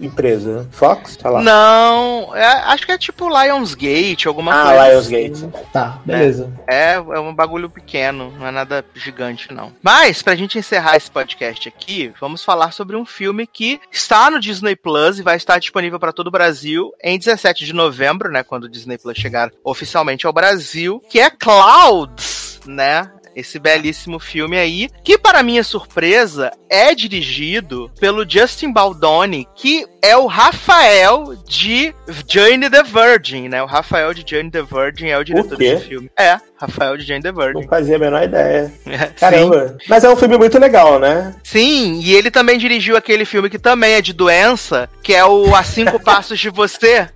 [0.01, 0.67] empresa?
[0.71, 1.17] Fox?
[1.17, 1.41] Tá lá.
[1.43, 4.89] Não, é- acho que é tipo Lionsgate, alguma ah, coisa.
[4.91, 5.31] Lionsgate.
[5.33, 5.51] assim.
[5.73, 6.53] Tá, beleza.
[6.67, 9.73] É, é um bagulho pequeno, não é nada gigante, não.
[9.83, 14.41] Mas, pra gente encerrar esse podcast aqui, vamos falar sobre um filme que está no
[14.41, 18.43] Disney Plus e vai estar disponível para todo o Brasil em 17 de novembro, né?
[18.43, 23.11] Quando o Disney Plus chegar oficialmente ao Brasil, que é Clouds, né?
[23.37, 30.17] Esse belíssimo filme aí, que para minha surpresa é dirigido pelo Justin Baldoni, que é
[30.17, 31.95] o Rafael de
[32.27, 33.63] Jane the Virgin, né?
[33.63, 35.75] O Rafael de Jane the Virgin é o diretor quê?
[35.75, 36.11] desse filme.
[36.19, 37.61] É, Rafael de Jane the Virgin.
[37.61, 38.73] Não fazia a menor ideia.
[38.89, 39.77] É, Caramba.
[39.89, 41.35] Mas é um filme muito legal, né?
[41.45, 45.55] Sim, e ele também dirigiu aquele filme que também é de doença, que é o
[45.55, 47.09] A Cinco Passos de Você.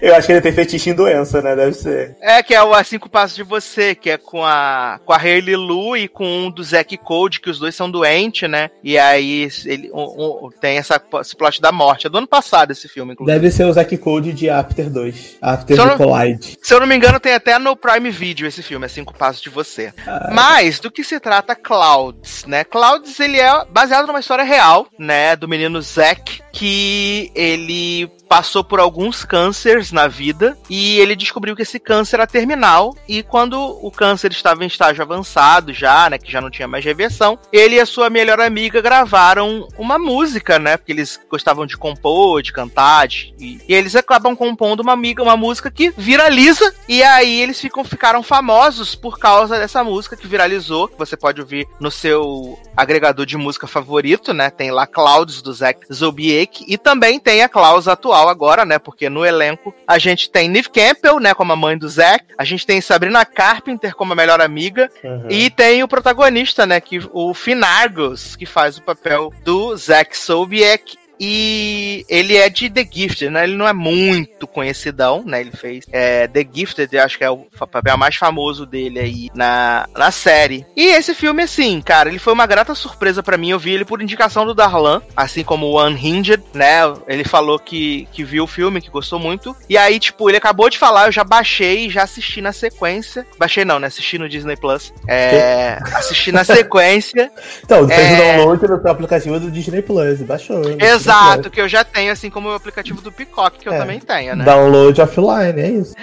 [0.00, 1.54] Eu acho que ele tem fetiche em doença, né?
[1.54, 2.16] Deve ser.
[2.20, 5.16] É, que é o A Cinco Passos de Você, que é com a, com a
[5.18, 8.70] Hayley Lu e com um do Zack Code, que os dois são doentes, né?
[8.82, 12.06] E aí ele um- um- tem essa, esse plot da morte.
[12.06, 13.38] É do ano passado esse filme, inclusive.
[13.38, 15.36] Deve ser o Zack Code de After 2.
[15.42, 16.58] After the não- Collide.
[16.62, 19.42] Se eu não me engano, tem até no Prime Video esse filme, é Cinco Passos
[19.42, 19.92] de Você.
[20.32, 22.64] Mas, do que se trata Clouds, né?
[22.64, 25.36] Clouds, ele é baseado numa história real, né?
[25.36, 31.60] Do menino Zack, que ele passou por alguns cânceres na vida e ele descobriu que
[31.60, 36.32] esse câncer era terminal e quando o câncer estava em estágio avançado já, né, que
[36.32, 40.78] já não tinha mais reversão, ele e a sua melhor amiga gravaram uma música, né,
[40.78, 45.22] porque eles gostavam de compor, de cantar, de- e, e eles acabam compondo uma amiga,
[45.22, 50.26] uma música que viraliza e aí eles ficam ficaram famosos por causa dessa música que
[50.26, 54.48] viralizou, que você pode ouvir no seu agregador de música favorito, né?
[54.48, 58.78] Tem lá Clouds do Zack Zobiek e também tem a Klaus atual agora, né?
[58.78, 62.44] Porque no elenco a gente tem Neve Campbell, né, como a mãe do Zack, a
[62.44, 65.26] gente tem Sabrina Carpenter como a melhor amiga Uhum.
[65.30, 70.96] e tem o protagonista, né, que o Finargos, que faz o papel do Zack Sobiek.
[71.18, 73.44] E ele é de The Gifted, né?
[73.44, 75.40] Ele não é muito conhecidão, né?
[75.40, 79.30] Ele fez é, The Gifted, eu acho que é o papel mais famoso dele aí
[79.34, 80.66] na, na série.
[80.76, 83.50] E esse filme, assim, cara, ele foi uma grata surpresa pra mim.
[83.50, 86.80] Eu vi ele por indicação do Darlan, assim como o Unhinged, né?
[87.06, 89.54] Ele falou que, que viu o filme, que gostou muito.
[89.68, 93.26] E aí, tipo, ele acabou de falar, eu já baixei e já assisti na sequência.
[93.38, 93.86] Baixei não, né?
[93.86, 94.92] Assisti no Disney Plus.
[95.08, 97.30] É, assisti na sequência.
[97.64, 98.36] Então, fez o É.
[98.36, 100.20] download no aplicativo do Disney Plus.
[100.22, 100.58] Baixou.
[100.60, 100.76] né?
[101.10, 103.78] Exato, que eu já tenho, assim como o aplicativo do Peacock, que eu É.
[103.78, 104.44] também tenho, né?
[104.44, 105.94] Download offline, é isso.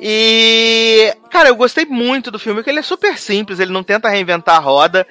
[0.00, 4.08] E, cara, eu gostei muito do filme, porque ele é super simples, ele não tenta
[4.08, 5.06] reinventar a roda.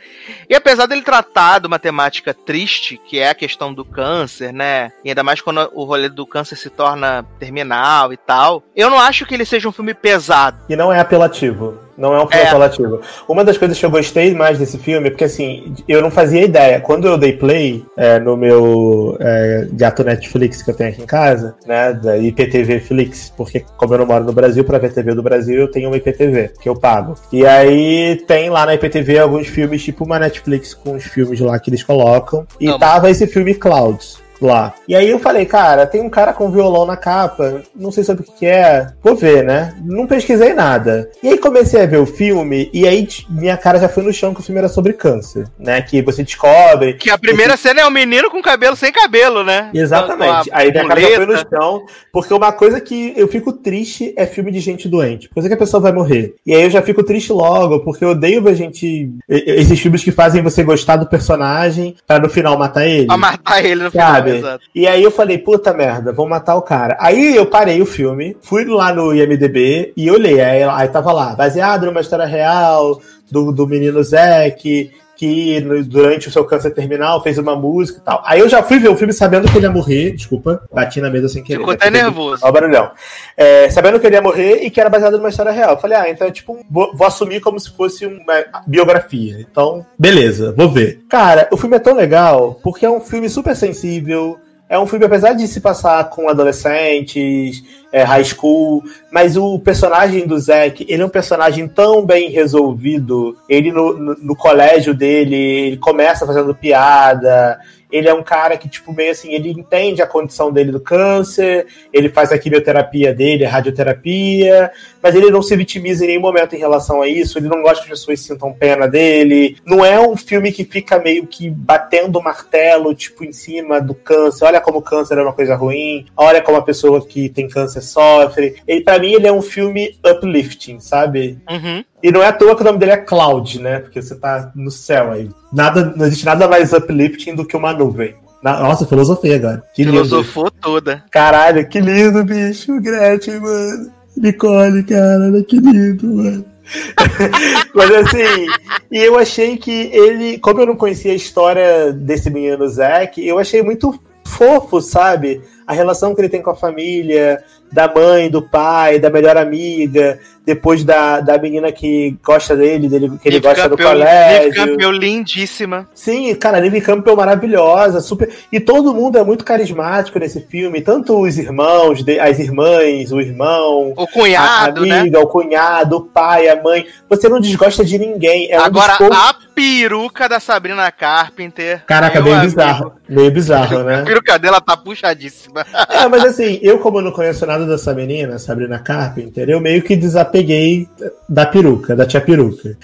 [0.50, 4.92] E apesar dele tratar de uma temática triste, que é a questão do câncer, né?
[5.04, 9.00] E ainda mais quando o rolê do câncer se torna terminal e tal, eu não
[9.00, 10.58] acho que ele seja um filme pesado.
[10.70, 11.85] E não é apelativo.
[11.98, 12.48] Não é um filme É.
[12.48, 13.00] apelativo.
[13.28, 16.44] Uma das coisas que eu gostei mais desse filme é porque, assim, eu não fazia
[16.44, 16.80] ideia.
[16.80, 21.06] Quando eu dei play é, no meu é, gato Netflix que eu tenho aqui em
[21.06, 25.14] casa, né, da IPTV Flix, porque como eu não moro no Brasil, pra ver TV
[25.14, 27.16] do Brasil, eu tenho uma IPTV, que eu pago.
[27.32, 31.58] E aí tem lá na IPTV alguns filmes, tipo uma Netflix com os filmes lá
[31.60, 32.46] que eles colocam.
[32.60, 34.25] E Não, tava esse filme Clouds.
[34.42, 34.74] Lá.
[34.88, 38.24] E aí eu falei, cara, tem um cara com violão na capa, não sei sobre
[38.24, 39.76] o que é, vou ver, né?
[39.84, 41.10] Não pesquisei nada.
[41.24, 44.34] E aí comecei a ver o filme, e aí minha cara já foi no chão
[44.34, 45.82] que o filme era sobre câncer, né?
[45.82, 46.96] Que você descobre.
[46.96, 49.70] Que a primeira cena é um menino com cabelo sem cabelo, né?
[49.74, 50.50] Exatamente.
[50.52, 54.26] Aí minha cara já foi no chão, porque uma coisa que eu fico triste é
[54.26, 55.30] filme de gente doente.
[55.30, 56.36] Coisa que a pessoa vai morrer.
[56.46, 59.12] E aí eu já fico triste logo, porque eu odeio ver gente.
[59.28, 63.08] Esses filmes que fazem você gostar do personagem pra no final matar ele.
[63.08, 64.25] Pra matar ele no final, Sabe?
[64.30, 64.66] Exato.
[64.74, 66.98] E aí eu falei, puta merda, vou matar o cara.
[67.00, 70.42] Aí eu parei o filme, fui lá no IMDB e olhei.
[70.42, 76.32] Aí, aí tava lá, baseado numa história real do, do menino Zack, que durante o
[76.32, 78.22] seu câncer terminal fez uma música e tal.
[78.26, 80.12] Aí eu já fui ver o filme sabendo que ele ia morrer.
[80.12, 81.60] Desculpa, bati na mesa sem querer.
[81.60, 82.42] Ficou até nervoso.
[82.44, 82.92] Ó o barulhão.
[83.36, 85.72] É, sabendo que ele ia morrer e que era baseado numa história real.
[85.72, 89.40] Eu falei, ah, então é tipo, vou, vou assumir como se fosse uma biografia.
[89.40, 91.02] Então, beleza, vou ver.
[91.10, 94.38] Cara, o filme é tão legal porque é um filme super sensível.
[94.68, 100.26] É um filme, apesar de se passar com adolescentes, é, high school, mas o personagem
[100.26, 103.38] do Zack, ele é um personagem tão bem resolvido.
[103.48, 107.60] Ele no, no, no colégio dele, ele começa fazendo piada,
[107.96, 111.66] ele é um cara que, tipo, meio assim, ele entende a condição dele do câncer,
[111.94, 114.70] ele faz a quimioterapia dele, a radioterapia,
[115.02, 117.86] mas ele não se vitimiza em nenhum momento em relação a isso, ele não gosta
[117.86, 119.56] que as pessoas sintam pena dele.
[119.66, 123.96] Não é um filme que fica meio que batendo o martelo, tipo, em cima do
[123.96, 124.44] câncer.
[124.44, 127.82] Olha como o câncer é uma coisa ruim, olha como a pessoa que tem câncer
[127.82, 128.58] sofre.
[128.68, 131.38] E para mim ele é um filme uplifting, sabe?
[131.50, 131.84] Uhum.
[132.06, 133.80] E não é à toa que o nome dele é Cloud, né?
[133.80, 135.28] Porque você tá no céu aí.
[135.52, 138.14] Nada, não existe nada mais uplifting do que uma nuvem.
[138.44, 139.64] Nossa, filosofia agora.
[139.74, 140.06] Que lindo.
[140.06, 141.04] Filosofou toda.
[141.10, 142.80] Caralho, que lindo, bicho.
[142.80, 143.92] Gretchen, mano.
[144.16, 146.46] Nicole, cara, que lindo, mano.
[147.74, 148.46] Mas assim,
[148.92, 153.40] e eu achei que ele, como eu não conhecia a história desse menino Zack, eu
[153.40, 155.42] achei muito fofo, sabe?
[155.66, 157.44] A relação que ele tem com a família,
[157.76, 163.10] da mãe, do pai, da melhor amiga, depois da, da menina que gosta dele, dele
[163.22, 164.54] que ele Liv gosta do Campbell- Liv colégio.
[164.66, 165.90] Campbell lindíssima.
[165.94, 168.30] Sim, cara, a Liv Campbell maravilhosa, super.
[168.52, 173.94] E todo mundo é muito carismático nesse filme, tanto os irmãos, as irmãs, o irmão,
[173.98, 175.00] O cunhado, a né?
[175.02, 176.86] amiga, o cunhado, o pai, a mãe.
[177.10, 178.50] Você não desgosta de ninguém.
[178.52, 181.84] É um Agora, poucos- a peruca da Sabrina Carpenter.
[181.86, 182.94] Caraca, meio amigo, bizarro.
[183.10, 184.04] Meio bizarro, A né?
[184.04, 185.66] peruca dela tá puxadíssima.
[185.90, 189.96] É, mas assim, eu como não conheço nada dessa menina, Sabrina Carpenter, eu meio que
[189.96, 190.88] desapeguei
[191.28, 192.78] da peruca, da tia peruca.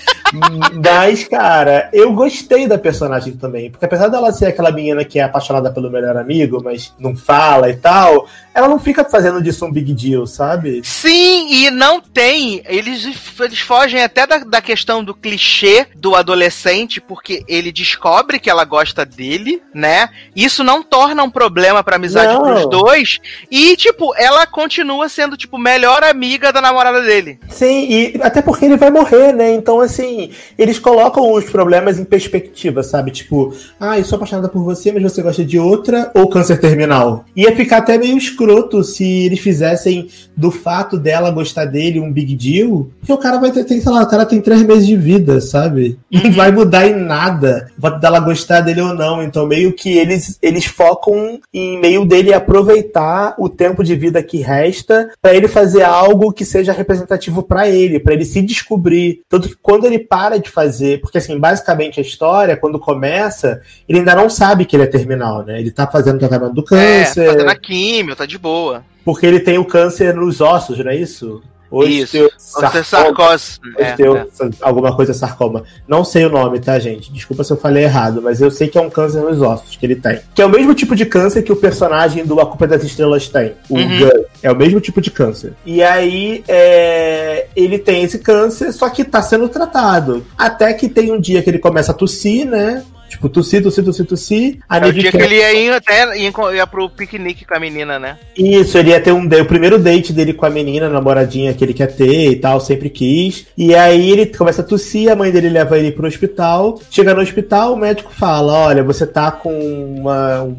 [0.84, 5.24] Mas, cara, eu gostei da personagem também, porque apesar dela ser aquela menina que é
[5.24, 9.72] apaixonada pelo melhor amigo, mas não fala e tal, ela não fica fazendo disso um
[9.72, 10.82] big deal, sabe?
[10.84, 12.62] Sim, e não tem.
[12.66, 13.08] Eles,
[13.40, 18.66] eles fogem até da, da questão do clichê do adolescente, porque ele descobre que ela
[18.66, 20.10] gosta dele, né?
[20.36, 22.54] Isso não torna um problema pra amizade Não.
[22.54, 23.20] dos dois.
[23.50, 27.40] E, tipo, ela continua sendo, tipo, melhor amiga da namorada dele.
[27.50, 29.54] Sim, e até porque ele vai morrer, né?
[29.54, 30.21] Então, assim,
[30.58, 33.12] eles colocam os problemas em perspectiva, sabe?
[33.12, 37.26] Tipo, ah, eu sou apaixonada por você, mas você gosta de outra, ou câncer terminal.
[37.36, 42.36] Ia ficar até meio escroto se eles fizessem do fato dela gostar dele um big
[42.36, 44.96] deal, porque o cara vai ter, tem, sei lá, o cara tem três meses de
[44.96, 45.98] vida, sabe?
[46.12, 49.24] Não vai mudar em nada o fato dela gostar dele ou não.
[49.24, 54.38] Então, meio que eles, eles focam em meio dele aproveitar o tempo de vida que
[54.38, 59.22] resta pra ele fazer algo que seja representativo pra ele, pra ele se descobrir.
[59.30, 64.00] Tanto que quando ele para de fazer, porque assim, basicamente a história, quando começa, ele
[64.00, 65.58] ainda não sabe que ele é terminal, né?
[65.58, 68.84] Ele tá fazendo tratamento do É, câncer, fazendo a químio, tá de boa.
[69.06, 71.42] porque ele tem o câncer nos ossos, não é isso?
[71.84, 72.18] Isso.
[72.56, 73.60] Osteosarcose.
[73.60, 73.76] Osteosarcoma.
[73.78, 74.50] É, Osteo- é.
[74.62, 75.64] Alguma coisa sarcoma.
[75.88, 77.12] Não sei o nome, tá, gente?
[77.12, 79.86] Desculpa se eu falei errado, mas eu sei que é um câncer nos ossos que
[79.86, 80.20] ele tem.
[80.36, 83.28] Que é o mesmo tipo de câncer que o personagem do A Culpa das Estrelas
[83.30, 83.54] tem.
[83.70, 84.00] O Uhum.
[84.00, 84.26] Gus.
[84.44, 85.54] É o mesmo tipo de câncer.
[85.66, 90.26] E aí, é, ele tem esse câncer, só que tá sendo tratado.
[90.38, 92.84] Até que tem um dia que ele começa a tossir, né?
[93.12, 94.60] Tipo, tossir, tossir, tossir, tossir.
[94.70, 97.60] A É o dia que ele ia ir até ia, ia pro piquenique com a
[97.60, 98.18] menina, né?
[98.38, 101.64] isso, ele ia ter um o primeiro date dele com a menina, a namoradinha que
[101.64, 103.46] ele quer ter e tal, sempre quis.
[103.58, 106.80] E aí ele começa a tossir, a mãe dele leva ele pro hospital.
[106.90, 109.52] Chega no hospital, o médico fala: Olha, você tá com
[110.00, 110.56] uma, um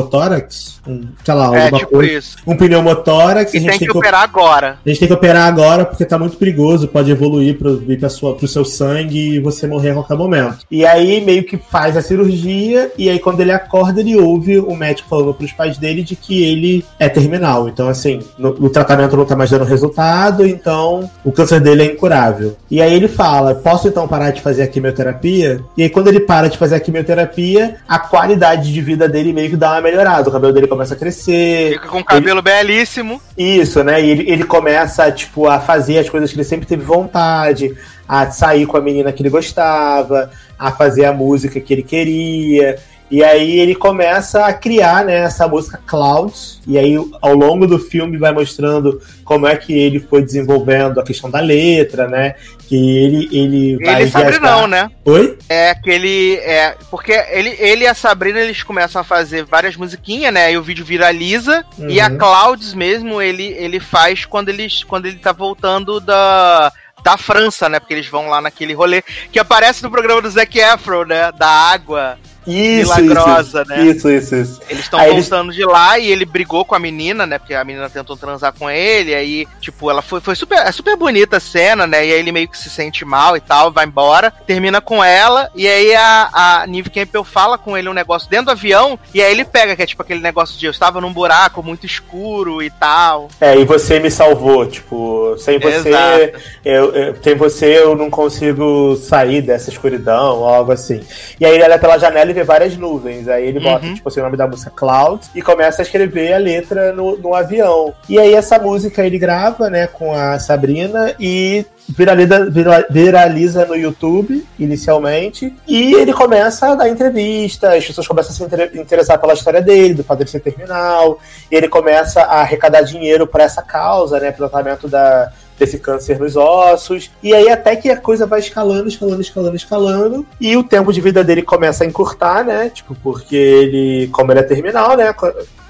[0.00, 2.12] pneumotórax, um, sei lá, É, alguma tipo coisa.
[2.12, 2.36] isso.
[2.46, 4.78] Um pneumotórax, E a gente tem que op- operar agora.
[4.84, 8.08] a gente tem que operar agora porque tá muito perigoso, pode evoluir pro, ir pra
[8.08, 10.58] sua, pro seu sangue e você morrer a qualquer momento.
[10.70, 14.74] E aí meio que faz a cirurgia, e aí quando ele acorda, ele ouve o
[14.74, 17.68] médico falando pros pais dele de que ele é terminal.
[17.68, 21.86] Então, assim, no, o tratamento não tá mais dando resultado, então o câncer dele é
[21.86, 22.56] incurável.
[22.70, 25.60] E aí ele fala: posso então parar de fazer a quimioterapia?
[25.76, 29.50] E aí, quando ele para de fazer a quimioterapia, a qualidade de vida dele meio
[29.50, 30.28] que dá uma melhorada.
[30.28, 31.72] O cabelo dele começa a crescer.
[31.74, 33.20] Fica com o cabelo belíssimo.
[33.36, 34.02] Isso, né?
[34.02, 37.74] E ele, ele começa, tipo, a fazer as coisas que ele sempre teve vontade,
[38.08, 42.78] a sair com a menina que ele gostava, a fazer a música que ele queria.
[43.08, 46.60] E aí ele começa a criar, né, essa música Clouds.
[46.66, 51.04] E aí, ao longo do filme, vai mostrando como é que ele foi desenvolvendo a
[51.04, 52.34] questão da letra, né?
[52.66, 54.90] Que ele, ele vai Ele sabe viajar- não, né?
[55.04, 55.38] Oi?
[55.48, 56.34] É aquele.
[56.38, 60.50] É, porque ele, ele e a Sabrina eles começam a fazer várias musiquinhas, né?
[60.52, 61.64] E o vídeo viraliza.
[61.78, 61.88] Uhum.
[61.88, 66.72] E a Clouds mesmo, ele, ele faz quando, eles, quando ele tá voltando da.
[67.06, 67.78] Da França, né?
[67.78, 69.00] Porque eles vão lá naquele rolê
[69.30, 71.30] que aparece no programa do Zac Efron, né?
[71.30, 73.82] Da água Isso, milagrosa, isso, né?
[73.86, 74.60] Isso, isso, isso.
[74.68, 77.38] Eles estão Aí eles- voltando de lá e ele brigou com a menina, né?
[77.38, 79.14] Porque a menina tentou transar com ele.
[79.14, 82.06] Aí, tipo, ela foi, foi super, é super bonita a cena, né?
[82.06, 85.50] E aí ele meio que se sente mal e tal, vai embora, termina com ela.
[85.54, 86.30] E aí a,
[86.62, 88.98] a Neve Campbell fala com ele um negócio dentro do avião.
[89.12, 91.84] E aí ele pega, que é tipo aquele negócio de eu estava num buraco muito
[91.86, 93.28] escuro e tal.
[93.40, 96.32] É, e você me salvou, tipo, sem você,
[96.64, 101.00] eu, eu- sem você eu não consigo sair dessa escuridão, algo assim.
[101.40, 103.28] E aí ele olha pela janela e ver várias nuvens.
[103.28, 103.94] Aí ele bota, Uhum.
[103.94, 107.34] tipo assim, o nome da música Clouds e começa a escrever a letra no, no
[107.34, 107.94] avião.
[108.08, 113.76] E aí essa música ele grava, né, com a Sabrina e viraliza, vira- viraliza no
[113.76, 119.18] YouTube, inicialmente, e ele começa a dar entrevista, as pessoas começam a se inter- interessar
[119.20, 121.18] pela história dele, do de ser terminal,
[121.50, 126.18] e ele começa a arrecadar dinheiro para essa causa, né, pro tratamento da, desse câncer
[126.18, 130.64] nos ossos, e aí até que a coisa vai escalando, escalando, escalando, escalando, e o
[130.64, 134.96] tempo de vida dele começa a encurtar, né, tipo, porque ele, como ele é terminal,
[134.96, 135.14] né,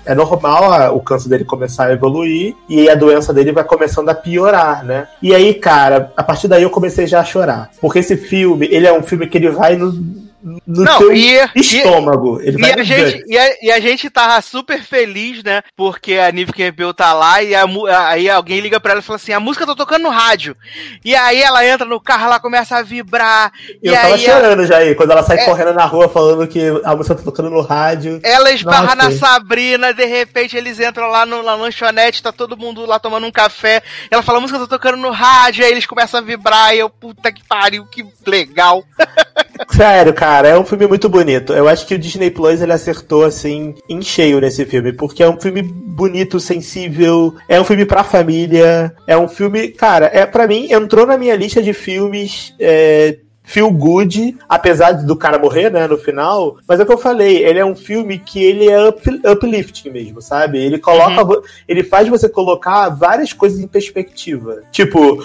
[0.06, 4.14] é normal o câncer dele começar a evoluir e a doença dele vai começando a
[4.14, 5.08] piorar, né?
[5.20, 7.70] E aí, cara, a partir daí eu comecei já a chorar.
[7.80, 9.92] Porque esse filme, ele é um filme que ele vai no,
[10.66, 12.40] no Não, teu e- estômago.
[12.40, 15.62] E vai a, gente, e, a, e a gente tava super feliz, né?
[15.76, 17.66] Porque a Nive Campbell tá lá e a
[18.08, 20.56] aí alguém liga pra ela e fala assim: a música tá tocando no rádio.
[21.04, 23.50] E aí ela entra no carro, ela começa a vibrar.
[23.82, 25.44] Eu e tava chorando já aí, quando ela sai É.
[25.44, 28.20] correndo na rua falando que a música tá tocando no rádio.
[28.22, 29.10] Ela esbarra Nossa.
[29.10, 33.26] na Sabrina, de repente eles entram lá no, na lanchonete, tá todo mundo lá tomando
[33.26, 33.82] um café.
[34.10, 36.88] Ela fala, a música tá tocando no rádio, aí eles começam a vibrar, e eu,
[36.88, 38.84] puta que pariu, que legal.
[39.70, 41.52] Sério, cara, é um filme muito bonito.
[41.52, 45.28] Eu acho que o Disney Plus ele acertou assim em cheio nesse filme, porque é
[45.28, 50.46] um filme bonito, sensível, é um filme pra família, é um filme, cara, é para
[50.46, 55.86] mim entrou na minha lista de filmes é, feel good, apesar do cara morrer, né,
[55.86, 56.56] no final.
[56.66, 59.88] Mas é o que eu falei, ele é um filme que ele é up- uplifting
[59.90, 60.58] mesmo, sabe?
[60.58, 64.62] Ele coloca, vo- ele faz você colocar várias coisas em perspectiva.
[64.72, 65.24] Tipo,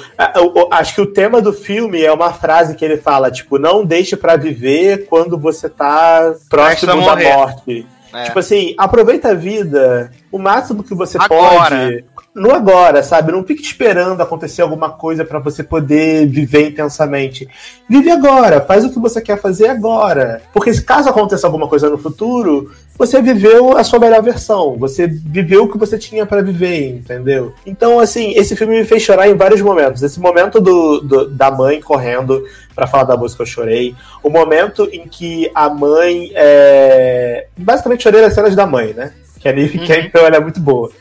[0.71, 4.15] acho que o tema do filme é uma frase que ele fala, tipo, não deixe
[4.15, 7.33] pra viver quando você tá próximo da morrer.
[7.33, 7.87] morte.
[8.13, 8.23] É.
[8.25, 11.69] Tipo assim, aproveita a vida o máximo que você Agora.
[11.75, 12.05] pode.
[12.33, 13.33] No agora, sabe?
[13.33, 17.45] Não fique esperando acontecer alguma coisa pra você poder viver intensamente.
[17.89, 20.41] Vive agora, faz o que você quer fazer agora.
[20.53, 24.77] Porque se caso aconteça alguma coisa no futuro, você viveu a sua melhor versão.
[24.79, 27.53] Você viveu o que você tinha pra viver, entendeu?
[27.65, 30.01] Então, assim, esse filme me fez chorar em vários momentos.
[30.01, 32.41] Esse momento do, do- da mãe correndo
[32.75, 33.95] pra falar da música, eu chorei.
[34.23, 36.31] O momento em que a mãe.
[36.33, 37.47] É...
[37.57, 39.13] Basicamente, chorei nas cenas da mãe, né?
[39.39, 40.91] Que a Nive Campbell ela é muito boa.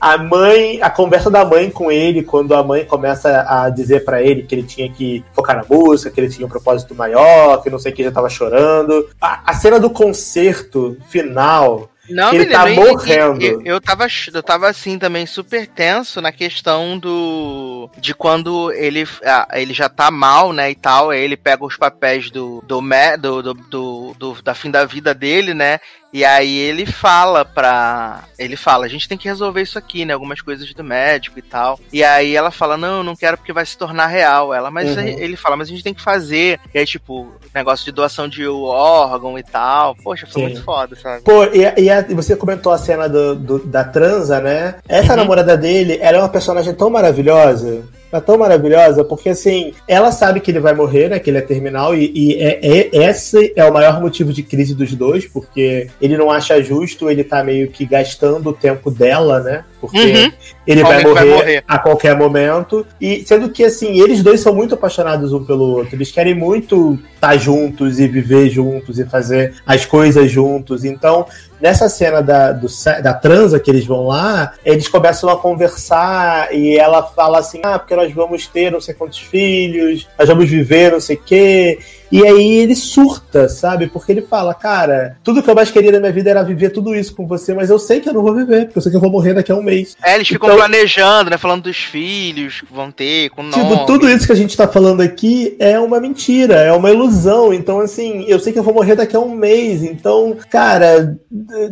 [0.00, 4.22] A mãe, a conversa da mãe com ele, quando a mãe começa a dizer pra
[4.22, 7.68] ele que ele tinha que focar na música, que ele tinha um propósito maior, que
[7.68, 9.08] não sei o que já tava chorando.
[9.20, 13.42] A, a cena do concerto final, Não, ele tá menino, e- morrendo.
[13.42, 17.90] Eu, eu, tava, eu tava assim também super tenso na questão do.
[17.98, 20.70] de quando ele, ah, ele já tá mal, né?
[20.70, 21.10] E tal.
[21.10, 22.80] Aí ele pega os papéis do, do,
[23.20, 25.78] do, do, do, do- da fim da vida dele, né?
[26.10, 28.24] E aí ele fala pra.
[28.38, 30.14] Ele fala, a gente tem que resolver isso aqui, né?
[30.14, 31.78] Algumas coisas do médico e tal.
[31.92, 34.54] E aí ela fala, não, eu não quero porque vai se tornar real.
[34.54, 35.02] Ela, mas Uhum.
[35.02, 36.58] ele fala, mas a gente tem que fazer.
[36.74, 39.94] E aí, tipo, negócio de doação de órgão e tal.
[39.96, 40.48] Poxa, foi Sim.
[40.48, 41.22] muito foda, sabe?
[41.22, 44.76] Pô, e, e e você comentou a cena do, do- da transa, né?
[44.88, 45.16] Essa Uhum.
[45.18, 47.84] namorada dele, ela é uma personagem tão maravilhosa.
[48.10, 51.18] É tão maravilhosa, porque assim, ela sabe que ele vai morrer, né?
[51.18, 54.74] Que ele é terminal, e, e é, é- esse é o maior motivo de crise
[54.74, 59.40] dos dois, porque ele não acha justo, ele tá meio que gastando o tempo dela,
[59.40, 59.64] né?
[59.80, 60.32] Porque Uhum.
[60.66, 61.64] ele vai Alguém vai morrer, morrer.
[61.66, 62.86] a qualquer momento.
[63.00, 65.94] E sendo que, assim, eles dois são muito apaixonados um pelo outro.
[65.94, 70.84] Eles querem muito estar juntos e viver juntos e fazer as coisas juntos.
[70.84, 71.26] Então,
[71.60, 72.66] nessa cena da, do,
[73.02, 77.78] da transa que eles vão lá, eles começam a conversar e ela fala assim: ah,
[77.78, 81.78] porque nós vamos ter não sei quantos filhos, nós vamos viver não sei o quê.
[82.10, 83.86] E aí ele surta, sabe?
[83.86, 86.94] Porque ele fala, cara, tudo que eu mais queria na minha vida era viver tudo
[86.94, 88.96] isso com você, mas eu sei que eu não vou viver, porque eu sei que
[88.96, 89.96] eu vou morrer daqui a um mês.
[90.02, 91.36] É, eles ficam Então- planejando, né?
[91.36, 93.54] Falando dos filhos que vão ter, com nome.
[93.62, 97.52] Tipo, tudo isso que a gente tá falando aqui é uma mentira, é uma ilusão.
[97.52, 99.82] Então, assim, eu sei que eu vou morrer daqui a um mês.
[99.82, 101.16] Então, cara,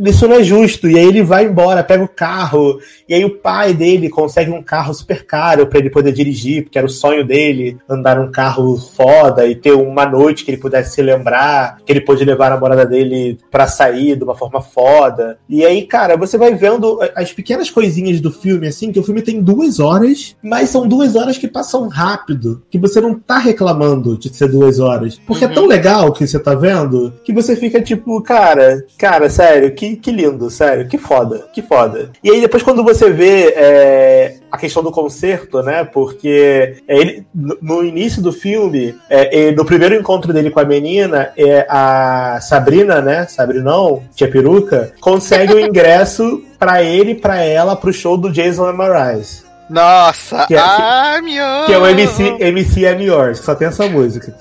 [0.05, 0.89] isso não é justo.
[0.89, 2.79] E aí ele vai embora, pega o carro.
[3.09, 6.77] E aí o pai dele consegue um carro super caro pra ele poder dirigir, porque
[6.79, 10.95] era o sonho dele andar num carro foda e ter uma noite que ele pudesse
[10.95, 15.39] se lembrar, que ele pôde levar a namorada dele pra sair de uma forma foda.
[15.49, 19.23] E aí, cara, você vai vendo as pequenas coisinhas do filme, assim, que o filme
[19.23, 24.17] tem duas horas, mas são duas horas que passam rápido, que você não tá reclamando
[24.19, 25.21] de ser duas horas.
[25.27, 29.29] Porque é tão legal o que você tá vendo, que você fica tipo, cara, cara,
[29.29, 32.11] sério, que, que lindo, sério, que foda, que foda.
[32.23, 37.27] E aí depois quando você vê é, a questão do concerto, né, porque é, ele,
[37.35, 42.41] no, início do filme, é, é, no primeiro encontro dele com a menina, é, a
[42.41, 48.17] Sabrina, né, Sabrinão, tia peruca, consegue o ingresso pra ele e pra ela pro show
[48.17, 49.46] do Jason Mraz.
[49.69, 51.67] Nossa, Que é- ah, meu.
[51.67, 54.33] Que é o MC, MC I'm Yours, só tem essa música.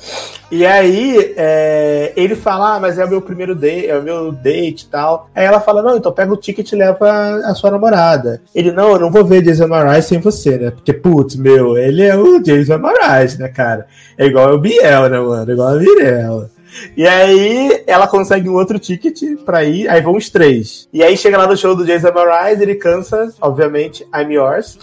[0.52, 4.32] E aí, é, ele fala, ah, mas é o meu primeiro date, é o meu
[4.32, 5.28] date e tal.
[5.34, 7.10] Aí ela fala, não, então pega o ticket e leva
[7.46, 8.42] a sua namorada.
[8.54, 10.70] Ele, não, eu não vou ver Jason Mraz sem você, né?
[10.72, 13.88] Porque, putz, meu, ele é o Jason Mraz, né, cara?
[14.18, 15.50] É igual o Biel, né, mano?
[15.50, 16.55] É igual a Mirella.
[16.96, 20.88] E aí ela consegue um outro ticket pra ir, aí vão os três.
[20.94, 24.78] E aí chega lá no show do Jason Mraz, ele cansa, obviamente, I'm Yours.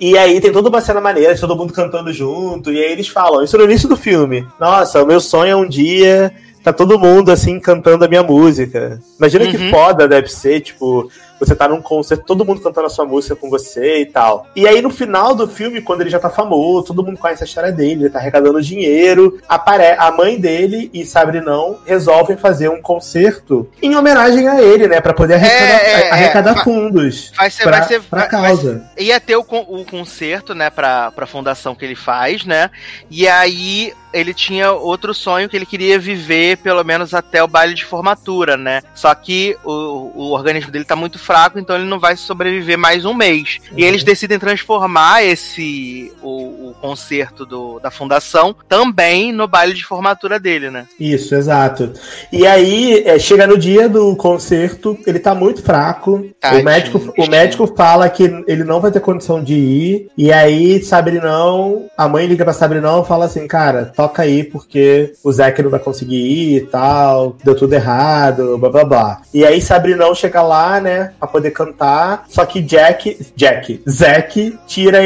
[0.00, 3.42] E aí tem toda uma cena maneira, todo mundo cantando junto, e aí eles falam,
[3.42, 4.46] isso no início do filme.
[4.60, 6.32] Nossa, o meu sonho é um dia
[6.66, 9.00] tá todo mundo assim cantando a minha música.
[9.16, 9.70] Imagina que Uhum.
[9.70, 13.48] foda deve ser, tipo, você tá num concerto, todo mundo cantando a sua música com
[13.50, 14.46] você e tal.
[14.56, 17.46] E aí no final do filme, quando ele já tá famoso, todo mundo conhece a
[17.46, 22.68] história dele, ele tá arrecadando dinheiro, apare a mãe dele e Sabre não resolvem fazer
[22.68, 26.10] um concerto em homenagem a ele, né, Pra poder arrecadar, É, é, é.
[26.10, 27.32] arrecadar Vai- fundos.
[27.36, 28.90] Vai ser, pra, vai ser, pra vai- causa.
[28.98, 32.70] ia ter o, o concerto, né, pra, pra fundação que ele faz, né?
[33.10, 37.74] E aí ele tinha outro sonho que ele queria viver pelo menos até o baile
[37.74, 38.80] de formatura, né?
[38.94, 43.04] Só que o, o organismo dele tá muito fraco, então ele não vai sobreviver mais
[43.04, 43.58] um mês.
[43.76, 49.84] E eles decidem transformar esse o, o concerto do, da fundação também no baile de
[49.84, 50.86] formatura dele, né?
[50.98, 51.92] Isso, exato.
[52.32, 56.24] E aí, é, chega no dia do concerto, ele tá muito fraco.
[56.40, 60.08] Tadinho, o, médico, o médico fala que ele não vai ter condição de ir.
[60.16, 65.12] E aí, Sabrinão, a mãe liga pra Sabrinão e fala assim: Cara, toca aí, porque
[65.24, 69.22] o Zack não vai conseguir ir e tal, deu tudo errado, blá blá blá.
[69.34, 72.24] E aí, Sabrinão chega lá, né, pra poder cantar.
[72.28, 74.98] Só que Jack, Jack, Zack tira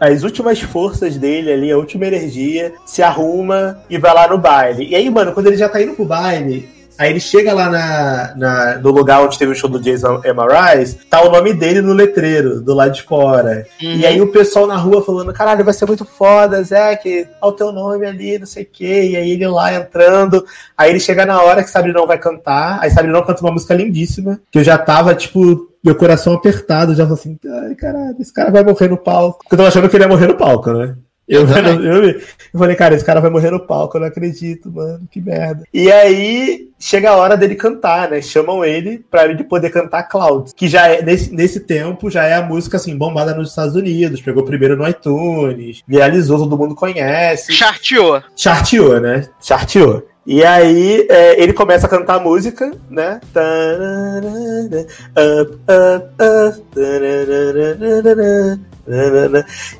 [0.00, 4.86] as últimas forças dele ali, a última energia, se arruma e vai lá no baile.
[4.88, 8.34] E aí, mano, quando ele já tá indo pro baile, Aí ele chega lá na,
[8.36, 11.92] na- no lugar onde teve o show do Jason MRIs, tá o nome dele no
[11.92, 13.66] letreiro, do lado de fora.
[13.82, 13.96] Uhum.
[13.96, 17.56] E aí o pessoal na rua falando, caralho, vai ser muito foda, Zack, olha o
[17.56, 19.10] teu nome ali, não sei o quê.
[19.10, 20.44] E aí ele lá entrando.
[20.76, 22.78] Aí ele chega na hora que Sabrinão vai cantar.
[22.80, 27.04] Aí Sabrinão canta uma música lindíssima, que eu já tava, tipo, meu coração apertado, já
[27.04, 29.38] falei assim, ai, caralho, esse cara vai morrer no palco.
[29.42, 30.94] Porque eu tava achando que ele ia morrer no palco, né?
[31.32, 34.70] Eu, eu, eu, eu falei, cara, esse cara vai morrer no palco, eu não acredito,
[34.70, 35.64] mano, que merda.
[35.72, 38.20] E aí chega a hora dele cantar, né?
[38.20, 42.34] Chamam ele pra ele poder cantar Clouds, que já é, nesse, nesse tempo, já é
[42.34, 47.52] a música assim, bombada nos Estados Unidos, pegou primeiro no iTunes, viralizou, todo mundo conhece.
[47.52, 48.22] Charteou.
[48.36, 49.26] Charteou, né?
[49.40, 50.06] Charteou.
[50.24, 53.20] E aí é, ele começa a cantar a música, né?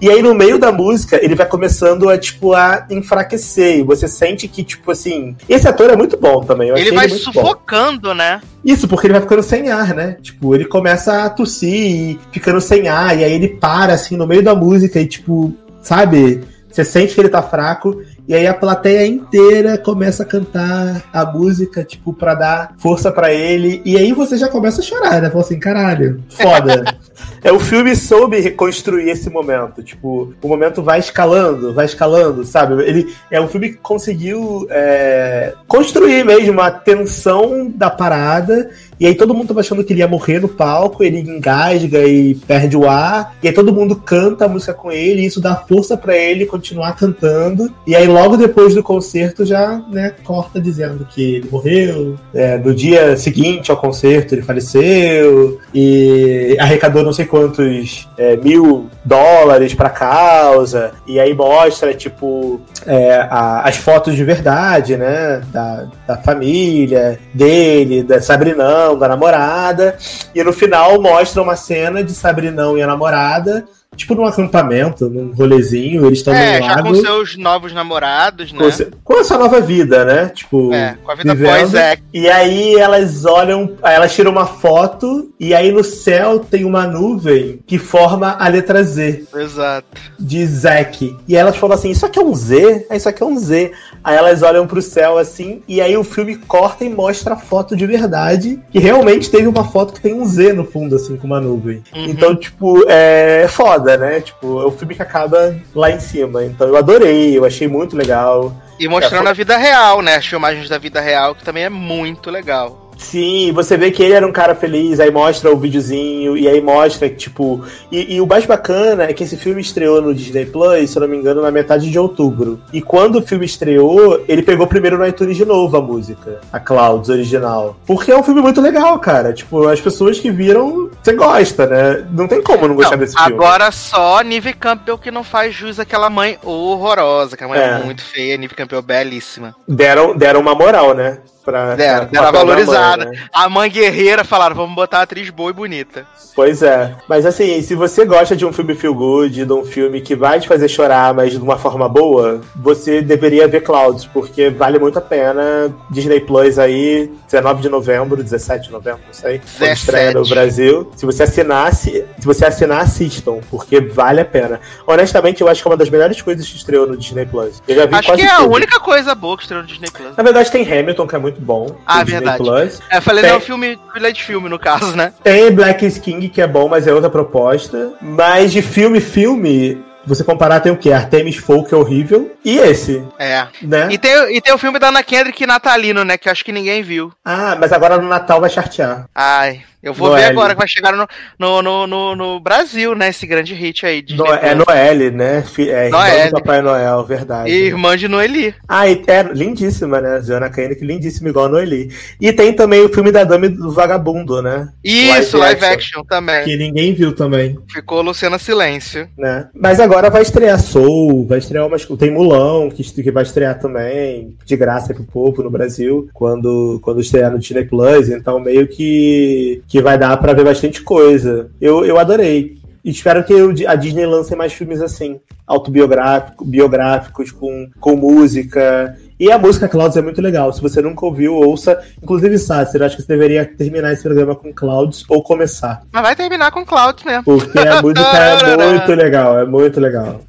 [0.00, 3.78] E aí no meio da música ele vai começando a tipo a enfraquecer.
[3.78, 6.68] E você sente que tipo assim, esse ator é muito bom também.
[6.70, 7.16] eu Ele vai bom.
[7.16, 8.40] sufocando, né?
[8.64, 10.16] Isso, porque ele vai ficando sem ar, né?
[10.22, 14.26] Tipo, ele começa a tossir e ficando sem ar, e aí ele para, assim, no
[14.26, 15.52] meio da música e, tipo,
[15.82, 16.44] sabe?
[16.70, 21.24] Você sente que ele tá fraco, e aí a plateia inteira começa a cantar a
[21.24, 25.28] música, tipo, pra dar força pra ele, e aí você já começa a chorar, né?
[25.28, 26.84] Fala assim, caralho, foda.
[27.42, 32.82] é, o filme soube reconstruir esse momento, tipo, o momento vai escalando, vai escalando, sabe?
[32.84, 38.70] Ele é um filme que conseguiu é, construir mesmo a tensão da parada,
[39.02, 42.34] e aí todo mundo tava achando que ele ia morrer no palco, ele engasga e
[42.34, 45.56] perde o ar, e aí todo mundo canta a música com ele, e isso dá
[45.56, 47.72] força pra ele continuar cantando.
[47.86, 52.16] E aí logo depois do concerto já, né, corta dizendo que ele morreu.
[52.32, 58.86] É, no dia seguinte ao concerto ele faleceu e arrecadou não sei quantos é, mil
[59.04, 60.92] dólares pra causa.
[61.06, 65.42] E aí mostra, tipo, é, a- as fotos de verdade, né?
[65.52, 69.96] Da, da família, dele, da Sabrinão, da namorada.
[70.34, 73.64] E no final mostra uma cena de Sabrinão e a namorada,
[73.96, 78.58] tipo num acampamento, num rolezinho, eles estão É, no já com seus novos namorados, né?
[78.58, 80.30] Com, se- com a sua nova vida, né?
[80.34, 81.50] Tipo, É, com a vida vivendo.
[81.58, 82.02] pós-Zack.
[82.12, 87.60] E aí elas olham, elas tiram uma foto e aí no céu tem uma nuvem
[87.66, 89.86] que forma a letra Z Exato.
[90.18, 91.16] de Zack.
[91.28, 92.86] E elas falam assim: Isso aqui é um Z?
[92.90, 93.72] Ah, Isso aqui é um Z.
[94.04, 97.76] Aí elas olham pro céu assim, e aí o filme corta e mostra a foto
[97.76, 98.58] de verdade.
[98.70, 101.82] Que realmente teve uma foto que tem um Z no fundo, assim, com uma nuvem.
[101.94, 102.04] Uhum.
[102.06, 104.20] Então, tipo, é foda, né?
[104.20, 106.44] Tipo, é o filme que acaba lá em cima.
[106.44, 108.52] Então eu adorei, eu achei muito legal.
[108.78, 110.16] E mostrando É, a vida real, né?
[110.16, 112.81] As filmagens da vida real, que também é muito legal.
[113.02, 116.60] Sim, você vê que ele era um cara feliz, aí mostra o videozinho, e aí
[116.60, 117.62] mostra, tipo.
[117.90, 121.00] E, e, o mais bacana é que esse filme estreou no Disney Plus, se eu
[121.00, 122.60] não me engano, na metade de outubro.
[122.72, 126.60] E quando o filme estreou, ele pegou primeiro no iTunes de novo a música, a
[126.60, 127.76] Clouds original.
[127.86, 129.32] Porque é um filme muito legal, cara.
[129.32, 132.06] Tipo, as pessoas que viram, você gosta, né?
[132.12, 133.34] Não tem como não gostar não, desse filme.
[133.34, 137.80] Agora só Nive Campbell que não faz jus àquela mãe horrorosa, que a mãe é,
[137.80, 139.54] é muito feia, Nive Campbell belíssima.
[139.66, 141.18] Deram, deram uma moral, né?
[141.44, 143.04] Pra, pra deram valorizada.
[143.06, 143.22] Mãe, né?
[143.32, 146.06] A mãe guerreira falaram, vamos botar a atriz boa e bonita.
[146.34, 146.94] Pois é.
[147.08, 150.40] Mas assim, se você gosta de um filme feel good, de um filme que vai
[150.40, 154.98] te fazer chorar, mas de uma forma boa, você deveria ver Clouds, porque vale muito
[154.98, 155.74] a pena.
[155.90, 159.40] Disney Plus aí, 19 de novembro, 17 de novembro, não sei.
[159.60, 160.90] Estreia no Brasil.
[160.96, 164.60] Se você assinasse, se você assinar, assistam, porque vale a pena.
[164.86, 167.62] Honestamente, eu acho que é uma das melhores coisas que estreou no Disney Plus.
[167.66, 168.44] Eu já vi acho que é tudo.
[168.44, 170.16] a única coisa boa que estreou no Disney Plus.
[170.16, 171.76] Na verdade, tem Hamilton, que é muito bom.
[171.86, 172.38] Ah, verdade.
[172.38, 172.80] Plus.
[172.90, 173.32] É, falei, tem...
[173.32, 175.12] não, filme, filé de filme, no caso, né?
[175.22, 177.92] Tem Black King, que é bom, mas é outra proposta.
[178.00, 180.92] Mas de filme, filme, você comparar, tem o quê?
[180.92, 183.04] Artemis Fowl, que é horrível, e esse.
[183.18, 183.46] É.
[183.62, 183.88] Né?
[183.90, 186.18] E, tem, e tem o filme da Ana Kendrick natalino, né?
[186.18, 187.12] Que eu acho que ninguém viu.
[187.24, 189.06] Ah, mas agora no Natal vai chartear.
[189.14, 189.62] Ai.
[189.82, 190.26] Eu vou Noelle.
[190.26, 193.08] ver agora que vai chegar no, no, no, no, no Brasil, né?
[193.08, 194.00] Esse grande hit aí.
[194.00, 195.42] De no, é Noelle, né?
[195.58, 196.30] É Noelle.
[196.30, 197.50] do Papai Noel, verdade.
[197.50, 198.54] E irmã de Noeli.
[198.68, 200.22] Ah, e é lindíssima, né?
[200.22, 201.90] Joana Kendrick, lindíssima, igual a Noeli.
[202.20, 204.68] E tem também o filme da Dame do Vagabundo, né?
[204.84, 206.00] Isso, live, live action.
[206.00, 206.04] action.
[206.04, 206.44] também.
[206.44, 207.58] Que ninguém viu também.
[207.68, 209.08] Ficou Luciana Silêncio.
[209.18, 209.48] Né?
[209.52, 211.84] Mas agora vai estrear Soul, vai estrear umas.
[211.84, 217.00] Tem Mulão, que, que vai estrear também, de graça pro povo no Brasil, quando, quando
[217.00, 218.08] estrear no Disney Plus.
[218.08, 221.50] Então, meio que que vai dar para ver bastante coisa.
[221.58, 222.60] Eu, eu adorei.
[222.84, 223.32] Espero que
[223.66, 228.94] a Disney lance mais filmes assim, autobiográficos, biográficos, com, com música.
[229.18, 230.52] E a música Clouds é muito legal.
[230.52, 231.82] Se você nunca ouviu, ouça.
[232.02, 235.84] Inclusive, Sassi, eu acho que você deveria terminar esse programa com Clouds ou começar.
[235.90, 237.24] Mas vai terminar com Clouds mesmo.
[237.24, 240.20] Porque a música é muito legal, é muito legal.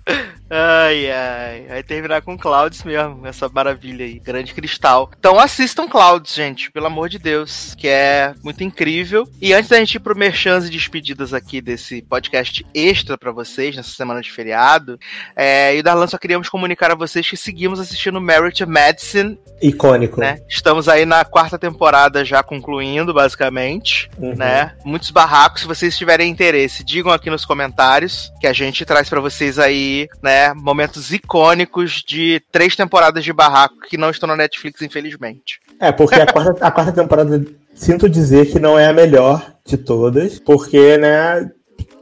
[0.56, 1.66] Ai, ai.
[1.68, 4.20] Vai terminar com Clouds mesmo, essa maravilha aí.
[4.20, 5.10] Grande cristal.
[5.18, 9.28] Então assistam Clouds, gente, pelo amor de Deus, que é muito incrível.
[9.42, 13.76] E antes da gente ir pro merchans e despedidas aqui desse podcast extra para vocês,
[13.76, 15.00] nessa semana de feriado,
[15.36, 19.40] é, e o Darlan só queríamos comunicar a vocês que seguimos assistindo Merit Medicine.
[19.60, 20.20] Icônico.
[20.20, 20.38] Né?
[20.48, 24.08] Estamos aí na quarta temporada já concluindo, basicamente.
[24.20, 24.36] Uhum.
[24.36, 24.76] Né?
[24.86, 25.62] Muitos barracos.
[25.62, 30.08] Se vocês tiverem interesse, digam aqui nos comentários que a gente traz para vocês aí,
[30.22, 30.43] né?
[30.52, 35.60] Momentos icônicos de três temporadas de Barraco que não estão na Netflix, infelizmente.
[35.80, 37.46] É, porque a quarta, a quarta temporada,
[37.76, 41.52] sinto dizer que não é a melhor de todas, porque, né,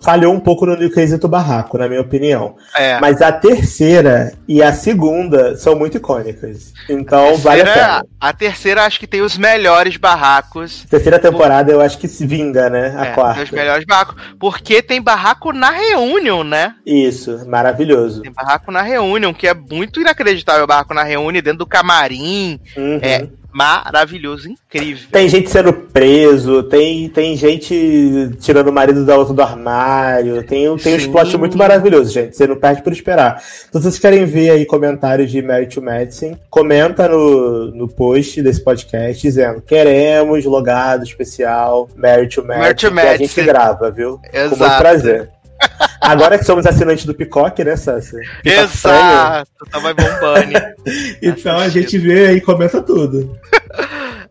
[0.01, 2.55] falhou um pouco no quesito barraco, na minha opinião.
[2.75, 2.99] É.
[2.99, 6.73] Mas a terceira e a segunda são muito icônicas.
[6.89, 8.05] Então vale a pena.
[8.19, 10.85] A terceira acho que tem os melhores barracos.
[10.89, 12.95] Terceira temporada eu acho que se vinga, né?
[12.97, 13.35] A é, quarta.
[13.35, 14.15] Tem os melhores barracos.
[14.39, 16.75] Porque tem barraco na Reunion, né?
[16.85, 18.21] Isso, maravilhoso.
[18.21, 20.65] Tem barraco na Reunion, que é muito inacreditável.
[20.65, 22.59] Barraco na Reunion dentro do camarim.
[22.75, 22.99] Uhum.
[23.01, 25.07] É, maravilhoso, incrível.
[25.11, 30.75] Tem gente sendo preso, tem, tem gente tirando o marido da outra do armário, tem,
[30.77, 32.35] tem um plot muito maravilhoso, gente.
[32.35, 33.41] Você não perde por esperar.
[33.69, 38.41] Então, se vocês querem ver aí comentários de Merit to Medicine, comenta no, no post
[38.41, 42.91] desse podcast dizendo: queremos logado especial Merit to Medicine.
[42.93, 44.19] Merit to a gente grava, viu?
[44.31, 44.49] Exato.
[44.51, 45.29] Com muito prazer.
[46.01, 48.17] Agora que somos assinantes do Picoque, né, Sassi?
[48.43, 50.59] Exato, tava bombando.
[51.21, 53.37] então a gente vê e comenta tudo.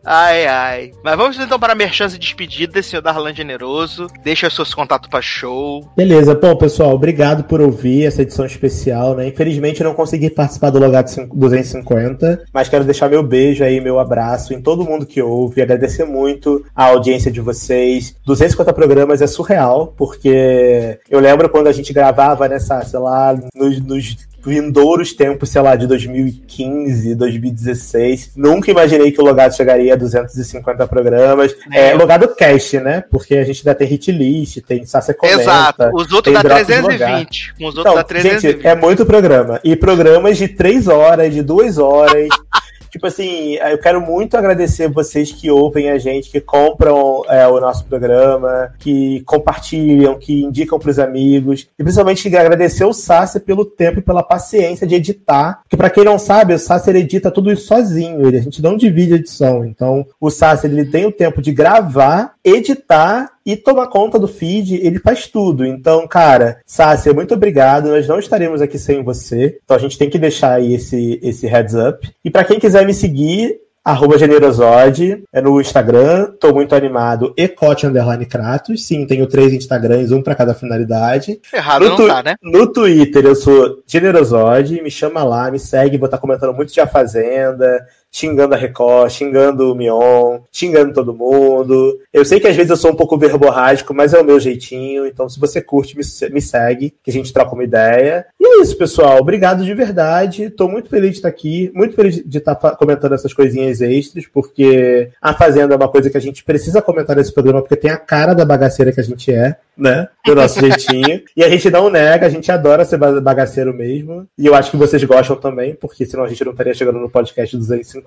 [0.03, 0.91] Ai, ai.
[1.03, 4.07] Mas vamos então para a merchandise de despedida, senhor Darlan Generoso.
[4.23, 5.87] Deixa seus contatos para show.
[5.95, 9.27] Beleza, bom, pessoal, obrigado por ouvir essa edição especial, né?
[9.27, 13.99] Infelizmente eu não consegui participar do Logado 250, mas quero deixar meu beijo aí, meu
[13.99, 18.15] abraço em todo mundo que ouve, agradecer muito a audiência de vocês.
[18.25, 23.79] 250 programas é surreal, porque eu lembro quando a gente gravava nessa, sei lá, nos,
[23.81, 28.31] nos vindouros tempos, sei lá, de 2015, 2016.
[28.35, 31.55] Nunca imaginei que o Logado chegaria a 250 programas.
[31.71, 33.03] É, é Logado Cast, né?
[33.09, 35.41] Porque a gente ainda tem hit list, tem Sácia Comenta.
[35.41, 35.91] Exato.
[35.93, 37.53] Os outros dá 320.
[37.55, 38.53] Com os outros então, dá 320.
[38.53, 39.59] Gente, é muito programa.
[39.63, 42.27] E programas de 3 horas, de 2 horas.
[42.91, 47.59] tipo assim, eu quero muito agradecer vocês que ouvem a gente, que compram é, o
[47.59, 51.67] nosso programa, que compartilham, que indicam para os amigos.
[51.79, 55.61] E principalmente agradecer o Sassi pelo tempo e pela paciência de editar.
[55.63, 58.27] Porque para quem não sabe, o Sassi edita tudo isso sozinho.
[58.27, 59.65] Ele, a gente não divide a edição.
[59.65, 64.75] Então, o Sassi ele tem o tempo de gravar, editar e tomar conta do feed,
[64.75, 65.65] ele faz tudo.
[65.65, 67.89] Então, cara, Sácia, muito obrigado.
[67.89, 69.59] Nós não estaremos aqui sem você.
[69.63, 72.09] Então a gente tem que deixar aí esse, esse heads up.
[72.23, 77.87] E para quem quiser me seguir, arroba Generosode, é no Instagram, tô muito animado, ecote
[77.87, 81.39] underline Kratos, sim, tenho três Instagrams, um para cada finalidade.
[81.51, 82.35] Errado no, não tá, né?
[82.43, 86.79] no Twitter eu sou Generosode, me chama lá, me segue, vou estar comentando muito de
[86.79, 91.99] A Fazenda, xingando a Record, xingando o Mion, xingando todo mundo.
[92.11, 95.05] Eu sei que às vezes eu sou um pouco verborrágico, mas é o meu jeitinho,
[95.05, 98.25] então se você curte, me, me segue, que a gente troca uma ideia.
[98.39, 102.21] E é isso, pessoal, obrigado de verdade, tô muito feliz de estar aqui, muito feliz
[102.25, 106.43] de estar comentando essas coisinhas extras, porque A Fazenda é uma coisa que a gente
[106.43, 110.07] precisa comentar nesse programa, porque tem a cara da bagaceira que a gente é, né?
[110.25, 111.21] Do nosso jeitinho.
[111.35, 114.27] E a gente não nega, a gente adora ser ba- bagaceiro mesmo.
[114.37, 117.09] E eu acho que vocês gostam também, porque senão a gente não estaria chegando no
[117.09, 118.00] podcast 250.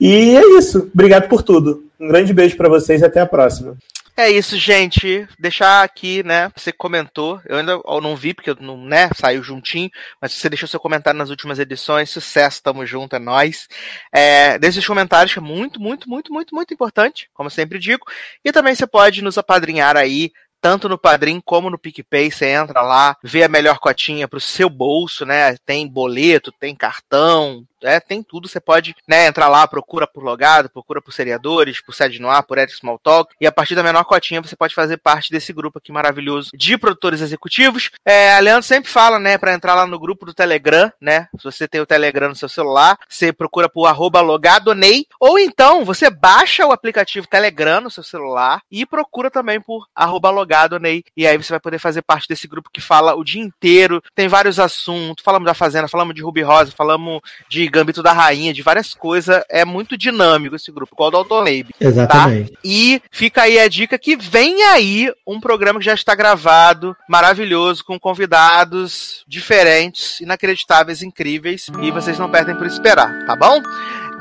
[0.00, 0.90] E é isso.
[0.92, 1.84] Obrigado por tudo.
[1.98, 3.76] Um grande beijo pra vocês e até a próxima.
[4.16, 5.26] É isso, gente.
[5.36, 6.48] Deixar aqui, né?
[6.56, 7.40] Você comentou.
[7.46, 9.90] Eu ainda não vi, porque não, né, saiu juntinho.
[10.20, 12.10] Mas você deixou seu comentário nas últimas edições.
[12.10, 13.66] Sucesso, tamo junto, é nóis.
[14.12, 17.76] É, deixe os comentários, que é muito, muito, muito, muito, muito importante, como eu sempre
[17.80, 18.06] digo.
[18.44, 20.30] E também você pode nos apadrinhar aí.
[20.60, 24.70] Tanto no Padrim como no PicPay, você entra lá, vê a melhor cotinha pro seu
[24.70, 25.56] bolso, né?
[25.66, 28.48] Tem boleto, tem cartão, é, tem tudo.
[28.48, 32.42] Você pode né, entrar lá, procura por logado, procura por seriadores, por sede no ar,
[32.42, 33.34] por Eric Small Talk.
[33.40, 36.76] E a partir da menor cotinha você pode fazer parte desse grupo aqui maravilhoso de
[36.78, 37.90] produtores executivos.
[38.04, 41.28] É, a Leandro sempre fala, né, para entrar lá no grupo do Telegram, né?
[41.38, 45.06] Se você tem o Telegram no seu celular, você procura por arroba logadonei.
[45.20, 50.30] Ou então você baixa o aplicativo Telegram no seu celular e procura também por arroba
[50.30, 51.04] logadonei.
[51.16, 54.02] E aí você vai poder fazer parte desse grupo que fala o dia inteiro.
[54.14, 55.24] Tem vários assuntos.
[55.24, 59.42] Falamos da Fazenda, falamos de Ruby Rosa, falamos de Gambito da Rainha, de várias coisas.
[59.50, 61.74] É muito dinâmico esse grupo, igual o do Autolabe.
[61.80, 62.52] Exatamente.
[62.52, 62.58] Tá?
[62.64, 67.84] E fica aí a dica que vem aí um programa que já está gravado, maravilhoso,
[67.84, 73.60] com convidados diferentes, inacreditáveis, incríveis, e vocês não perdem por esperar, tá bom?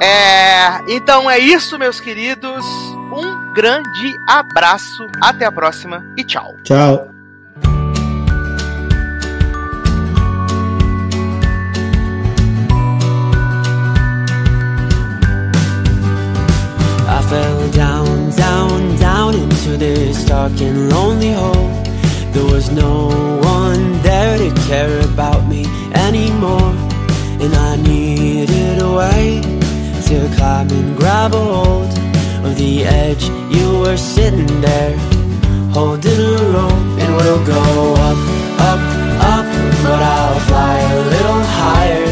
[0.01, 2.65] É, então é isso, meus queridos.
[3.13, 6.47] Um grande abraço, até a próxima e tchau.
[6.63, 7.12] Tchau.
[19.77, 21.69] This dark and lonely hole.
[22.33, 23.07] There was no
[23.39, 26.73] one there to care about me anymore.
[27.43, 29.41] And I needed a way
[30.07, 31.91] to climb and grab a hold
[32.45, 33.23] of the edge.
[33.55, 34.97] You were sitting there,
[35.71, 36.83] holding a rope.
[37.01, 37.63] And we'll go
[38.09, 38.19] up,
[38.71, 38.83] up,
[39.33, 39.47] up,
[39.83, 42.07] but I'll fly a little higher.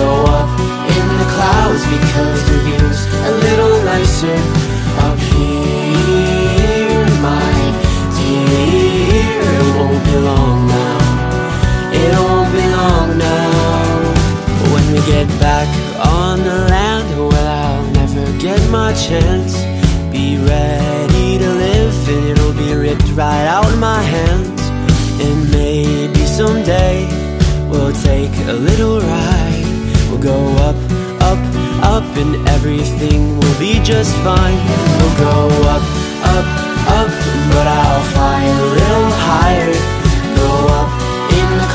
[0.00, 0.50] Go up
[0.96, 4.67] in the clouds because the view's a little nicer
[15.08, 15.68] get back
[16.06, 19.54] on the land, well, I'll never get my chance.
[20.12, 24.60] Be ready to live, and it'll be ripped right out of my hands.
[25.24, 27.08] And maybe someday
[27.70, 29.66] we'll take a little ride.
[30.08, 30.78] We'll go up,
[31.30, 31.42] up,
[31.94, 34.60] up, and everything will be just fine.
[34.98, 35.36] We'll go
[35.74, 35.84] up,
[36.36, 36.48] up,
[37.00, 37.12] up,
[37.54, 39.97] but I'll fly a little higher.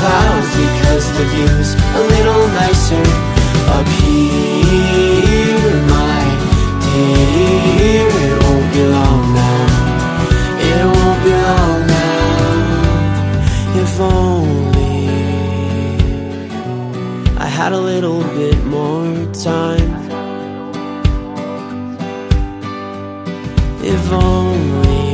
[0.04, 1.70] Clouds because the view's
[2.00, 3.06] a little nicer
[3.76, 6.20] up here, my
[6.84, 8.08] dear.
[8.26, 9.62] It won't be long now.
[10.68, 12.22] It won't be long now.
[13.82, 14.96] If only
[17.46, 19.14] I had a little bit more
[19.50, 19.92] time.
[23.94, 25.04] If only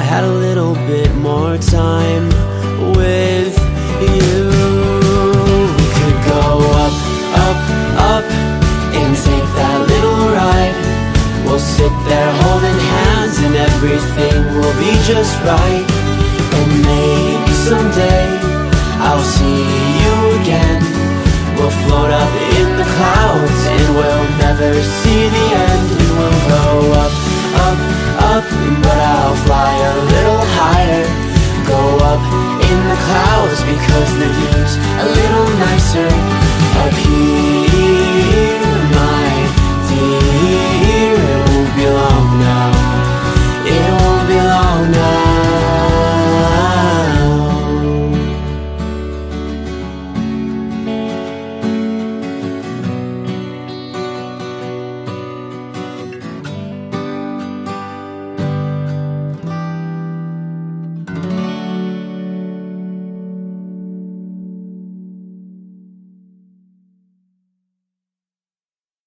[0.00, 2.35] I had a little bit more time
[2.78, 3.56] with
[4.00, 4.50] you.
[5.76, 6.44] We could go
[6.84, 6.96] up,
[7.46, 7.60] up,
[8.12, 8.26] up
[8.92, 10.76] and take that little ride.
[11.44, 15.86] We'll sit there holding hands and everything will be just right.
[16.58, 18.24] And maybe someday
[19.00, 19.62] I'll see
[20.02, 20.82] you again.
[21.56, 25.86] We'll float up in the clouds and we'll never see the end.
[26.00, 26.66] And we'll go
[27.04, 27.14] up,
[27.64, 27.78] up,
[28.32, 28.46] up,
[28.84, 31.25] but I'll fly a little higher
[32.02, 32.22] up
[32.70, 36.08] in the clouds because the view's a little nicer
[36.82, 38.45] up here.